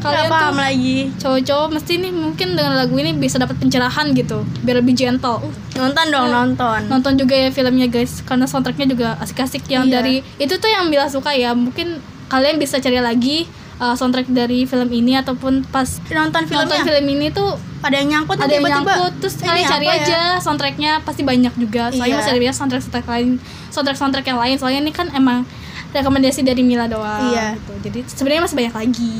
Kalian 0.00 0.16
Kalian 0.18 0.30
paham 0.30 0.50
tuh- 0.50 0.62
lagi. 0.62 0.98
cowok-cowok 1.14 1.68
mesti 1.70 1.92
nih 1.98 2.08
mungkin 2.10 2.48
dengan 2.52 2.72
lagu 2.74 2.94
ini 2.94 3.12
bisa 3.14 3.36
dapat 3.36 3.56
pencerahan 3.56 4.10
gitu 4.10 4.42
biar 4.60 4.80
lebih 4.80 4.94
gentle 4.94 5.40
Uh, 5.40 5.86
Nonton 5.86 6.06
dong, 6.08 6.28
nonton. 6.28 6.80
nonton 6.86 7.12
juga 7.14 7.32
ya 7.34 7.48
filmnya 7.48 7.86
guys 7.86 8.20
karena 8.20 8.44
soundtracknya 8.44 8.84
juga 8.86 9.16
asik-asik 9.18 9.64
yang 9.66 9.86
Iya. 9.86 9.92
dari 9.94 10.14
itu 10.36 10.54
tuh 10.54 10.66
yang 10.66 10.86
Bila 10.86 11.06
suka 11.06 11.32
ya 11.32 11.52
mungkin 11.52 12.00
kalian 12.26 12.56
bisa 12.56 12.76
cari 12.76 12.98
lagi 12.98 13.48
uh, 13.76 13.92
soundtrack 13.92 14.28
dari 14.28 14.64
film 14.64 14.88
ini 14.90 15.14
ataupun 15.14 15.64
pas 15.64 15.88
Nonton 16.06 16.44
filmnya. 16.44 16.64
nonton 16.66 16.78
film 16.82 17.06
ini 17.06 17.28
tuh 17.28 17.48
ada 17.80 17.94
yang 17.94 18.08
nyangkut 18.10 18.36
ada 18.36 18.50
yang 18.50 18.64
nyangkut 18.66 19.12
terus 19.18 19.36
kalian 19.38 19.64
cari 19.66 19.86
ya? 19.86 19.94
aja 19.98 20.20
soundtracknya 20.38 20.92
pasti 21.00 21.22
banyak 21.22 21.54
juga 21.54 21.88
soalnya 21.90 22.08
Iya. 22.10 22.18
masih 22.18 22.30
ada 22.30 22.40
banyak 22.40 22.56
soundtrack 22.58 22.82
soundtrack 22.82 23.06
lain 23.06 23.28
soundtrack 23.70 23.96
soundtrack 23.96 24.26
yang 24.26 24.36
lain 24.38 24.56
soalnya 24.56 24.80
ini 24.80 24.92
kan 24.92 25.08
emang 25.10 25.48
rekomendasi 25.90 26.40
dari 26.42 26.60
Mila 26.60 26.86
doang 26.86 27.30
Iya. 27.30 27.56
gitu 27.56 27.72
jadi 27.82 27.98
sebenarnya 28.06 28.42
masih 28.44 28.56
banyak 28.58 28.74
lagi 28.76 29.16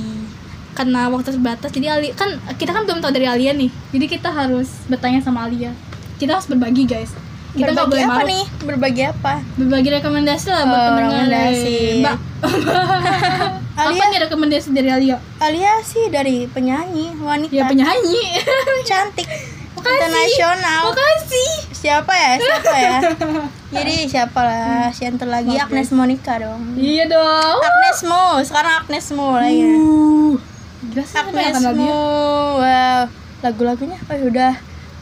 karena 0.80 1.06
waktu 1.06 1.28
terbatas 1.30 1.68
jadi 1.68 1.92
Ali 1.92 2.08
kan 2.10 2.28
kita 2.56 2.72
kan 2.72 2.82
belum 2.82 2.98
tahu 2.98 3.12
dari 3.12 3.28
Alia 3.28 3.52
nih 3.52 3.68
jadi 3.92 4.06
kita 4.08 4.32
harus 4.32 4.80
bertanya 4.88 5.20
sama 5.20 5.44
Alia 5.44 5.76
kita 6.16 6.34
harus 6.34 6.48
berbagi 6.48 6.84
guys 6.84 7.12
kita 7.50 7.68
nggak 7.68 7.82
Berbagi 7.82 7.90
boleh 7.90 8.04
apa 8.06 8.12
maruk 8.14 8.28
nih? 8.30 8.44
Berbagi 8.62 9.02
apa? 9.04 9.32
berbagi 9.58 9.88
rekomendasi 9.90 10.46
lah 10.48 10.62
buat 10.62 10.70
Oh, 10.72 10.86
pendengar 10.88 11.02
rekomendasi. 11.02 11.76
Mbak 11.98 12.16
apa 13.80 13.90
Alia, 13.90 14.04
nih 14.06 14.20
rekomendasi 14.22 14.68
dari 14.70 14.88
Alia 14.88 15.16
Alia 15.36 15.72
sih 15.82 16.04
dari 16.08 16.46
penyanyi 16.46 17.12
wanita 17.18 17.50
ya 17.50 17.66
penyanyi 17.66 18.38
cantik 18.88 19.26
Makasih. 19.74 19.96
internasional. 19.98 20.82
makasih 20.88 21.50
Siapa 21.72 22.12
ya? 22.12 22.32
Siapa 22.36 22.74
ya? 22.76 22.96
Jadi 23.74 23.94
siapa 24.06 24.40
lah? 24.42 24.92
Si 24.92 25.02
yang 25.02 25.16
lagi 25.16 25.56
Agnes 25.56 25.88
Monica 25.90 26.36
dong. 26.36 26.76
iya 26.76 27.08
dong 27.08 27.56
Agnes 27.58 28.00
Mo, 28.04 28.38
sekarang 28.44 28.84
Agnes 28.84 29.06
Mo 29.10 29.34
lagi. 29.34 29.64
Uh, 29.64 30.36
gila 30.88 31.04
sih 31.04 31.16
Agnes 31.16 31.28
kebanyakan 31.28 31.62
lagunya. 31.68 31.92
Wow, 31.92 33.00
lagu-lagunya 33.40 33.96
apa 34.00 34.12
ya? 34.16 34.22
Udah, 34.24 34.52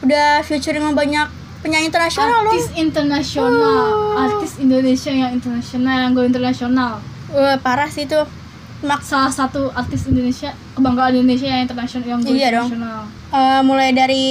udah 0.03 0.27
featuring 0.43 0.83
sama 0.83 0.95
banyak 0.95 1.27
penyanyi 1.59 1.87
internasional 1.87 2.39
loh. 2.43 2.51
artis 2.51 2.67
internasional 2.75 3.83
Uh. 4.15 4.23
artis 4.27 4.51
Indonesia 4.59 5.11
yang 5.11 5.31
internasional 5.35 5.95
yang 6.07 6.11
go 6.15 6.23
internasional 6.23 7.03
Wah, 7.29 7.59
parah 7.59 7.91
sih 7.91 8.07
tuh. 8.07 8.23
Mak 8.79 9.03
salah 9.03 9.27
satu 9.27 9.67
artis 9.75 10.07
Indonesia 10.07 10.55
kebanggaan 10.71 11.19
Indonesia 11.19 11.51
yang 11.51 11.67
internasional 11.67 12.07
yang 12.07 12.19
go 12.23 12.31
Iya 12.31 12.47
dong. 12.55 12.71
internasional 12.71 13.01
eh, 13.29 13.61
mulai 13.61 13.89
dari 13.91 14.23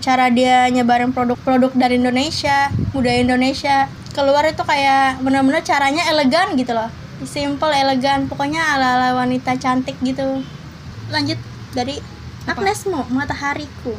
cara 0.00 0.32
dia 0.32 0.64
nyebarin 0.72 1.12
produk-produk 1.12 1.76
dari 1.76 2.00
Indonesia, 2.00 2.72
budaya 2.96 3.20
Indonesia 3.20 3.92
keluar 4.16 4.48
itu 4.48 4.64
kayak 4.64 5.20
benar-benar 5.20 5.60
caranya 5.60 6.08
elegan 6.08 6.56
gitu 6.56 6.72
loh. 6.72 6.88
Simple, 7.22 7.70
elegan, 7.70 8.26
pokoknya 8.26 8.60
ala-ala 8.74 9.14
wanita 9.14 9.60
cantik 9.60 9.94
gitu. 10.00 10.40
Lanjut 11.12 11.38
dari 11.70 12.00
Apa? 12.42 12.58
Agnes 12.58 12.82
Mo, 12.84 13.06
Matahariku. 13.06 13.94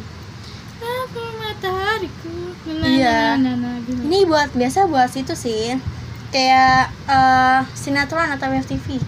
aku 0.84 1.22
matahariku 1.40 2.36
na, 2.68 2.84
Iya. 2.84 3.20
na, 3.40 3.56
na, 3.56 3.72
na, 3.72 3.72
gitu. 3.80 4.04
Ini 4.04 4.28
buat 4.28 4.52
biasa 4.52 4.84
buat 4.86 5.08
situ 5.08 5.32
sih. 5.32 5.80
Kayak 6.28 6.92
eh, 7.08 7.60
sinetron 7.74 8.28
atau 8.28 8.52
web 8.52 8.66
TV. 8.66 9.00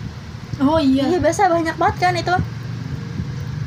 oh 0.56 0.80
iya 0.80 1.04
Iya, 1.06 1.20
biasa 1.20 1.52
banyak 1.52 1.76
banget 1.76 1.96
kan 2.00 2.16
itu. 2.16 2.32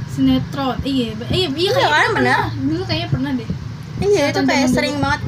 sinetron 0.08 0.74
iya 0.82 1.12
iya 1.12 1.26
iya 1.28 1.46
Iya 1.46 1.70
kayaknya 1.70 1.84
kan, 1.84 2.08
pernah 2.10 2.40
dulu 2.56 2.82
kayaknya 2.82 3.08
pernah 3.08 3.30
deh 3.34 3.50
Iya, 3.98 4.22
itu 4.30 4.40
kayak 4.40 4.68
sering 4.68 4.96
banget. 4.98 5.20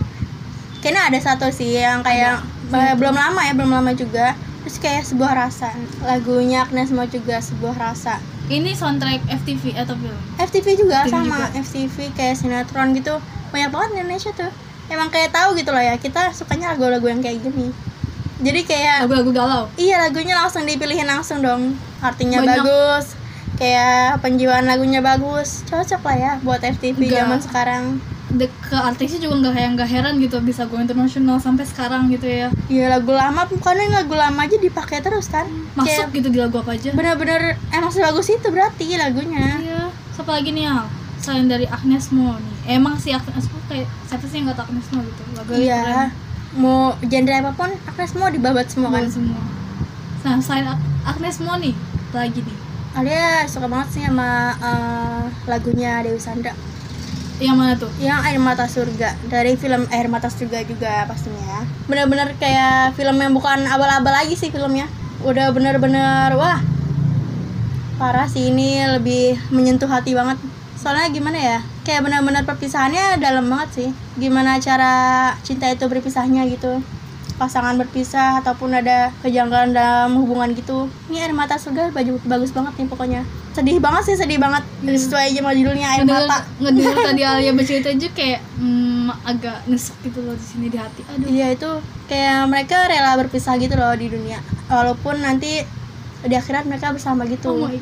Kayaknya 0.78 1.02
ada 1.04 1.18
satu 1.20 1.46
sih 1.50 1.74
yang 1.74 2.00
kayak 2.00 2.38
eh, 2.70 2.94
belum 2.94 3.12
lama 3.12 3.42
ya, 3.42 3.52
belum 3.52 3.66
lama 3.68 3.90
juga. 3.92 4.38
Terus 4.62 4.78
kayak 4.78 5.02
sebuah 5.04 5.34
rasa. 5.36 5.74
Lagunya 6.00 6.62
Agnes 6.62 6.88
Mo 6.88 7.02
juga 7.04 7.42
sebuah 7.42 7.74
rasa. 7.74 8.22
Ini 8.50 8.74
soundtrack 8.74 9.22
FTV 9.30 9.78
atau 9.78 9.94
film 9.94 10.18
FTV 10.36 10.66
juga 10.74 11.06
FTV 11.06 11.14
sama, 11.14 11.38
juga. 11.38 11.46
FTV 11.62 11.96
kayak 12.18 12.34
sinetron 12.34 12.90
gitu. 12.98 13.14
Banyak 13.54 13.70
banget 13.70 13.88
di 13.94 13.96
Indonesia 14.02 14.30
tuh. 14.34 14.50
Emang 14.90 15.06
kayak 15.06 15.30
tahu 15.30 15.54
gitu 15.54 15.70
loh 15.70 15.78
ya, 15.78 15.94
kita 15.94 16.34
sukanya 16.34 16.74
lagu-lagu 16.74 17.06
yang 17.06 17.22
kayak 17.22 17.38
gini. 17.46 17.70
Jadi 18.40 18.60
kayak 18.64 19.04
lagu-lagu 19.04 19.30
galau 19.36 19.64
iya 19.76 20.00
lagunya 20.00 20.32
langsung 20.32 20.64
dipilihin 20.64 21.06
langsung 21.06 21.44
dong. 21.44 21.76
Artinya 22.00 22.40
Banyak. 22.42 22.64
bagus. 22.64 23.06
Kayak 23.60 24.24
penjiwaan 24.24 24.64
lagunya 24.64 25.04
bagus. 25.04 25.62
Cocok 25.68 26.00
lah 26.08 26.16
ya 26.16 26.32
buat 26.40 26.64
FTV 26.64 26.96
Enggak. 26.96 27.16
zaman 27.22 27.38
sekarang. 27.44 27.84
De- 28.30 28.46
ke 28.62 28.76
artisnya 28.76 29.18
juga 29.20 29.34
nggak 29.40 29.52
kayak 29.52 29.70
nggak 29.74 29.88
heran 29.88 30.14
gitu 30.16 30.38
bisa 30.38 30.62
go 30.64 30.76
internasional 30.76 31.36
sampai 31.36 31.64
sekarang 31.64 32.06
gitu 32.08 32.24
ya 32.24 32.46
Iya 32.66 32.86
lagu 32.88 33.10
lama, 33.10 33.42
karena 33.58 33.90
lagu 33.96 34.14
lama 34.14 34.40
aja 34.40 34.54
dipakai 34.56 34.98
terus 35.00 35.26
kan. 35.26 35.50
masuk 35.72 36.08
gitu 36.12 36.28
di 36.28 36.38
lagu 36.38 36.56
apa 36.56 36.72
aja 36.72 36.90
bener-bener 36.90 37.58
emang 37.68 37.90
sebagus 37.90 38.26
itu 38.28 38.46
berarti 38.46 38.94
lagunya 38.94 39.58
Iya. 39.60 39.82
Siapa 40.12 40.30
lagi 40.32 40.50
nih 40.50 40.64
Al? 40.64 40.86
Selain 41.16 41.46
dari 41.46 41.66
Agnes 41.66 42.08
Mo 42.10 42.32
nih. 42.34 42.56
Emang 42.70 42.94
si 42.96 43.10
Agnes 43.10 43.44
Mo 43.46 43.58
kayak 43.66 43.88
siapa 44.04 44.24
sih 44.24 44.38
yang 44.38 44.48
gak 44.48 44.56
tau 44.56 44.66
Agnes 44.66 44.86
Mo 44.88 44.98
gitu? 45.00 45.22
Lagu 45.32 45.50
iya 45.52 46.08
mau 46.52 46.80
genre 47.00 47.34
apa 47.36 47.52
pun 47.52 47.70
Agnes 47.84 48.12
mau 48.14 48.28
dibabat 48.28 48.66
semua 48.66 48.90
kan 48.90 49.06
semua. 49.06 49.42
Nah, 50.20 50.36
selain 50.38 50.66
Ag- 50.66 50.82
Agnes 51.04 51.36
Mo 51.38 51.56
nih, 51.56 51.74
lagi 52.10 52.40
nih? 52.40 52.56
Alia 52.92 53.44
suka 53.44 53.64
banget 53.64 53.88
sih 53.90 54.02
sama 54.02 54.30
eh, 54.54 55.22
lagunya 55.46 55.98
Dewi 56.00 56.18
Sandra 56.18 56.50
Yang 57.40 57.56
mana 57.56 57.72
tuh? 57.72 57.90
yang 57.96 58.20
Air 58.20 58.36
Mata 58.36 58.68
Surga. 58.68 59.16
Dari 59.32 59.56
film 59.56 59.88
Air 59.88 60.12
Mata 60.12 60.28
Surga 60.28 60.60
juga 60.68 61.08
pastinya 61.08 61.64
bener-bener 61.88 62.36
kayak 62.36 62.94
film 62.94 63.16
yang 63.16 63.32
bukan 63.32 63.64
abal-abal 63.64 64.12
lagi 64.12 64.36
sih 64.36 64.52
filmnya. 64.52 64.86
Udah 65.24 65.48
bener-bener 65.50 66.36
wah 66.36 66.60
parah 67.96 68.28
sih. 68.28 68.52
Ini 68.52 69.00
lebih 69.00 69.40
menyentuh 69.48 69.88
hati 69.88 70.12
banget. 70.12 70.36
Soalnya 70.76 71.08
gimana 71.08 71.38
ya? 71.40 71.58
Kayak 71.84 72.12
benar-benar 72.12 72.44
perpisahannya 72.44 73.16
dalam 73.16 73.48
banget 73.48 73.68
sih. 73.72 73.88
Gimana 74.20 74.60
cara 74.60 74.92
cinta 75.40 75.64
itu 75.72 75.88
berpisahnya 75.88 76.44
gitu 76.44 76.99
pasangan 77.40 77.72
berpisah 77.80 78.44
ataupun 78.44 78.68
ada 78.76 79.08
kejanggalan 79.24 79.72
dalam 79.72 80.20
hubungan 80.20 80.52
gitu. 80.52 80.92
Ini 81.08 81.24
air 81.24 81.32
mata 81.32 81.56
surga 81.56 81.88
baju 81.88 82.20
bagus 82.28 82.52
banget 82.52 82.76
nih 82.76 82.88
pokoknya. 82.92 83.20
Sedih 83.56 83.80
banget 83.80 84.12
sih 84.12 84.16
sedih 84.20 84.36
banget. 84.36 84.60
Sesuai 84.84 85.32
aja 85.32 85.40
sama 85.40 85.56
judulnya 85.56 85.86
air 85.88 86.04
Ngedenger, 86.04 86.28
mata. 86.28 86.38
ngedenger 86.60 86.96
tadi 87.08 87.22
Alia 87.24 87.52
bercerita 87.56 87.88
aja 87.88 88.08
kayak 88.12 88.40
hmm, 88.60 89.08
agak 89.24 89.56
nesek 89.64 89.96
gitu 90.04 90.20
loh 90.20 90.36
di 90.36 90.44
sini 90.44 90.66
di 90.68 90.76
hati. 90.76 91.00
Aduh. 91.08 91.26
Iya 91.32 91.46
itu 91.56 91.70
kayak 92.12 92.44
mereka 92.52 92.76
rela 92.92 93.16
berpisah 93.16 93.56
gitu 93.56 93.72
loh 93.80 93.96
di 93.96 94.12
dunia. 94.12 94.44
Walaupun 94.68 95.24
nanti 95.24 95.64
di 96.20 96.34
akhirat 96.36 96.68
mereka 96.68 96.92
bersama 96.92 97.24
gitu. 97.24 97.56
Oh 97.56 97.64
my 97.64 97.80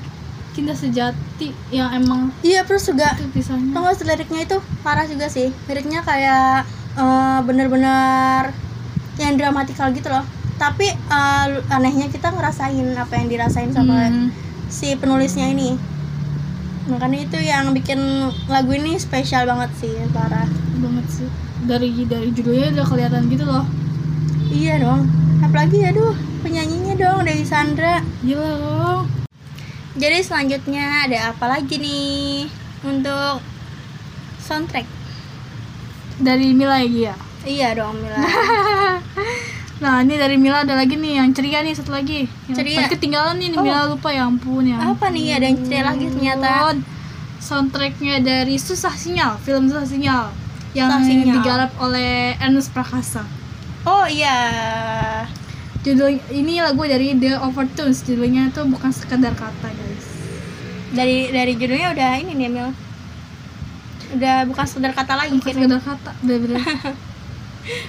cinta 0.58 0.74
sejati 0.74 1.54
yang 1.70 1.86
emang 1.94 2.34
iya 2.42 2.66
terus 2.66 2.82
juga 2.82 3.14
tau 3.14 3.78
gak 3.78 4.02
liriknya 4.02 4.42
itu? 4.42 4.58
Parah 4.82 5.06
juga 5.06 5.30
sih. 5.30 5.54
Liriknya 5.70 6.02
kayak 6.02 6.66
eh, 6.98 7.38
bener-bener 7.46 8.50
yang 9.18 9.34
dramatikal 9.34 9.90
gitu 9.90 10.08
loh. 10.08 10.22
Tapi 10.56 10.86
eh, 10.88 11.46
anehnya 11.68 12.06
kita 12.06 12.30
ngerasain 12.30 12.94
apa 12.94 13.14
yang 13.14 13.28
dirasain 13.28 13.70
sama 13.70 14.06
Hmm. 14.06 14.30
si 14.66 14.94
penulisnya 14.94 15.46
ini. 15.46 15.78
Makanya 16.86 17.18
itu 17.20 17.38
yang 17.38 17.70
bikin 17.70 18.00
lagu 18.46 18.72
ini 18.72 18.96
spesial 18.96 19.44
banget 19.44 19.70
sih 19.76 19.92
parah. 20.08 20.48
Banget 20.78 21.06
sih. 21.08 21.28
Dari 21.60 21.92
dari 22.04 22.32
judulnya 22.32 22.72
udah 22.72 22.86
kelihatan 22.86 23.28
gitu 23.28 23.44
loh. 23.44 23.64
Iya 24.48 24.80
dong. 24.80 25.04
Apalagi 25.38 25.84
aduh 25.84 26.12
penyanyinya 26.40 26.94
dong 26.94 27.22
Dewi 27.22 27.44
Sandra. 27.44 28.00
Gila 28.22 28.50
dong. 28.56 29.02
jadi 29.94 30.22
selanjutnya 30.22 31.04
ada 31.04 31.34
apa 31.34 31.44
lagi 31.48 31.74
nih 31.74 32.46
untuk 32.82 33.42
soundtrack? 34.38 34.86
Dari 36.18 36.50
Mila 36.50 36.78
lagi 36.78 37.02
ya. 37.04 37.14
iya 37.42 37.70
dong 37.72 37.98
Mila 37.98 38.18
Nah 39.78 40.02
ini 40.02 40.14
dari 40.14 40.34
Mila 40.34 40.66
ada 40.66 40.74
lagi 40.74 40.94
nih 40.94 41.16
yang 41.16 41.30
ceria 41.30 41.62
nih 41.62 41.70
satu 41.72 41.90
lagi. 41.90 42.26
Yang 42.46 42.56
Ceria? 42.56 42.88
ketinggalan 42.88 43.38
nih, 43.38 43.48
nih 43.48 43.58
Oh. 43.58 43.62
Mila 43.62 43.86
lupa 43.86 44.10
ya 44.10 44.26
ampun 44.26 44.66
ya. 44.66 44.76
apa 44.76 45.06
nih 45.08 45.32
ada 45.32 45.44
yang 45.46 45.58
ceria 45.60 45.82
lagi 45.84 46.04
ternyata. 46.08 46.74
Soundtracknya 47.38 48.18
dari 48.18 48.58
Susah 48.58 48.90
Sinyal, 48.92 49.38
film 49.38 49.70
Susah 49.70 49.86
Sinyal 49.86 50.34
yang 50.74 50.90
Susah 50.90 51.06
Sinyal. 51.06 51.34
digarap 51.38 51.70
oleh 51.78 52.34
Ernest 52.36 52.74
Prakasa. 52.74 53.22
oh 53.84 54.04
iya 54.04 54.34
Judul 55.78 56.18
ini 56.28 56.58
lagu 56.58 56.82
dari 56.82 57.14
The 57.14 57.38
Overtones, 57.38 58.02
judulnya 58.02 58.50
tuh 58.50 58.66
bukan 58.66 58.90
sekedar 58.90 59.30
kata 59.32 59.70
guys. 59.70 60.06
dari 60.90 61.30
dari 61.30 61.54
judulnya 61.54 61.94
udah 61.94 62.10
ini 62.18 62.32
nih 62.34 62.48
Mil 62.50 62.68
udah 64.10 64.36
bukan 64.44 64.64
sekedar 64.64 64.92
kata 64.92 65.14
lagi 65.14 65.38
Bukan 65.38 65.54
sekedar 65.54 65.80
kata, 65.80 66.10
bener-bener. 66.18 66.58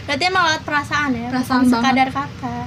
berarti 0.05 0.23
emang 0.25 0.43
lewat 0.47 0.63
perasaan 0.63 1.11
ya 1.13 1.27
Perasaan 1.29 1.59
bukan 1.61 1.71
banget. 1.71 1.83
sekadar 1.83 2.09
kata. 2.11 2.57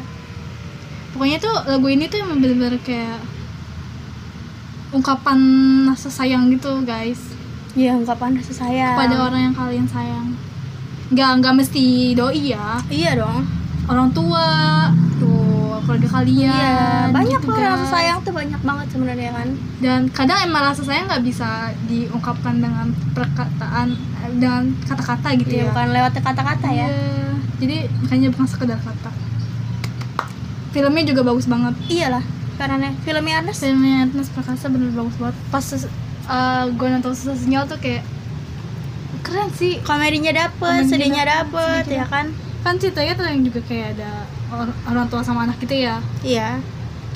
Pokoknya 1.13 1.39
tuh 1.39 1.55
lagu 1.69 1.87
ini 1.89 2.05
tuh 2.09 2.19
emang 2.21 2.39
bener-bener 2.41 2.81
kayak 2.81 3.21
ungkapan 4.93 5.39
rasa 5.89 6.09
sayang 6.09 6.53
gitu 6.53 6.85
guys. 6.85 7.21
Iya 7.73 7.97
ungkapan 7.97 8.37
rasa 8.37 8.53
sayang. 8.53 8.97
Pada 8.97 9.17
orang 9.29 9.41
yang 9.51 9.55
kalian 9.57 9.89
sayang. 9.89 10.37
Nggak 11.09 11.31
nggak 11.41 11.55
mesti 11.57 11.85
doi 12.13 12.53
ya, 12.53 12.81
iya 12.89 13.17
dong. 13.17 13.45
Orang 13.89 14.13
tua, 14.13 14.47
tuh 15.19 15.42
keluarga 15.85 16.09
kalian. 16.09 16.49
iya 16.49 16.73
banyak 17.11 17.41
gitu, 17.43 17.51
loh 17.51 17.59
rasa 17.59 17.87
sayang 17.91 18.19
tuh 18.23 18.33
banyak 18.33 18.61
banget 18.63 18.87
sebenarnya 18.95 19.31
kan 19.35 19.49
Dan 19.83 20.01
kadang 20.15 20.39
emang 20.47 20.63
rasa 20.71 20.83
sayang 20.87 21.07
nggak 21.11 21.25
bisa 21.27 21.49
diungkapkan 21.91 22.55
dengan 22.63 22.87
perkataan, 23.13 23.89
eh, 23.99 24.31
dengan 24.39 24.63
kata-kata 24.87 25.29
gitu 25.39 25.53
iya 25.59 25.63
ya. 25.63 25.71
bukan 25.75 25.89
lewat 25.91 26.13
kata-kata 26.19 26.69
ya 26.71 26.87
Iya. 26.89 27.31
Jadi 27.63 27.77
makanya 28.03 28.29
bukan 28.35 28.47
sekedar 28.51 28.79
kata. 28.83 29.11
Filmnya 30.75 31.05
juga 31.07 31.23
bagus 31.23 31.47
banget. 31.47 31.75
iyalah 31.87 32.25
karena 32.59 32.95
filmnya 33.03 33.35
Ernest 33.43 33.61
filmnya 33.65 34.07
Ernest 34.07 34.31
Prakasa 34.37 34.67
bener 34.71 34.93
bagus 34.95 35.17
banget 35.19 35.37
pas 35.51 35.65
uh, 36.29 36.65
gue 36.71 36.89
nonton 36.89 37.13
susah 37.17 37.35
sinyal 37.35 37.65
tuh 37.67 37.79
kayak 37.81 38.05
keren 39.25 39.51
sih 39.57 39.81
komedinya 39.83 40.31
dapet 40.31 40.87
Komedinya 40.87 40.91
sedihnya 40.91 41.25
dapet, 41.27 41.59
dapet 41.59 41.85
sedihnya 41.87 42.05
ya 42.05 42.07
kan 42.07 42.27
kan 42.63 42.75
ceritanya 42.79 43.13
tuh 43.19 43.27
yang 43.27 43.41
juga 43.43 43.61
kayak 43.67 43.87
ada 43.99 44.11
orang 44.89 45.07
tua 45.09 45.23
sama 45.25 45.49
anak 45.49 45.59
gitu 45.61 45.75
ya? 45.75 45.99
Iya. 46.21 46.61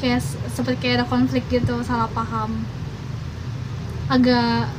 Kayak 0.01 0.21
seperti 0.53 0.79
kayak 0.89 0.95
ada 1.03 1.07
konflik 1.09 1.45
gitu 1.49 1.81
salah 1.85 2.09
paham. 2.13 2.65
Agak 4.09 4.71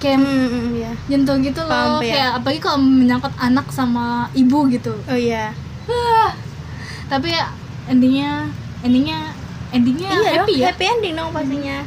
kayak 0.00 0.20
hmm, 0.20 0.48
hmm, 0.48 0.68
iya. 0.76 0.92
jentuh 1.08 1.36
gitu 1.40 1.60
Paham, 1.64 1.96
loh 1.96 2.00
ya. 2.04 2.12
kayak 2.12 2.30
apalagi 2.40 2.60
kalau 2.60 2.78
menyangkut 2.80 3.34
anak 3.40 3.66
sama 3.72 4.28
ibu 4.36 4.68
gitu. 4.68 4.94
Oh 5.08 5.18
iya. 5.18 5.52
Tapi 7.12 7.32
ya 7.32 7.52
endingnya 7.88 8.48
endingnya 8.80 9.32
endingnya 9.72 10.10
iya 10.12 10.30
happy 10.40 10.54
dong, 10.56 10.60
ya? 10.60 10.66
happy 10.72 10.84
ending 10.88 11.14
dong 11.16 11.30
pastinya. 11.32 11.78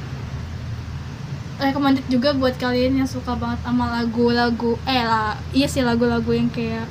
Recommended 1.57 2.05
juga 2.05 2.37
buat 2.37 2.53
kalian 2.61 3.01
yang 3.01 3.09
suka 3.09 3.33
banget 3.33 3.57
sama 3.65 3.89
lagu-lagu 3.89 4.77
eh 4.85 5.01
lah 5.01 5.33
iya 5.57 5.65
sih 5.65 5.81
lagu-lagu 5.81 6.29
yang 6.29 6.53
kayak 6.53 6.85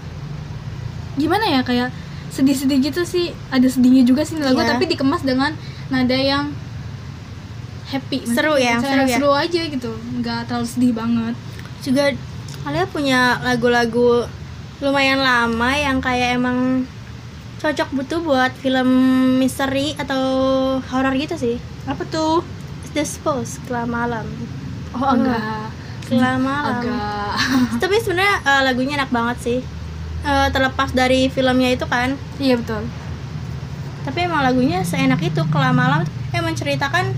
gimana 1.15 1.47
ya 1.47 1.61
kayak 1.63 1.95
sedih-sedih 2.37 2.79
gitu 2.93 3.03
sih. 3.09 3.33
Ada 3.49 3.73
sedihnya 3.73 4.05
juga 4.05 4.23
sih 4.29 4.37
lagu 4.37 4.61
Iya. 4.61 4.77
tapi 4.77 4.85
dikemas 4.85 5.25
dengan 5.25 5.57
nada 5.89 6.15
yang 6.17 6.53
happy. 7.89 8.29
Seru 8.29 8.61
ya, 8.61 8.77
seru 8.83 9.33
ya. 9.33 9.49
aja 9.49 9.63
gitu. 9.65 9.91
Nggak 10.21 10.51
terlalu 10.51 10.67
sedih 10.69 10.93
banget. 10.93 11.35
Juga 11.81 12.05
kalian 12.67 12.89
punya 12.93 13.41
lagu-lagu 13.41 14.27
lumayan 14.83 15.23
lama 15.23 15.71
yang 15.73 16.05
kayak 16.05 16.37
emang 16.37 16.85
cocok 17.57 17.89
butuh 17.97 18.21
buat 18.21 18.53
film 18.61 18.89
misteri 19.41 19.97
atau 19.97 20.21
horor 20.93 21.17
gitu 21.17 21.41
sih. 21.41 21.57
Apa 21.89 22.05
tuh? 22.05 22.45
The 22.93 23.05
Spouse 23.05 23.61
Kelam 23.69 23.93
Malam. 23.93 24.25
Oh 24.97 25.05
agak 25.05 25.73
Kelam 26.09 26.45
Malam. 26.45 26.81
Agak. 26.81 27.33
Tapi 27.81 27.97
sebenarnya 28.01 28.37
eh, 28.45 28.63
lagunya 28.65 28.97
enak 29.01 29.13
banget 29.13 29.39
sih 29.41 29.61
Eh, 30.27 30.49
terlepas 30.51 30.91
dari 30.91 31.31
filmnya 31.31 31.71
itu 31.71 31.87
kan. 31.87 32.19
Iya 32.43 32.59
betul. 32.59 32.83
Tapi 34.03 34.19
emang 34.27 34.43
lagunya 34.43 34.83
seenak 34.83 35.23
itu 35.23 35.39
Kelam 35.55 35.79
Malam 35.79 36.03
emang 36.35 36.51
menceritakan 36.51 37.15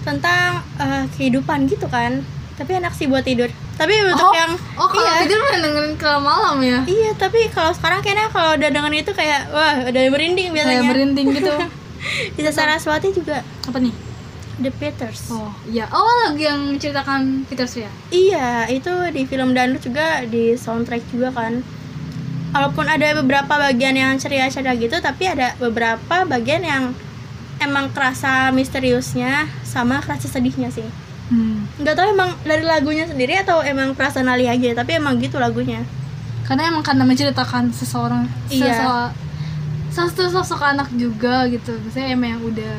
tentang 0.00 0.64
eh, 0.80 1.04
kehidupan 1.12 1.68
gitu 1.68 1.84
kan. 1.92 2.24
Tapi 2.56 2.80
enak 2.80 2.96
sih 2.96 3.12
buat 3.12 3.28
tidur. 3.28 3.52
Tapi 3.76 3.92
untuk 4.08 4.24
oh 4.24 4.32
yang 4.32 4.56
oh 4.80 4.88
kalau 4.88 5.04
iya. 5.04 5.20
tidur 5.28 5.36
pernah 5.44 5.60
dengerin 5.68 5.94
kelam 6.00 6.24
malam 6.24 6.56
ya? 6.64 6.80
Iya, 6.88 7.12
tapi 7.20 7.52
kalau 7.52 7.76
sekarang 7.76 8.00
kayaknya 8.00 8.32
kalau 8.32 8.56
udah 8.56 8.70
dengerin 8.72 9.04
itu 9.04 9.12
kayak 9.12 9.52
wah 9.52 9.76
udah 9.84 10.00
merinding 10.08 10.48
kayak 10.48 10.64
biasanya. 10.64 10.88
merinding 10.88 11.26
gitu. 11.36 11.52
Bisa 12.40 12.50
Saraswati 12.56 13.12
juga. 13.12 13.44
Apa 13.68 13.76
nih? 13.76 13.92
The 14.56 14.72
Peters. 14.72 15.28
oh 15.28 15.52
iya. 15.68 15.84
Oh 15.92 16.08
lagu 16.24 16.40
yang 16.40 16.72
menceritakan 16.72 17.44
Peter 17.44 17.68
ya? 17.68 17.92
Iya, 18.08 18.48
itu 18.72 18.88
di 19.12 19.28
film 19.28 19.52
Dangdut 19.52 19.84
juga 19.84 20.24
di 20.24 20.56
soundtrack 20.56 21.04
juga 21.12 21.28
kan. 21.36 21.60
Walaupun 22.56 22.86
ada 22.86 23.12
beberapa 23.14 23.52
bagian 23.60 23.92
yang 23.92 24.16
ceria-ceria 24.16 24.72
gitu, 24.74 24.96
tapi 24.98 25.26
ada 25.26 25.52
beberapa 25.56 26.24
bagian 26.24 26.62
yang 26.62 26.82
emang 27.58 27.88
kerasa 27.88 28.48
misteriusnya 28.50 29.44
sama 29.62 30.00
kerasa 30.00 30.24
sedihnya 30.26 30.68
sih. 30.68 30.88
hmm. 31.26 31.78
Nggak 31.78 31.94
tahu 31.94 32.06
emang 32.10 32.30
dari 32.42 32.62
lagunya 32.62 33.04
sendiri 33.04 33.36
atau 33.36 33.60
emang 33.60 33.92
personali 33.92 34.44
aja, 34.44 34.72
tapi 34.74 34.94
emang 34.94 35.16
gitu 35.18 35.36
lagunya. 35.36 35.84
karena 36.42 36.70
emang 36.70 36.78
karena 36.80 37.02
menceritakan 37.02 37.74
seseorang 37.74 38.22
Iya. 38.46 39.10
satu 39.90 40.30
sosok 40.30 40.62
anak 40.62 40.86
juga 40.92 41.42
gitu 41.46 41.74
misalnya 41.80 42.14
emang 42.14 42.28
yang 42.30 42.42
udah 42.44 42.74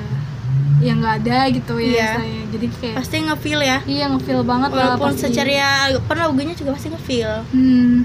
yang 0.80 0.98
nggak 0.98 1.16
ada 1.20 1.40
gitu 1.50 1.76
ya 1.76 2.16
Iya. 2.16 2.48
jadi 2.48 2.66
kayak 2.72 2.96
Pasti 2.96 3.16
ngefeel 3.20 3.60
ya. 3.60 3.78
iya 3.84 4.08
ngefeel 4.08 4.40
banget 4.42 4.72
lah 4.72 4.96
Walaupun 4.96 5.12
pasti. 5.12 5.28
seceria, 5.28 5.68
pun 6.00 6.16
lagunya 6.16 6.54
juga 6.54 6.72
pasti 6.72 6.88
ngefeel. 6.88 7.44
hmm 7.52 7.96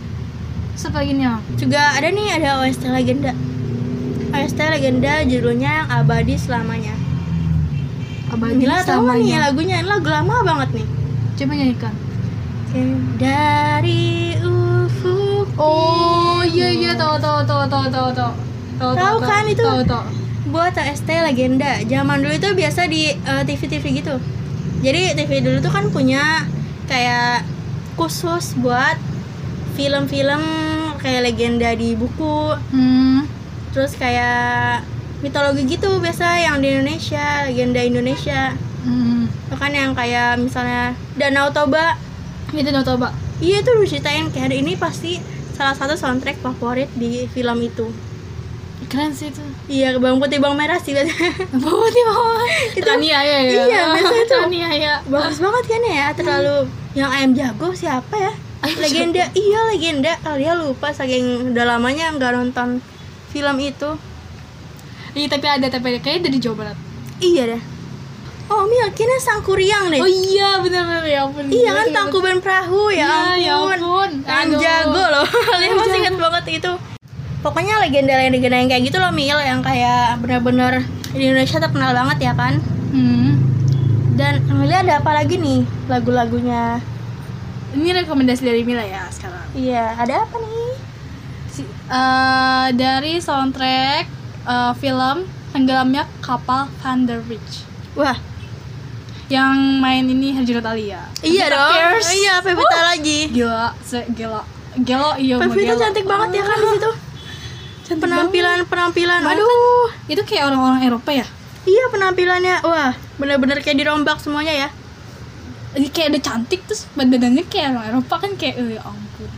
Al? 0.73 1.39
juga 1.55 1.81
ada 1.95 2.09
nih 2.09 2.29
ada 2.41 2.65
OST 2.65 2.85
legenda. 2.89 3.33
OST 4.33 4.59
legenda 4.59 5.21
judulnya 5.23 5.71
yang 5.85 5.89
abadi 5.93 6.35
selamanya. 6.35 6.97
Abadi 8.33 8.65
Gila 8.65 8.81
tau 8.81 9.05
gak 9.05 9.21
nih 9.21 9.37
selamanya. 9.37 9.39
lagunya. 9.45 9.77
Ini 9.85 9.89
lagu 9.89 10.09
lama 10.09 10.35
banget 10.43 10.69
nih. 10.73 10.87
Coba 11.37 11.53
nyanyikan. 11.53 11.95
Dari 13.21 14.33
ufuk 14.41 15.49
oh 15.61 16.41
iya 16.43 16.73
iya 16.73 16.93
tahu 16.97 17.21
tahu 17.21 17.45
tahu 17.45 17.65
tahu 17.69 17.87
tahu 17.89 18.09
tahu. 18.11 18.33
Tahu 18.81 18.93
Tahu 18.97 19.17
kan 19.21 19.45
itu? 19.47 19.61
tahu 19.63 19.83
tahu. 19.85 20.05
Buat 20.49 20.75
OST 20.75 21.09
legenda. 21.23 21.85
Zaman 21.85 22.25
dulu 22.25 22.33
itu 22.33 22.49
biasa 22.51 22.89
di 22.89 23.13
eh, 23.13 23.43
TV-TV 23.45 23.85
gitu. 24.01 24.17
Jadi 24.81 25.15
TV 25.15 25.31
dulu 25.45 25.61
tuh 25.61 25.71
kan 25.71 25.93
punya 25.93 26.49
kayak 26.89 27.45
khusus 27.95 28.57
buat 28.57 28.97
film-film 29.73 30.43
kayak 31.01 31.25
legenda 31.27 31.73
di 31.75 31.97
buku. 31.97 32.55
Hmm. 32.73 33.25
Terus 33.73 33.97
kayak 33.97 34.85
mitologi 35.25 35.65
gitu 35.65 35.99
biasa 35.99 36.43
yang 36.43 36.61
di 36.61 36.73
Indonesia 36.73 37.49
legenda 37.49 37.81
Indonesia. 37.81 38.53
Hmm. 38.85 39.27
Bahkan 39.49 39.73
yang 39.73 39.91
kayak 39.97 40.39
misalnya 40.39 40.93
Danau 41.17 41.49
Toba. 41.51 41.97
Itu 42.53 42.69
udah 42.69 42.85
coba 42.85 43.09
iya 43.41 43.65
itu 43.65 43.73
diceritain 43.81 44.29
kayak 44.29 44.53
ini 44.53 44.77
pasti 44.77 45.17
salah 45.57 45.73
satu 45.73 45.97
soundtrack 45.97 46.39
favorit 46.39 46.93
di 46.95 47.25
film 47.33 47.59
itu. 47.65 47.89
Keren 48.93 49.09
sih 49.17 49.33
itu. 49.33 49.41
Iya 49.73 49.97
bawang 49.97 50.21
putih 50.21 50.37
bawang 50.37 50.61
merah 50.61 50.77
sih. 50.77 50.93
Biasanya. 50.97 51.49
bawa 51.49 51.87
nih 51.89 52.05
bawa 52.05 52.33
Itu- 52.77 52.85
Traniaya 52.85 53.37
ya 53.41 53.65
iya, 53.65 53.85
biasa 53.97 54.15
itu. 54.21 54.29
Traniaya 54.37 54.93
bagus 55.09 55.39
banget 55.41 55.65
kan 55.65 55.83
ya 55.89 56.07
terlalu. 56.13 56.59
Yang 56.93 57.11
ayam 57.17 57.31
jago 57.33 57.69
siapa 57.73 58.15
ya 58.21 58.33
legenda 58.83 59.25
iya 59.35 59.61
legenda 59.71 60.13
kalian 60.23 60.63
lupa 60.63 60.95
saking 60.95 61.51
udah 61.51 61.65
lamanya 61.67 62.15
nggak 62.15 62.33
nonton 62.33 62.79
film 63.31 63.57
itu 63.59 63.91
iya 65.13 65.27
tapi 65.27 65.47
ada 65.51 65.67
tapi 65.67 65.97
ada 65.97 65.99
kayaknya 66.01 66.31
dari 66.31 66.39
Jawa 66.39 66.57
Barat 66.57 66.79
iya 67.19 67.43
deh 67.51 67.63
oh 68.49 68.63
Mil 68.69 68.87
kayaknya 68.93 69.19
Sangkuriang 69.19 69.85
deh 69.91 69.99
oh 69.99 70.09
iya 70.09 70.61
benar 70.61 70.83
benar 70.85 71.05
ya 71.05 71.21
ampun 71.25 71.45
Iya 71.49 71.71
kan 71.73 71.87
Bener, 71.89 71.97
Tangkuban 71.97 72.37
Perahu 72.39 72.93
ya 72.93 73.09
Iya, 73.37 73.41
ya 73.41 73.53
ampun. 73.57 73.79
ampun. 73.81 74.11
Ayam 74.29 74.49
Aduh. 74.53 74.61
jago 74.61 75.05
loh. 75.09 75.27
Kalian 75.51 75.73
masih 75.73 75.99
inget 76.05 76.17
banget 76.21 76.45
itu. 76.61 76.73
Pokoknya 77.41 77.75
legenda-legenda 77.81 78.55
yang 78.61 78.69
kayak 78.69 78.83
gitu 78.87 78.97
loh 79.01 79.11
Mil 79.11 79.39
yang 79.41 79.65
kayak 79.65 80.21
bener-bener 80.21 80.85
di 81.11 81.25
Indonesia 81.27 81.59
terkenal 81.59 81.91
banget 81.97 82.19
ya 82.29 82.33
kan. 82.37 82.61
hmm. 82.93 83.31
Dan 84.15 84.45
Amelia 84.53 84.85
ada 84.85 84.95
apa 85.01 85.17
lagi 85.17 85.41
nih 85.41 85.65
lagu-lagunya? 85.89 86.77
Ini 87.73 87.89
rekomendasi 87.95 88.43
dari 88.43 88.63
Mila 88.63 88.83
ya 88.83 89.09
sekarang 89.09 89.45
Iya, 89.53 89.97
ada 89.97 90.15
apa 90.23 90.37
nih? 90.37 90.73
Si- 91.47 91.69
eh, 91.69 92.67
dari 92.73 93.19
soundtrack 93.19 94.05
eh, 94.43 94.73
film 94.77 95.17
tenggelamnya 95.51 96.09
kapal 96.19 96.69
Van 96.79 97.03
der 97.03 97.21
Witch 97.23 97.65
Wah, 97.93 98.17
yang 99.29 99.53
main 99.79 100.05
ini 100.07 100.33
Herjunot 100.33 100.65
Alia 100.65 101.09
iya 101.21 101.47
Pevita 101.47 101.57
dong. 101.59 101.73
Pierce. 101.73 102.09
Iya, 102.11 102.35
Pevita 102.41 102.79
lagi. 102.83 103.21
gila 103.31 103.67
se 103.81 104.01
gila 104.11 104.41
gelo 104.79 105.13
iya 105.17 105.37
Pevita 105.37 105.61
gelo. 105.71 105.81
cantik 105.83 106.05
banget 106.05 106.29
ya 106.33 106.43
kan 106.43 106.57
di 106.57 106.69
situ. 106.71 106.91
Cantik 107.83 108.03
Penampilan 108.03 108.59
penampilan. 108.65 109.21
banget. 109.21 109.37
Aduh. 109.39 109.89
itu 110.07 110.23
kayak 110.23 110.45
orang-orang 110.47 110.81
Eropa 110.83 111.13
ya 111.13 111.27
Iya 111.63 111.85
penampilannya. 111.89 112.57
Wah, 112.63 112.91
bener-bener 113.17 113.61
kayak 113.61 113.77
dirombak 113.77 114.19
semuanya 114.19 114.51
ya. 114.51 114.69
Ini 115.73 115.89
kayak 115.89 116.09
udah 116.11 116.23
cantik 116.23 116.61
terus 116.63 116.85
badannya 116.93 117.45
kayak 117.45 117.73
orang 117.73 117.87
Eropa 117.91 118.15
kan 118.19 118.33
kayak 118.35 118.55
eh 118.57 118.77
ya 118.77 118.83
ampun 118.83 119.31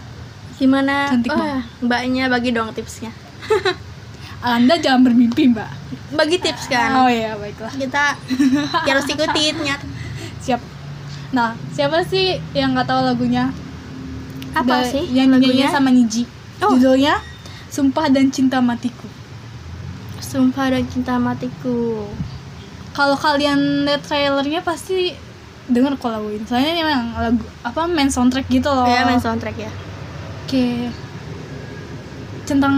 Gimana? 0.54 1.10
Cantik 1.10 1.30
Wah, 1.30 1.66
mbaknya 1.80 2.30
bagi 2.30 2.50
dong 2.50 2.70
tipsnya. 2.70 3.10
anda 4.40 4.76
jangan 4.76 5.02
bermimpi 5.02 5.50
mbak 5.50 5.66
Bagi 6.12 6.38
tips 6.38 6.68
kan. 6.68 6.94
oh 6.96 7.08
iya 7.08 7.34
baiklah 7.34 7.70
Kita 7.70 8.14
harus 8.84 9.04
ikutin 9.04 9.56
ya. 9.62 9.76
siap 10.44 10.60
nah 11.30 11.58
siapa 11.70 12.02
sih 12.02 12.38
yang 12.52 12.70
nggak 12.72 12.86
tahu 12.86 13.02
lagunya 13.04 13.50
Apa 14.52 14.80
Da- 14.80 14.86
sih 14.86 15.02
yang 15.08 15.30
lagunya? 15.30 15.66
sama 15.68 15.90
Niji 15.90 16.22
Oh. 16.60 16.70
judulnya 16.72 17.18
Sumpah 17.66 18.06
dan 18.06 18.30
Cinta 18.30 18.58
Matiku 18.58 19.10
Sumpah 20.20 20.66
dan 20.68 20.82
cinta 20.84 21.14
matiku. 21.14 22.10
kalau 22.90 23.14
kalian 23.14 23.82
lihat 23.82 24.02
trailernya 24.02 24.60
pasti 24.60 25.14
denger 25.66 25.92
kok 25.94 26.10
lagu 26.10 26.28
ini 26.28 26.44
soalnya 26.44 26.70
ini 26.70 26.82
memang 26.82 27.06
lagu 27.14 27.44
apa 27.62 27.80
main 27.86 28.08
soundtrack 28.08 28.44
gitu 28.48 28.66
loh 28.66 28.84
Ya 28.84 29.02
main 29.02 29.16
soundtrack 29.16 29.56
ya. 29.58 29.72
kayak 30.44 30.92
tentang 32.44 32.74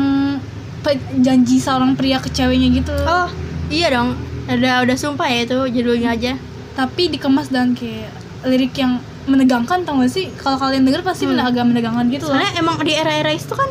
pe- 0.81 0.95
janji 1.19 1.59
seorang 1.59 1.93
pria 1.93 2.17
ke 2.17 2.31
ceweknya 2.31 2.69
gitu 2.73 2.95
Oh, 3.01 3.27
iya 3.69 3.91
dong. 3.91 4.15
Ada 4.47 4.87
udah 4.87 4.95
sumpah 4.95 5.27
ya 5.27 5.43
itu 5.43 5.59
judulnya 5.73 6.13
aja. 6.13 6.33
tapi 6.73 7.09
dikemas 7.09 7.49
dan 7.49 7.73
kayak 7.73 8.13
lirik 8.45 8.77
yang 8.77 9.01
menegangkan 9.25 9.81
tau 9.83 9.97
gak 9.97 10.13
sih 10.13 10.29
kalau 10.37 10.55
kalian 10.57 10.85
denger 10.85 11.01
pasti 11.01 11.25
Hmm. 11.25 11.41
agak 11.41 11.65
menegangkan 11.65 12.05
gitu 12.07 12.29
loh 12.29 12.37
Soalnya 12.37 12.53
emang 12.55 12.77
di 12.79 12.93
era-era 12.93 13.33
itu 13.33 13.49
kan 13.51 13.65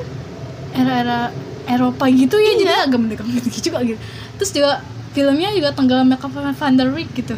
era-era 0.73 1.29
Eropa 1.63 2.09
gitu 2.09 2.33
ya 2.35 2.51
jadi 2.55 2.65
Iya. 2.67 2.83
agak 2.83 2.99
menegangkan 2.99 3.37
gitu 3.45 3.69
juga 3.69 3.85
gitu 3.85 4.01
terus 4.35 4.51
juga 4.51 4.81
filmnya 5.13 5.53
juga 5.53 5.69
tenggelamnya 5.71 6.17
kapal 6.17 6.49
Van 6.49 6.73
der 6.73 6.89
Wijk 6.89 7.13
gitu 7.15 7.37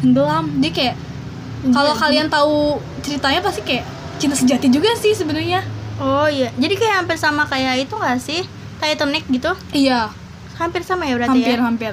tenggelam 0.00 0.44
dia 0.58 0.70
kayak 0.70 0.96
kalau 1.68 1.92
Iya. 1.92 2.00
kalian 2.00 2.26
tahu 2.28 2.56
ceritanya 3.00 3.40
pasti 3.40 3.60
kayak 3.60 3.84
cinta 4.16 4.32
sejati 4.34 4.66
juga 4.68 4.92
sih 4.94 5.12
sebenarnya 5.12 5.60
Oh 6.00 6.24
iya. 6.24 6.48
Jadi 6.56 6.74
kayak 6.74 7.04
hampir 7.04 7.16
sama 7.16 7.44
kayak 7.44 7.76
itu 7.78 7.92
gak 7.92 8.16
sih? 8.18 8.40
Titanic 8.80 9.28
gitu. 9.28 9.52
iya 9.70 10.08
Hampir 10.56 10.80
sama 10.80 11.04
ya 11.04 11.12
berarti 11.14 11.36
hampir 11.38 11.52
ya. 11.52 11.60
hampir 11.62 11.92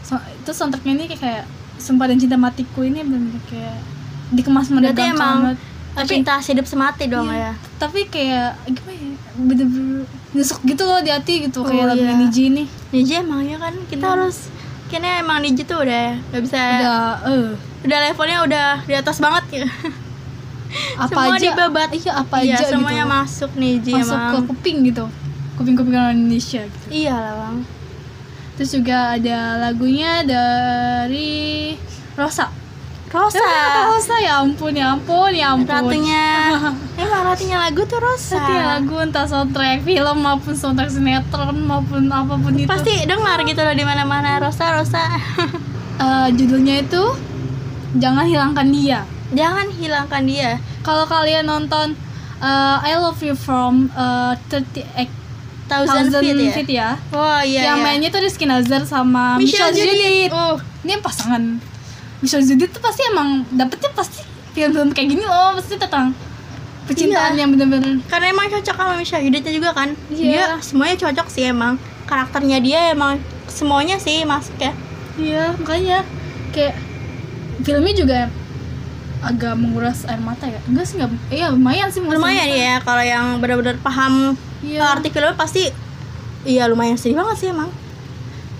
so, 0.00 0.14
itu 0.16 0.50
soundtracknya 0.52 0.92
ini 0.92 1.04
kayak, 1.08 1.20
kayak 1.20 1.44
sumpah 1.76 2.06
dan 2.06 2.18
cinta 2.18 2.34
matiku 2.34 2.82
ini 2.82 2.98
bener 3.00 3.34
kayak 3.44 3.78
dikemas 4.30 4.70
menegangkan 4.70 5.10
emang 5.10 5.38
banget. 5.44 5.58
Tapi, 5.90 6.06
cinta 6.08 6.38
hidup 6.38 6.62
semati 6.64 7.04
dong 7.06 7.26
Iya. 7.26 7.50
ya. 7.50 7.52
tapi 7.76 8.06
kayak 8.06 8.54
gimana 8.64 8.94
ya 8.94 9.14
bener-bener 9.36 10.06
nusuk 10.30 10.62
gitu 10.62 10.82
loh 10.84 10.98
di 10.98 11.10
hati 11.10 11.34
gitu 11.44 11.62
kayak 11.62 11.82
Oh, 11.82 11.88
lagu 11.88 11.98
iya. 12.00 12.14
Niji 12.16 12.42
ini 12.48 12.64
Niji 12.90 13.12
emang 13.16 13.42
ya 13.42 13.58
kan 13.58 13.74
kita 13.86 14.02
Iya. 14.04 14.12
harus 14.16 14.36
kayaknya 14.90 15.22
emang 15.22 15.38
Niji 15.40 15.62
tuh 15.62 15.80
udah 15.80 16.18
nggak 16.28 16.42
bisa 16.42 16.58
udah, 16.58 16.98
udah 17.86 17.98
eh 17.98 18.02
levelnya 18.10 18.38
udah 18.42 18.68
di 18.84 18.94
atas 18.94 19.16
banget 19.16 19.44
ya. 19.62 19.68
apa 20.98 21.10
Semua 21.10 21.34
aja 21.34 21.42
dibabat. 21.50 21.88
iya 21.94 22.12
apa 22.14 22.36
iya, 22.42 22.54
aja 22.58 22.64
semuanya 22.70 23.02
gitu 23.02 23.14
masuk 23.14 23.50
Niji 23.54 23.92
masuk 23.94 24.14
ke 24.14 24.22
emang. 24.22 24.44
kuping 24.50 24.76
gitu 24.86 25.04
kuping-kuping 25.58 25.94
orang 25.94 26.14
Indonesia 26.16 26.62
gitu 26.62 26.86
Iya 26.90 27.14
lah 27.14 27.34
bang. 27.38 27.56
terus 28.54 28.70
juga 28.70 29.16
ada 29.16 29.38
lagunya 29.58 30.22
dari 30.22 31.74
Rosa 32.14 32.50
Rosa. 33.10 33.42
Ah, 33.42 33.90
Rosa 33.90 34.16
ya 34.22 34.38
ampun 34.38 34.70
ya 34.70 34.94
ampun 34.94 35.34
ya 35.34 35.58
ampun 35.58 35.66
Ratunya. 35.66 36.54
emang 37.02 37.22
ratunya 37.26 37.58
lagu 37.58 37.82
tuh 37.82 37.98
Rosa. 37.98 38.38
Setiap 38.38 38.64
lagu 38.78 38.94
entah 39.02 39.26
soundtrack 39.26 39.82
film 39.82 40.16
maupun 40.22 40.54
soundtrack 40.54 40.94
sinetron 40.94 41.58
maupun 41.66 42.06
apa 42.06 42.38
pun 42.38 42.54
itu 42.54 42.70
Pasti 42.70 43.02
dengar 43.10 43.42
gitu 43.42 43.60
loh 43.66 43.74
di 43.74 43.82
mana-mana 43.82 44.38
Rosa 44.38 44.78
Rosa. 44.78 45.04
Eh, 46.00 46.28
judulnya 46.32 46.80
itu 46.80 47.12
jangan 48.00 48.24
hilangkan 48.24 48.72
dia 48.72 49.04
Jangan 49.36 49.68
hilangkan 49.68 50.24
dia. 50.24 50.56
kalau 50.80 51.04
kalian 51.04 51.44
nonton 51.44 51.92
eh, 52.40 52.88
I 52.88 52.96
Love 52.96 53.20
You 53.20 53.36
From 53.36 53.92
uh, 53.92 54.32
38 54.48 55.12
Thousand, 55.68 56.08
Thousand 56.08 56.24
feet 56.24 56.40
ya. 56.40 56.52
Feet 56.56 56.70
ya 56.72 56.88
Wah 57.12 57.44
iya. 57.44 57.60
yang 57.68 57.78
iya. 57.78 57.84
mainnya 57.84 58.08
tuh 58.08 58.24
Rizky 58.24 58.48
Nazar 58.48 58.88
sama 58.88 59.36
Michelle, 59.36 59.76
Judith. 59.76 60.32
Uh, 60.32 60.56
Ini 60.88 60.96
yang 60.96 61.04
pasangan 61.04 61.60
Michelle 62.20 62.44
Judith 62.44 62.70
tuh 62.70 62.80
pasti 62.80 63.02
emang 63.08 63.48
dapetnya 63.48 63.90
pasti 63.92 64.20
film-film 64.52 64.92
kayak 64.92 65.08
gini 65.08 65.24
loh 65.24 65.56
pasti 65.56 65.74
tentang 65.74 66.12
percintaan 66.84 67.32
Iya. 67.32 67.40
yang 67.40 67.50
bener-bener 67.54 68.02
karena 68.06 68.26
emang 68.28 68.46
cocok 68.50 68.76
sama 68.76 68.94
Michelle 68.94 69.24
Judithnya 69.24 69.52
juga 69.54 69.70
kan. 69.72 69.88
Iya. 70.08 70.26
Dia 70.26 70.44
semuanya 70.60 70.96
cocok 70.98 71.26
sih 71.28 71.44
emang. 71.46 71.74
Karakternya 72.04 72.58
dia 72.58 72.80
emang 72.90 73.16
semuanya 73.46 73.96
sih 73.96 74.22
masuk 74.22 74.58
ya. 74.58 74.72
iya 75.14 75.52
makanya 75.54 76.00
kayak 76.50 76.74
filmnya 77.60 77.92
juga 77.92 78.18
agak 79.20 79.52
menguras 79.52 80.08
air 80.08 80.16
mata 80.16 80.48
ya 80.48 80.56
enggak 80.64 80.86
sih 80.86 80.96
enggak 80.96 81.12
iya 81.28 81.52
lumayan 81.52 81.92
sih 81.92 82.00
Lumayan 82.00 82.48
ya 82.48 82.74
kalau 82.80 83.04
yang 83.04 83.36
benar-benar 83.36 83.76
paham 83.78 84.32
iya 84.64 84.96
arti 84.96 85.12
filmnya 85.12 85.36
pasti 85.36 85.68
iya 86.42 86.64
lumayan 86.66 86.96
sedih 86.96 87.20
banget 87.20 87.36
sih 87.36 87.48
emang. 87.52 87.68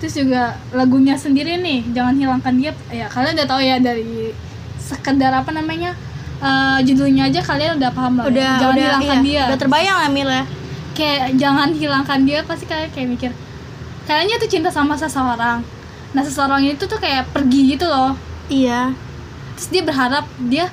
Terus 0.01 0.17
juga 0.17 0.41
lagunya 0.71 1.13
sendiri 1.13 1.55
nih 1.57 1.93
jangan 1.93 2.17
hilangkan 2.17 2.53
dia 2.53 2.71
ya 2.89 3.05
kalian 3.05 3.37
udah 3.37 3.47
tahu 3.47 3.61
ya 3.61 3.77
dari 3.77 4.33
sekedar 4.77 5.29
apa 5.31 5.51
namanya 5.51 5.93
eh, 6.39 6.79
judulnya 6.81 7.29
aja 7.29 7.39
kalian 7.39 7.77
udah 7.77 7.91
paham 7.91 8.17
lah 8.17 8.25
ya. 8.25 8.29
Udah 8.29 8.49
jangan 8.57 8.73
udah 8.73 8.83
hilangkan 8.83 9.17
iya, 9.17 9.23
dia 9.23 9.43
Udah 9.45 9.59
terbayang 9.59 9.97
lah 9.97 10.09
Mil 10.09 10.25
ya. 10.27 10.43
kayak 10.91 11.21
jangan 11.37 11.69
hilangkan 11.71 12.19
dia 12.25 12.39
pasti 12.41 12.65
kalian 12.65 12.89
kayak 12.89 13.07
mikir 13.07 13.31
kayaknya 14.03 14.35
tuh 14.37 14.49
cinta 14.49 14.69
sama 14.69 14.93
seseorang 14.95 15.61
nah 16.11 16.21
seseorang 16.21 16.65
itu 16.65 16.83
tuh 16.83 16.97
kayak 16.97 17.29
pergi 17.29 17.61
gitu 17.71 17.85
loh 17.85 18.17
Iya. 18.49 18.91
terus 19.55 19.69
dia 19.69 19.81
berharap 19.81 20.25
dia 20.41 20.65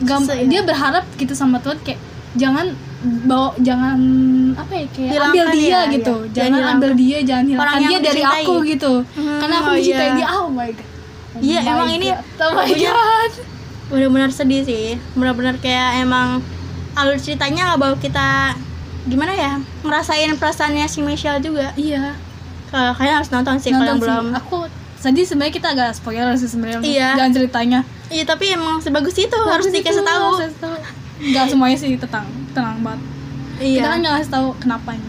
gam- 0.00 0.28
iya. 0.28 0.44
dia 0.44 0.60
berharap 0.62 1.02
gitu 1.16 1.32
sama 1.32 1.58
Tuhan 1.58 1.80
kayak 1.80 1.98
jangan 2.34 2.76
bawa 3.22 3.52
jangan 3.58 3.98
apa 4.54 4.72
ya 4.72 4.86
kayak 4.88 5.10
Hilangkan 5.10 5.28
ambil 5.30 5.46
dia 5.50 5.60
dia, 5.60 5.80
gitu 5.92 6.14
iya. 6.16 6.32
jangan 6.32 6.50
Jangan 6.50 6.72
ambil 6.72 6.90
dia 6.94 7.18
jangan 7.20 7.44
hilangkan 7.46 7.80
dia 7.82 7.98
dari 7.98 8.14
dicintai. 8.18 8.42
aku 8.42 8.54
gitu 8.64 8.92
Hmm, 9.12 9.38
karena 9.38 9.54
aku 9.54 9.64
oh 9.64 9.74
mencintai 9.74 10.04
iya. 10.06 10.14
dia 10.14 10.26
oh 10.32 10.48
my 10.48 10.70
god 10.70 10.88
Oh 11.34 11.40
Iya, 11.42 11.58
my 11.58 11.66
emang 11.68 11.88
ini 11.92 12.08
God. 12.08 12.40
oh 12.40 12.52
my 12.54 12.70
god 12.72 13.32
Benar-benar 13.84 14.30
sedih 14.30 14.62
sih. 14.62 14.86
Benar-benar 15.12 15.58
kayak 15.58 16.00
emang 16.00 16.40
alur 16.94 17.16
ceritanya 17.16 17.60
nggak 17.68 17.80
bawa 17.80 17.94
kita 17.96 18.54
gimana 19.04 19.32
ya 19.32 19.52
ngerasain 19.82 20.32
perasaannya 20.34 20.86
si 20.86 21.00
Michelle 21.00 21.38
juga. 21.38 21.74
iya 21.76 22.16
Kalau 22.68 22.90
kalian 22.92 23.14
harus 23.16 23.28
nonton 23.28 23.56
sih 23.56 23.68
kalau 23.68 23.84
nonton 23.92 24.00
belum. 24.00 24.26
aku 24.32 24.56
tadi 24.96 25.20
sebenarnya 25.20 25.52
kita 25.52 25.68
agak 25.70 25.90
spoiler 25.92 26.32
sih 26.32 26.46
sebenarnya 26.46 26.80
Iya. 26.80 27.08
jangan 27.14 27.32
ceritanya 27.34 27.80
Iya 28.06 28.24
tapi 28.24 28.44
emang 28.50 28.78
sebagus 28.78 29.12
itu 29.14 29.28
harus 29.28 29.44
Bagus 29.60 29.68
harus 29.68 29.74
dikasih 29.74 30.00
tahu. 30.02 30.28
Nggak 31.16 31.44
semuanya 31.46 31.76
sih 31.76 31.94
tenang 31.96 32.26
tenang 32.50 32.78
banget 32.80 33.02
Iya. 33.54 33.76
kita 33.76 33.88
kan 33.88 33.98
nggak 34.00 34.14
kasih 34.16 34.32
tahu 34.32 34.48
kenapanya 34.58 35.08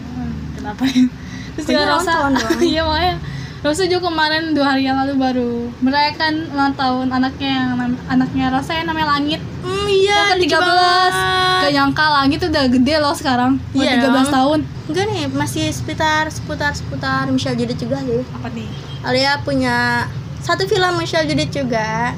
kenapanya 0.54 1.04
terus 1.52 1.66
juga 1.66 1.82
Rosa 1.88 2.12
dong. 2.14 2.34
iya 2.64 2.82
makanya 2.82 3.14
Rosa 3.58 3.82
juga 3.84 4.06
kemarin 4.06 4.42
dua 4.52 4.66
hari 4.68 4.82
yang 4.84 4.94
lalu 4.96 5.14
baru 5.16 5.50
merayakan 5.80 6.46
ulang 6.48 6.70
tahun 6.72 7.06
anaknya 7.10 7.50
yang 7.50 7.68
anaknya 8.06 8.46
Rosa 8.48 8.72
yang 8.72 8.86
namanya 8.86 9.08
Langit 9.10 9.42
Hmm, 9.58 9.88
iya. 9.88 10.30
lucu 10.32 10.46
13 10.46 10.62
banget. 10.62 11.12
gak 11.58 11.72
nyangka 11.72 12.04
Langit 12.12 12.40
udah 12.40 12.64
gede 12.68 12.94
loh 12.96 13.10
sekarang 13.12 13.52
Iya 13.72 13.98
13 13.98 14.06
dong. 14.06 14.26
tahun 14.30 14.58
Enggak 14.86 15.04
nih, 15.10 15.24
masih 15.28 15.66
seputar 15.68 16.30
seputar 16.30 16.70
seputar 16.70 17.26
Michelle 17.26 17.56
Judith 17.56 17.74
juga 17.76 17.98
sih. 17.98 18.22
apa 18.30 18.46
nih 18.48 18.70
Alia 19.02 19.34
punya 19.40 20.06
satu 20.38 20.62
film 20.64 20.94
Michelle 20.94 21.26
Judith 21.26 21.50
juga 21.50 22.14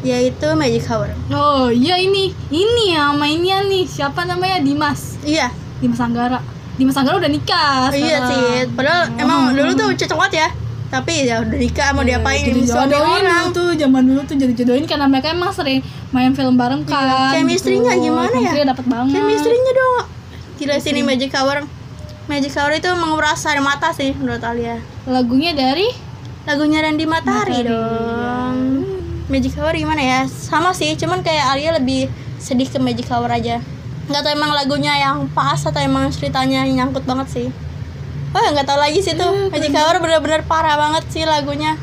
yaitu 0.00 0.46
Magic 0.52 0.84
Hour. 0.84 1.10
oh 1.28 1.68
iya 1.68 1.96
ini 1.96 2.30
ini 2.48 2.92
ya 2.92 3.10
mainnya 3.10 3.62
nih 3.62 3.84
siapa 3.84 4.22
namanya 4.22 4.58
Dimas 4.58 5.18
Iya, 5.20 5.50
Dimas 5.78 5.98
Anggara 5.98 6.38
Dimas 6.74 6.94
Anggara 6.94 7.18
udah 7.18 7.28
nikah 7.28 7.90
iya 7.90 8.22
sekarang. 8.22 8.30
sih. 8.30 8.46
Padahal 8.70 9.02
Oh. 9.08 9.18
emang 9.18 9.38
dulu 9.50 9.70
tuh 9.74 9.88
cocok 9.96 10.14
banget 10.16 10.34
ya. 10.36 10.48
Tapi 10.88 11.12
ya 11.22 11.42
udah 11.42 11.58
nikah 11.58 11.88
mau 11.90 12.00
diapain 12.00 12.38
jadi 12.40 12.62
suami 12.62 12.88
jodohin 12.88 13.20
orang. 13.20 13.44
dulu 13.44 13.52
tuh 13.52 13.68
zaman 13.74 14.02
dulu 14.04 14.20
tuh 14.22 14.36
jadi 14.36 14.52
jodohin 14.54 14.84
karena 14.84 15.04
mereka 15.04 15.28
emang 15.28 15.50
sering 15.50 15.82
main 16.08 16.32
film 16.32 16.54
bareng 16.54 16.80
kan 16.82 17.02
Iya, 17.02 17.18
chemistry-nya 17.36 17.92
gimana 17.92 18.30
ya? 18.30 18.32
chemistry 18.32 18.62
dapet 18.64 18.86
banget 18.86 19.12
Chemistry-nya 19.12 19.72
dong. 19.74 20.04
Gila 20.56 20.76
sini 20.78 21.00
Magic 21.02 21.30
Hour. 21.32 21.66
Magic 22.24 22.52
Hour 22.52 22.72
itu 22.72 22.90
menguras 22.94 23.42
air 23.42 23.58
mata 23.58 23.90
sih 23.90 24.12
menurut 24.12 24.40
Alia. 24.40 24.78
lagunya 25.04 25.52
dari 25.52 25.90
Lagunya 26.44 26.80
Randy 26.80 27.04
Matahari 27.04 27.52
Matahari, 27.52 27.68
dong. 27.68 28.77
Magic 29.28 29.54
Hour 29.54 29.72
gimana 29.72 30.00
ya? 30.00 30.20
Sama 30.24 30.72
sih, 30.72 30.92
cuman 30.94 31.20
kayak 31.20 31.52
Alia 31.52 31.70
lebih 31.72 32.08
sedih 32.36 32.66
ke 32.66 32.76
Magic 32.76 33.06
Hour 33.06 33.28
aja. 33.28 33.60
Nggak 34.06 34.20
tahu 34.20 34.32
emang 34.32 34.50
lagunya 34.50 34.96
yang 34.96 35.28
pas 35.28 35.56
atau 35.58 35.76
emang 35.78 36.08
ceritanya 36.08 36.64
nyangkut 36.64 37.04
banget 37.04 37.28
sih. 37.30 37.48
oh 38.28 38.44
nggak 38.44 38.64
tahu 38.64 38.76
lagi 38.76 39.00
sih 39.00 39.12
tuh 39.12 39.24
Iya, 39.24 39.48
Magic 39.48 39.72
Hour 39.72 39.94
bener-bener 39.98 40.44
parah 40.44 40.76
banget 40.76 41.04
sih 41.08 41.24
lagunya 41.24 41.80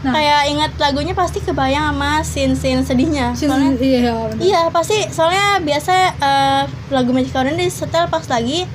Nah. 0.00 0.12
kayak 0.12 0.40
ingat 0.48 0.72
lagunya 0.76 1.12
pasti 1.12 1.40
kebayang 1.40 1.92
sama 1.92 2.20
scene-scene 2.20 2.84
sedihnya 2.84 3.32
soalnya 3.32 3.72
iya 3.78 4.12
bener. 4.12 4.36
iya 4.36 4.60
pasti 4.68 5.00
soalnya 5.08 5.60
biasa 5.60 5.92
eh, 6.14 6.62
lagu 6.88 7.08
Magic 7.08 7.32
Hour 7.32 7.48
ini 7.48 7.68
disetel 7.68 8.08
pas 8.08 8.20
lagi 8.24 8.68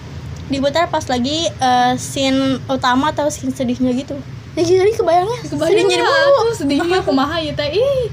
diputar 0.48 0.90
pas 0.90 1.06
lagi 1.06 1.46
eh, 1.46 1.94
scene 1.98 2.58
utama 2.66 3.10
atau 3.10 3.30
scene 3.30 3.54
sedihnya 3.54 3.94
gitu 3.94 4.18
ya 4.54 4.64
jadi 4.64 4.92
kebayangnya 4.92 5.40
Kebayang 5.46 5.88
lah, 6.02 6.30
mulu 6.38 6.54
sedihnya 6.54 7.00
kumaha 7.02 7.38
ya 7.38 7.54
teh 7.54 7.70
ih 7.72 8.10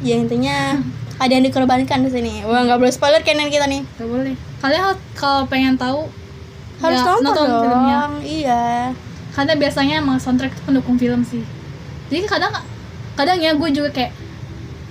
ya 0.00 0.14
intinya 0.16 0.78
ada 1.16 1.32
yang 1.32 1.44
dikorbankan 1.44 2.04
di 2.04 2.10
sini 2.12 2.32
wah 2.44 2.62
nggak 2.62 2.78
boleh 2.78 2.92
spoiler 2.92 3.20
kayaknya 3.20 3.48
kita 3.48 3.66
nih 3.66 3.82
Gak 3.96 4.08
boleh. 4.08 4.34
Kalian 4.56 4.82
kalau 5.12 5.44
pengen 5.46 5.76
tahu 5.76 6.08
harus 6.76 7.00
ya, 7.00 7.08
nonton, 7.20 7.44
dong 7.44 7.62
filmnya. 7.62 7.98
iya 8.20 8.64
Karena 9.32 9.52
biasanya 9.52 9.94
emang 10.00 10.16
soundtrack 10.16 10.52
itu 10.56 10.62
pendukung 10.64 10.96
film 10.96 11.20
sih. 11.20 11.44
Jadi 12.08 12.24
kadang 12.24 12.52
kadang 13.12 13.36
ya 13.36 13.52
gue 13.52 13.68
juga 13.68 13.92
kayak 13.92 14.12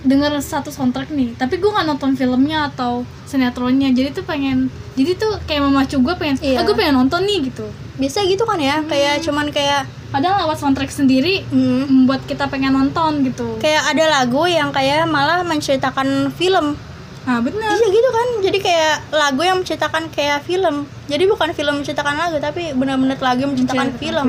denger 0.05 0.37
satu 0.37 0.69
soundtrack 0.69 1.09
nih, 1.09 1.33
tapi 1.33 1.57
gue 1.57 1.65
nggak 1.65 1.89
nonton 1.89 2.13
filmnya 2.13 2.69
atau 2.69 3.01
sinetronnya. 3.25 3.89
Jadi 3.89 4.13
tuh 4.13 4.21
pengen, 4.21 4.69
jadi 4.93 5.17
tuh 5.17 5.41
kayak 5.49 5.65
memacu 5.65 5.97
gue 5.97 6.13
pengen, 6.13 6.37
Iya. 6.45 6.61
ah 6.61 6.63
gue 6.63 6.77
pengen 6.77 6.93
nonton 6.93 7.25
nih 7.25 7.49
gitu. 7.49 7.65
biasa 7.97 8.21
gitu 8.27 8.43
kan 8.43 8.59
ya 8.59 8.83
kayak 8.85 9.23
cuman 9.25 9.49
kayak 9.49 9.87
Kadang 10.15 10.33
lewat 10.39 10.57
soundtrack 10.57 10.87
sendiri 10.89 11.43
hmm, 11.45 11.91
membuat 11.91 12.23
kita 12.23 12.47
pengen 12.47 12.71
nonton 12.71 13.19
gitu. 13.21 13.59
kayak 13.59 13.83
ada 13.91 14.07
lagu 14.07 14.47
yang 14.47 14.71
kayak 14.71 15.03
malah 15.05 15.43
menceritakan 15.43 16.31
film 16.31 16.79
Nah 17.25 17.41
bener. 17.41 17.67
iya 17.67 17.87
gitu 17.89 18.09
kan 18.13 18.27
jadi 18.39 18.57
kayak 18.61 18.95
lagu 19.11 19.41
yang 19.41 19.57
menceritakan 19.59 20.07
kayak 20.07 20.45
film 20.45 20.85
jadi 21.05 21.25
bukan 21.25 21.51
film 21.51 21.81
menceritakan 21.81 22.15
lagu 22.15 22.37
tapi 22.37 22.71
benar-benar 22.71 23.17
lagu 23.19 23.43
yang 23.43 23.51
menceritakan 23.51 23.91
film 23.97 24.27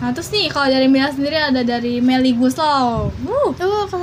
Nah 0.00 0.10
terus 0.10 0.28
nih 0.28 0.48
kalau 0.48 0.64
dari 0.66 0.88
Mila 0.88 1.12
sendiri 1.12 1.36
ada 1.36 1.60
dari 1.60 2.00
Melly 2.00 2.32
Guslow. 2.32 3.12
Tuh 3.52 3.84
ke 3.84 4.00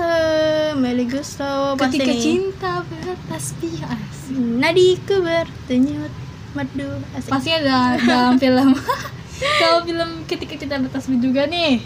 Melly 0.77 1.09
Guslow 1.09 1.73
pasti 1.73 1.97
Ketika 1.97 2.13
cinta 2.13 2.73
bertasbih 2.85 3.81
asik. 3.81 4.37
nadiku 4.37 5.25
berdenyut 5.25 6.13
madu 6.53 7.01
asik 7.17 7.33
Pasti 7.33 7.49
ada 7.49 7.97
dalam 7.97 8.37
film. 8.37 8.77
Kalau 9.38 9.83
film 9.83 10.09
ketika 10.25 10.53
cinta 10.55 10.75
bertasbih 10.77 11.19
juga 11.19 11.45
nih. 11.45 11.81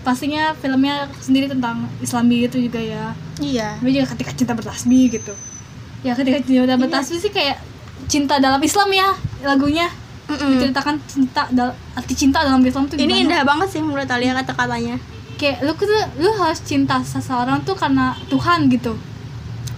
Pastinya 0.00 0.54
filmnya 0.54 1.10
sendiri 1.18 1.46
tentang 1.46 1.90
Islami 1.98 2.46
gitu 2.46 2.60
juga 2.60 2.78
ya. 2.78 3.10
iya 3.36 3.74
Tapi 3.76 3.90
juga 3.90 4.06
ketika 4.14 4.32
cinta 4.32 4.52
bertasbih 4.52 5.10
gitu. 5.10 5.34
Ya 6.00 6.14
ketika 6.14 6.38
cinta 6.40 6.74
bertasbih 6.74 7.18
sih 7.18 7.28
kayak 7.28 7.58
cinta 8.06 8.38
dalam 8.38 8.58
Islam 8.58 8.88
ya 8.88 9.08
lagunya. 9.42 9.90
Mm-mm. 10.26 10.58
Diceritakan 10.58 10.98
cinta 11.06 11.46
dal- 11.48 11.76
arti 11.92 12.14
cinta 12.16 12.42
dalam 12.42 12.58
Islam 12.60 12.86
tuh 12.86 12.96
ini 12.96 13.06
gimana. 13.06 13.22
indah 13.22 13.42
banget 13.44 13.68
sih 13.70 13.78
menurut 13.78 14.10
Alia 14.10 14.34
kata-katanya 14.34 14.98
Kayak 15.38 15.62
lu 15.62 15.72
tuh 15.76 15.86
lu 16.18 16.30
harus 16.34 16.58
cinta 16.60 16.98
seseorang 16.98 17.62
tuh 17.62 17.78
karena 17.78 18.10
Tuhan 18.26 18.66
gitu. 18.66 18.98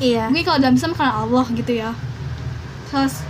iya 0.00 0.24
mungkin 0.32 0.46
kalau 0.46 0.56
dalam 0.56 0.72
Islam 0.72 0.96
karena 0.96 1.20
Allah 1.20 1.44
gitu 1.52 1.72
ya 1.74 1.92
Terus 2.88 3.20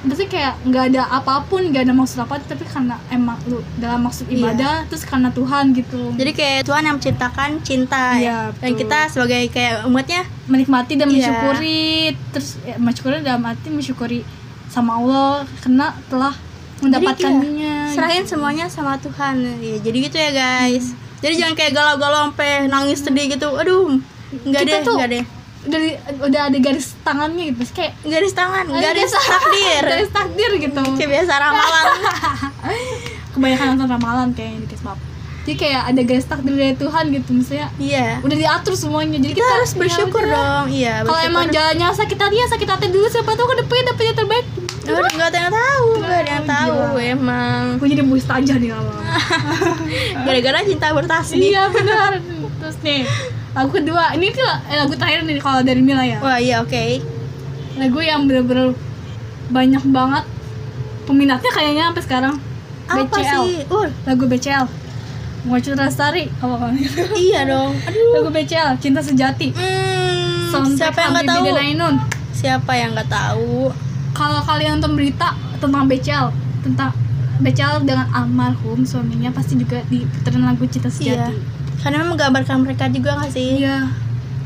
Maksudnya 0.00 0.30
kayak 0.30 0.54
nggak 0.64 0.84
ada 0.88 1.02
apa 1.12 1.44
pun, 1.44 1.60
nggak 1.62 1.82
ada 1.82 1.92
maksud 1.92 2.18
apa, 2.18 2.40
tapi 2.40 2.64
karena 2.64 2.96
emang 3.08 3.36
lu 3.44 3.60
dalam 3.76 4.00
maksud 4.00 4.24
Iya. 4.26 4.36
ibadah, 4.48 4.76
terus 4.86 5.04
karena 5.04 5.28
Tuhan 5.30 5.72
gitu. 5.72 6.12
jadi 6.14 6.30
kayak 6.30 6.60
Tuhan 6.64 6.82
yang 6.82 6.96
menciptakan 6.96 7.50
cinta 7.60 8.16
Iya, 8.16 8.48
ya. 8.48 8.56
dan 8.56 8.72
kita 8.74 8.98
sebagai 9.06 9.42
kayak 9.48 9.84
umatnya 9.84 10.24
menikmati 10.46 10.94
dan 10.94 11.04
Iya. 11.06 11.14
mensyukuri, 11.28 11.84
terus 12.30 12.56
ya, 12.62 12.76
mensyukuri 12.76 13.20
dalam 13.20 13.44
arti 13.44 13.68
mensyukuri 13.68 14.20
sama 14.66 14.96
Allah 14.96 15.44
karena 15.58 15.92
telah 16.06 16.32
mendapatkannya. 16.80 17.92
serahin 17.92 18.24
semuanya 18.24 18.66
sama 18.66 18.96
Tuhan 18.96 19.36
ya, 19.58 19.76
jadi 19.78 19.96
gitu 20.00 20.16
ya 20.16 20.30
guys 20.32 20.96
jadi 21.20 21.34
jangan 21.36 21.54
kayak 21.54 21.72
galau-galau 21.72 22.20
sampai 22.26 22.64
nangis 22.66 22.98
sedih 22.98 23.28
gitu 23.28 23.52
aduh 23.52 24.00
nggak 24.42 24.62
deh 24.62 24.80
tuh- 24.80 24.96
nggak 24.96 25.10
deh 25.12 25.24
Dari 25.60 25.92
udah 26.24 26.42
ada 26.48 26.58
garis 26.58 26.96
tangannya 27.04 27.52
gitu, 27.52 27.60
kayak 27.76 27.92
garis 28.00 28.32
tangan 28.32 28.64
garis 28.64 29.12
garis- 29.12 29.12
takdir. 29.12 29.84
Garis 29.92 30.10
takdir 30.10 30.50
gitu. 30.56 30.82
kayak 30.96 31.10
biasa 31.20 31.32
ramalan. 31.36 31.84
Kebanyakan 33.36 33.66
nonton 33.76 33.88
ramalan 33.92 34.28
kayaknya 34.32 34.64
di 34.64 34.68
Kismap. 34.72 34.98
Jadi 35.40 35.56
kayak 35.56 35.82
ada 35.88 36.00
garis 36.04 36.26
takdir 36.28 36.54
dari 36.56 36.74
Tuhan 36.76 37.04
gitu, 37.16 37.30
misalnya 37.32 37.68
iya. 37.80 38.20
udah 38.20 38.36
diatur 38.36 38.76
semuanya. 38.76 39.16
Jadi 39.20 39.34
kita, 39.36 39.52
harus 39.52 39.72
bersyukur 39.72 40.22
ya 40.24 40.32
dong. 40.36 40.64
Iya 40.68 40.94
kalau 41.04 41.20
emang 41.24 41.46
jalannya 41.48 41.88
sakit 41.96 42.18
hati 42.20 42.36
ya 42.36 42.46
sakit 42.48 42.68
hati 42.68 42.86
dulu 42.92 43.06
siapa 43.08 43.32
tahu 43.36 43.46
ke 43.48 43.56
depannya 43.64 43.84
dapet 43.92 44.04
yang 44.04 44.16
terbaik. 44.20 44.46
Nggak 44.80 45.28
ada 45.32 45.38
yang 45.40 45.52
tahu 45.52 45.86
nggak 46.00 46.20
ada 46.20 46.30
yang 46.30 46.46
tahu 46.48 46.76
Gila. 46.76 47.02
emang. 47.04 47.62
Gue 47.80 47.88
jadi 47.88 48.04
mustajah 48.04 48.56
nih 48.56 48.70
lama 48.72 48.94
gara-gara 50.28 50.58
cinta 50.64 50.86
bertasbih 50.92 51.40
iya 51.40 51.64
benar. 51.72 52.20
Terus 52.60 52.76
nih 52.84 53.00
lagu 53.50 53.70
kedua. 53.74 54.14
Ini 54.14 54.26
tuh 54.30 54.46
lagu 54.70 54.94
terakhir 54.94 55.26
nih 55.26 55.42
kalau 55.42 55.60
dari 55.66 55.82
Mila 55.82 56.04
ya. 56.06 56.18
Wah 56.22 56.38
iya 56.38 56.62
oke. 56.62 57.02
Lagu 57.78 57.98
yang 58.02 58.26
bener-bener 58.30 58.74
banyak 59.50 59.82
banget. 59.90 60.24
Peminatnya 61.06 61.50
kayaknya 61.50 61.84
sampai 61.90 62.04
sekarang. 62.06 62.34
Apa 62.90 63.06
BCL 63.06 63.42
sih? 63.46 63.62
Uh 63.70 63.86
lagu 64.06 64.24
BCL 64.26 64.66
Bunga 65.40 65.56
Citra 65.62 65.88
Lestari 65.88 66.28
apa 66.28 66.54
kan 66.58 66.72
iya 67.26 67.48
dong. 67.48 67.72
Aduh. 67.72 68.12
Lagu 68.20 68.28
BCL 68.34 68.76
Cinta 68.82 69.00
Sejati. 69.00 69.54
Hmm, 69.56 70.52
Soundtrack 70.52 70.92
siapa 70.92 70.98
yang 71.00 71.10
nggak 71.16 71.28
tahu? 71.30 71.44
Ainun. 71.56 71.94
Siapa 72.36 72.72
yang 72.76 72.90
nggak 72.92 73.10
tahu? 73.10 73.54
Kalau 74.12 74.40
kalian 74.44 74.78
nonton 74.78 74.98
berita 74.98 75.32
tentang 75.62 75.88
BCL 75.88 76.26
tentang 76.60 76.92
BCL 77.40 77.88
dengan 77.88 78.06
almarhum 78.12 78.84
suaminya 78.84 79.32
pasti 79.32 79.56
juga 79.56 79.80
diputerin 79.88 80.44
lagu 80.44 80.68
Cinta 80.68 80.92
iya. 81.00 81.24
Sejati. 81.24 81.59
Karena 81.80 81.96
memang 81.98 82.14
menggambarkan 82.14 82.56
mereka 82.60 82.84
juga 82.88 83.16
nggak 83.16 83.30
sih 83.30 83.60
Iya. 83.60 83.88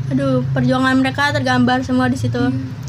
aduh 0.05 0.45
perjuangan 0.51 0.95
mereka 0.95 1.33
tergambar 1.33 1.81
semua 1.81 2.05
di 2.05 2.15
situ 2.15 2.37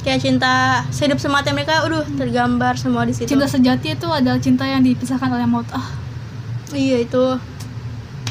kayak 0.00 0.20
cinta 0.20 0.84
sehidup 0.88 1.16
semati 1.16 1.50
mereka 1.50 1.82
aduh 1.82 2.04
tergambar 2.12 2.76
semua 2.76 3.02
di 3.02 3.10
situ 3.10 3.26
Cinta 3.26 3.44
sejati 3.44 3.92
itu 3.92 4.06
adalah 4.06 4.36
cinta 4.36 4.62
yang 4.62 4.80
dipisahkan 4.80 5.26
oleh 5.26 5.42
maut. 5.44 5.66
Ah, 5.70 5.90
iya 6.70 7.00
itu 7.00 7.40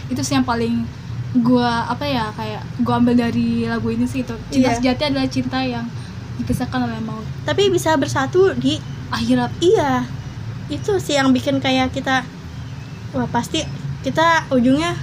itu 0.06 0.22
sih 0.22 0.34
yang 0.34 0.46
paling 0.46 0.86
gua 1.38 1.84
apa 1.86 2.06
ya 2.06 2.32
kayak 2.32 2.64
gua 2.80 2.96
ambil 2.96 3.18
dari 3.18 3.66
lagu 3.66 3.90
ini 3.90 4.06
sih 4.06 4.22
itu. 4.22 4.38
Cinta 4.50 4.70
Iya. 4.70 4.78
sejati 4.78 5.02
adalah 5.04 5.28
cinta 5.28 5.60
yang 5.60 5.86
dipisahkan 6.36 6.80
oleh 6.80 7.00
maut. 7.02 7.26
tapi 7.44 7.68
bisa 7.68 7.96
bersatu 7.96 8.54
di 8.54 8.78
Akhirat. 9.08 9.50
iya 9.60 10.06
itu 10.68 10.98
sih 10.98 11.14
yang 11.14 11.30
bikin 11.30 11.58
kayak 11.58 11.90
kita 11.90 12.26
wah 13.12 13.28
pasti 13.28 13.62
kita 14.02 14.46
ujungnya 14.50 14.94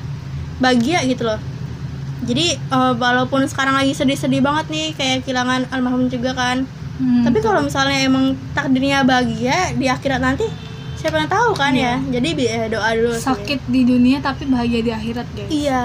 bahagia 0.59 1.01
gitu 1.03 1.23
loh 1.23 1.39
jadi 2.23 2.47
eh, 2.55 2.93
walaupun 2.95 3.45
sekarang 3.45 3.75
lagi 3.75 3.93
sedih-sedih 3.93 4.41
banget 4.41 4.67
nih 4.69 4.87
kayak 4.93 5.17
kehilangan 5.23 5.69
almarhum 5.69 6.07
juga 6.07 6.33
kan 6.33 6.67
Hmm, 6.93 7.25
tapi 7.25 7.41
kalau 7.41 7.65
misalnya 7.65 8.05
emang 8.05 8.25
takdirnya 8.53 9.01
bahagia 9.03 9.73
di 9.73 9.89
akhirat 9.89 10.21
nanti 10.21 10.45
siapa 10.95 11.17
yang 11.17 11.27
tahu 11.27 11.51
kan 11.53 11.73
Iya. 11.73 11.99
ya 11.99 12.21
jadi 12.21 12.29
eh, 12.37 12.67
doa 12.69 12.91
dulu 12.93 13.11
sih. 13.13 13.25
sakit 13.25 13.59
di 13.67 13.81
dunia 13.83 14.21
tapi 14.21 14.45
bahagia 14.45 14.81
di 14.83 14.93
akhirat, 14.93 15.27
guys. 15.33 15.49
iya 15.49 15.83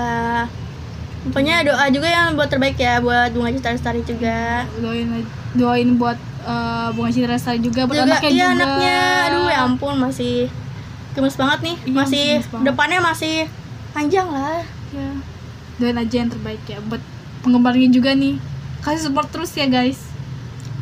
pokoknya 1.24 1.63
doa 1.63 1.86
juga 1.89 2.07
yang 2.07 2.28
buat 2.34 2.47
terbaik 2.47 2.76
ya 2.78 2.99
buat 2.99 3.32
bunga 3.32 3.49
cita 3.49 3.72
lestari 3.72 4.03
juga 4.03 4.68
Doain 4.78 5.07
doain 5.53 5.89
buat 5.95 6.20
eh, 6.43 6.88
Bunga 6.91 7.09
Citra 7.09 7.34
Lestari 7.34 7.59
juga 7.59 7.82
buat 7.84 7.97
juga 7.97 8.13
anaknya 8.13 8.30
iya 8.30 8.45
juga. 8.45 8.53
anaknya 8.53 8.97
aduh 9.26 9.47
ya 9.47 9.59
ampun 9.63 9.93
masih 9.97 10.36
gemes 11.11 11.36
banget 11.36 11.59
nih 11.63 11.76
Iya, 11.82 11.93
masih 11.95 12.26
banget. 12.43 12.63
depannya 12.63 12.99
masih 13.01 13.36
panjang 13.98 14.30
lah 14.30 14.62
Ya. 14.88 15.10
Doain 15.76 15.98
aja 15.98 16.16
yang 16.16 16.30
terbaik 16.30 16.62
ya 16.64 16.78
buat 16.80 17.02
penggemarnya 17.41 17.89
juga 17.89 18.14
nih. 18.14 18.38
Kasih 18.80 19.10
support 19.10 19.28
terus 19.28 19.52
ya 19.52 19.66
guys. 19.66 20.00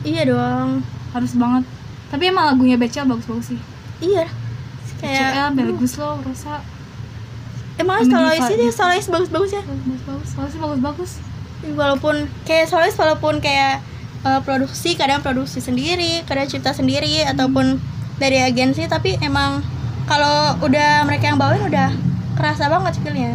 iya 0.03 0.21
dong 0.23 0.83
Harus 1.09 1.33
banget. 1.33 1.63
Tapi 2.05 2.23
emang 2.27 2.45
lagunya 2.45 2.75
BCL 2.75 3.07
bagus-bagus 3.07 3.49
sih. 3.49 3.59
iya 3.97 4.27
BCL, 4.93 5.01
kayak 5.01 5.49
Belgus 5.53 5.95
loh, 5.95 6.19
Rosa. 6.21 6.59
emang 7.75 8.03
solois 8.03 8.45
ini 8.51 8.67
Diva. 8.67 8.77
solois 8.77 9.05
bagus-bagus 9.05 9.51
ya 9.51 9.63
Bagus-bagus. 9.63 10.27
Soloisnya 10.29 10.59
bagus-bagus. 10.61 11.11
walaupun 11.73 12.15
kayak 12.43 12.69
solois 12.69 12.93
walaupun 12.93 13.41
kayak 13.41 13.81
eh, 14.21 14.39
produksi 14.43 14.93
kadang 14.93 15.19
produksi 15.19 15.57
sendiri 15.59 16.21
kadang 16.23 16.45
cipta 16.45 16.71
sendiri 16.71 17.25
ataupun 17.25 17.81
dari 18.15 18.37
agensi 18.39 18.85
tapi 18.85 19.17
emang 19.19 19.65
kalau 20.05 20.61
udah 20.61 21.03
mereka 21.03 21.27
yang 21.27 21.41
bawain 21.41 21.65
udah 21.65 21.89
kerasa 22.35 22.67
banget 22.67 22.99
skillnya 22.99 23.33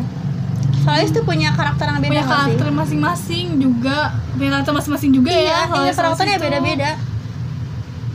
solois 0.81 1.13
tuh 1.13 1.25
punya 1.25 1.53
karakter 1.53 1.85
yang 1.87 2.01
beda 2.01 2.09
Punya 2.09 2.25
karakter 2.25 2.67
masing-masing 2.73 3.47
juga. 3.61 4.17
Punya 4.33 4.49
karakter 4.57 4.73
masing-masing 4.73 5.11
juga 5.13 5.29
iya 5.29 5.69
ya. 5.69 5.85
iya 5.85 5.93
karakternya 5.93 6.37
itu. 6.41 6.45
beda-beda 6.49 6.91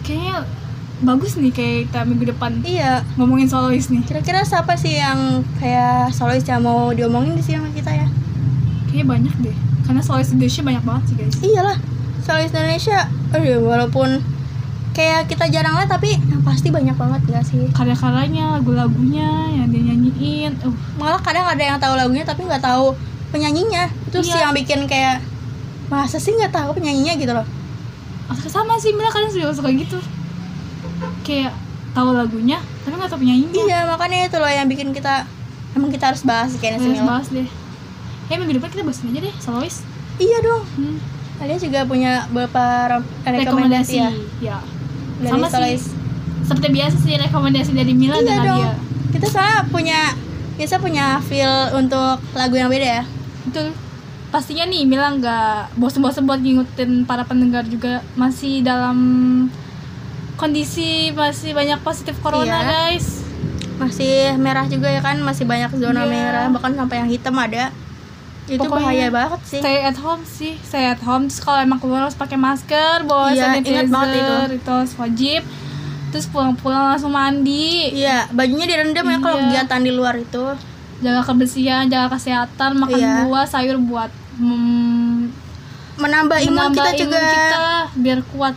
Kayaknya 0.02 0.36
bagus 1.06 1.36
nih 1.38 1.52
kayak 1.54 1.92
kita 1.92 2.00
minggu 2.08 2.26
depan 2.34 2.52
iya 2.66 3.04
ngomongin 3.20 3.46
solois 3.46 3.92
nih. 3.92 4.02
kira-kira 4.08 4.42
siapa 4.42 4.74
sih 4.80 4.98
yang 4.98 5.44
kayak 5.62 6.10
solois 6.10 6.42
yang 6.48 6.64
mau 6.64 6.90
diomongin 6.90 7.36
di 7.38 7.44
sini 7.44 7.62
sama 7.62 7.70
kita 7.76 7.92
ya 7.94 8.08
Kayaknya 8.90 9.06
banyak 9.06 9.36
deh. 9.46 9.56
Karena 9.86 10.02
solois 10.02 10.32
Indonesia 10.34 10.62
banyak 10.66 10.84
banget 10.88 11.04
sih 11.06 11.16
guys. 11.20 11.36
iyalah 11.44 11.78
solois 12.26 12.50
Indonesia 12.50 13.00
aduh 13.30 13.62
walaupun 13.62 14.10
kayak 14.96 15.28
kita 15.28 15.52
jarang 15.52 15.76
lihat 15.76 15.92
tapi 15.92 16.16
yang 16.16 16.40
pasti 16.42 16.72
banyak 16.72 16.96
banget 16.96 17.22
gak 17.28 17.44
sih? 17.44 17.68
Karya-karyanya 17.76 18.58
lagu-lagunya 18.58 19.28
yang 19.52 19.68
dia 19.68 19.82
nyanyiin 19.92 20.56
uh. 20.64 20.72
Malah 20.96 21.20
kadang 21.20 21.44
ada 21.44 21.60
yang 21.60 21.76
tahu 21.76 21.94
lagunya 21.94 22.24
tapi 22.24 22.48
nggak 22.48 22.64
tahu 22.64 22.96
penyanyinya. 23.30 23.92
Itu 24.08 24.24
sih 24.24 24.32
Iya. 24.32 24.48
yang 24.48 24.54
bikin 24.56 24.88
kayak 24.88 25.20
masa 25.92 26.16
sih 26.16 26.32
nggak 26.32 26.56
tahu 26.56 26.72
penyanyinya 26.74 27.14
gitu 27.20 27.36
loh. 27.36 27.44
Sama 28.48 28.80
sih 28.80 28.96
Mila 28.96 29.12
kadang 29.12 29.30
suka 29.30 29.52
suka 29.52 29.70
gitu. 29.70 30.00
Kayak 31.22 31.52
tahu 31.92 32.16
lagunya 32.16 32.64
tapi 32.82 32.96
nggak 32.96 33.12
tahu 33.12 33.20
penyanyinya. 33.20 33.54
Iya 33.54 33.80
makanya 33.86 34.18
itu 34.26 34.38
loh 34.40 34.48
yang 34.48 34.66
bikin 34.66 34.96
kita 34.96 35.28
emang 35.76 35.92
kita 35.92 36.16
harus 36.16 36.24
bahas 36.24 36.56
kayaknya 36.56 36.80
sih 36.82 37.04
bahas 37.04 37.28
deh. 37.28 37.48
Ya 38.26 38.40
minggu 38.40 38.58
depan 38.58 38.72
kita 38.72 38.82
bahas 38.82 39.04
aja 39.04 39.20
deh 39.22 39.36
solois 39.38 39.84
iya 40.16 40.40
dong. 40.40 40.64
Hmm. 40.80 40.98
kalian 41.36 41.60
juga 41.60 41.84
punya 41.84 42.12
beberapa 42.32 42.64
re- 42.88 43.04
rekomendasi 43.28 43.44
rekomendasi 43.44 43.96
ya 44.00 44.10
ya 44.40 44.58
dari 45.18 45.32
sama 45.32 45.48
Solois. 45.48 45.82
sih 45.82 45.94
seperti 46.46 46.68
biasa 46.72 46.96
sih 47.00 47.16
rekomendasi 47.18 47.72
dari 47.74 47.94
Mila 47.94 48.16
iya 48.16 48.24
dan 48.24 48.38
dong. 48.40 48.62
Nadia 48.62 48.74
kita 49.10 49.26
soalnya 49.26 49.60
punya 49.68 50.00
biasa 50.56 50.76
punya 50.78 51.06
feel 51.22 51.52
untuk 51.74 52.20
lagu 52.32 52.54
yang 52.54 52.68
beda 52.68 53.02
ya. 53.02 53.04
Betul. 53.44 53.72
Pastinya 54.28 54.66
nih 54.66 54.84
Mila 54.84 55.16
nggak 55.16 55.76
bosen-bosen 55.76 56.24
buat 56.24 56.40
ngingetin 56.40 57.04
para 57.04 57.24
pendengar 57.24 57.64
juga. 57.64 58.04
Masih 58.14 58.60
dalam 58.62 58.98
kondisi 60.36 61.12
masih 61.12 61.56
banyak 61.56 61.80
positif 61.82 62.20
corona 62.20 62.60
Iya. 62.60 62.68
guys. 62.92 63.24
Masih 63.76 64.36
merah 64.36 64.68
juga 64.68 64.88
ya 64.88 65.00
kan? 65.00 65.20
Masih 65.20 65.44
banyak 65.44 65.72
zona 65.74 66.04
Iya. 66.04 66.12
merah. 66.12 66.46
Bahkan 66.52 66.76
sampai 66.76 66.96
yang 67.00 67.10
hitam 67.10 67.36
ada 67.36 67.72
itu 68.48 68.62
Pokoknya 68.62 68.78
bahaya 68.80 69.08
banget 69.10 69.40
sih. 69.44 69.58
stay 69.58 69.78
at 69.82 69.98
home 69.98 70.22
sih 70.22 70.54
stay 70.62 70.86
at 70.86 71.00
home. 71.00 71.26
Terus 71.26 71.40
kalau 71.40 71.60
emang 71.60 71.78
keluar 71.78 72.04
harus 72.04 72.14
pakai 72.14 72.38
masker 72.38 73.02
bawa 73.04 73.30
Iya, 73.30 73.42
sanitizer 73.52 73.74
ingat 73.82 73.90
banget 73.90 74.10
itu. 74.16 74.36
itu 74.56 74.70
harus 74.72 74.94
wajib. 74.96 75.42
Terus 76.08 76.26
pulang-pulang 76.28 76.84
langsung 76.88 77.12
mandi. 77.12 77.90
Iya 77.92 78.30
bajunya 78.30 78.66
direndam 78.66 79.04
ya 79.04 79.18
kalau 79.20 79.36
Iya. 79.36 79.44
kegiatan 79.66 79.82
di 79.82 79.92
luar 79.92 80.16
itu. 80.16 80.46
Jaga 80.98 81.22
kebersihan 81.24 81.84
jaga 81.86 82.08
kesehatan 82.12 82.72
makan 82.78 82.96
Iya. 82.96 83.14
buah 83.24 83.46
sayur 83.46 83.76
buat 83.80 84.08
mm, 84.36 85.18
menambah 85.98 86.38
imun 86.42 86.54
menambah 86.70 86.76
kita 86.76 86.92
imun 86.94 87.02
juga 87.02 87.20
kita 87.26 87.66
biar 87.96 88.20
kuat 88.30 88.56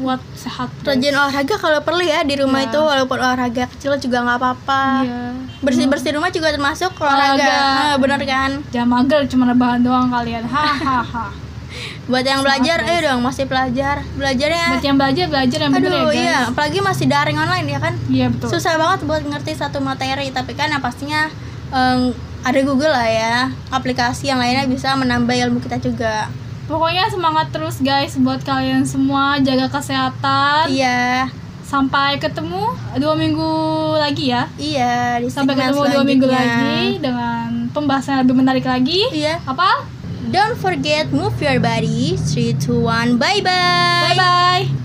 kuat 0.00 0.20
sehat 0.32 0.72
rajin 0.80 1.12
olahraga 1.12 1.54
kalau 1.54 1.78
perlu 1.80 2.00
ya 2.00 2.24
di 2.24 2.34
rumah 2.34 2.58
Iya. 2.58 2.72
itu 2.72 2.80
walaupun 2.80 3.16
olahraga 3.16 3.64
kecil 3.68 3.92
juga 3.98 4.24
nggak 4.24 4.38
apa-apa. 4.38 4.82
Iya. 5.04 5.20
bersih 5.60 5.86
bersih 5.86 6.16
rumah 6.16 6.28
juga 6.28 6.48
termasuk 6.50 6.88
olahraga. 6.96 7.36
Olahraga. 7.36 7.56
Ah, 7.84 7.94
bener 7.94 8.20
kan? 8.24 8.50
Jangan 8.70 8.88
mager 8.88 9.20
cuma 9.28 9.44
rebahan 9.44 9.80
doang 9.80 10.08
kalian. 10.08 10.40
Hahaha 10.42 11.28
buat 12.10 12.24
yang 12.24 12.40
belajar 12.40 12.82
guys. 12.82 12.90
ayo 12.90 13.00
dong 13.06 13.22
masih 13.22 13.46
pelajar 13.46 14.02
belajarnya 14.18 14.74
buat 14.74 14.82
yang 14.82 14.98
belajar 14.98 15.24
belajar 15.28 15.58
yang 15.60 15.70
bener 15.70 15.86
ya 15.86 15.94
aduh 15.94 16.08
guys. 16.08 16.18
Iya 16.18 16.38
apalagi 16.50 16.78
masih 16.80 17.06
daring 17.06 17.38
online 17.38 17.66
ya 17.68 17.78
kan? 17.78 17.94
Iya 18.08 18.26
betul. 18.26 18.48
Susah 18.50 18.74
banget 18.74 19.00
buat 19.04 19.22
ngerti 19.22 19.52
satu 19.54 19.78
materi 19.78 20.32
tapi 20.32 20.52
kan 20.52 20.66
yang 20.66 20.80
pastinya 20.80 21.30
em, 21.70 22.10
ada 22.40 22.60
Google 22.64 22.90
lah 22.90 23.06
ya. 23.06 23.36
Aplikasi 23.70 24.26
yang 24.26 24.40
lainnya 24.40 24.64
bisa 24.64 24.96
menambah 24.96 25.30
ilmu 25.30 25.60
kita 25.60 25.78
juga 25.78 26.26
pokoknya 26.70 27.10
semangat 27.10 27.50
terus 27.50 27.82
guys 27.82 28.14
buat 28.22 28.38
kalian 28.46 28.86
semua. 28.86 29.42
Jaga 29.42 29.66
kesehatan. 29.66 30.70
Iya. 30.70 31.26
Sampai 31.66 32.18
ketemu 32.22 32.70
dua 32.98 33.14
minggu 33.18 33.50
lagi 33.98 34.30
ya. 34.30 34.46
Iya 34.58 35.18
di 35.18 35.26
sampai 35.30 35.58
ketemu 35.58 35.82
dua 35.90 36.04
minggu 36.06 36.26
lagi 36.30 36.98
dengan 37.02 37.70
pembahasan 37.74 38.18
yang 38.18 38.22
lebih 38.26 38.36
menarik 38.38 38.66
lagi. 38.66 39.02
Iya. 39.10 39.42
Apa? 39.42 39.82
Don't 40.30 40.54
forget 40.58 41.10
move 41.10 41.34
your 41.42 41.58
body. 41.58 42.14
3 42.14 42.54
2 42.62 43.18
1 43.18 43.18
bye 43.18 43.42
bye 43.42 44.14
bye 44.14 44.14
bye 44.14 44.79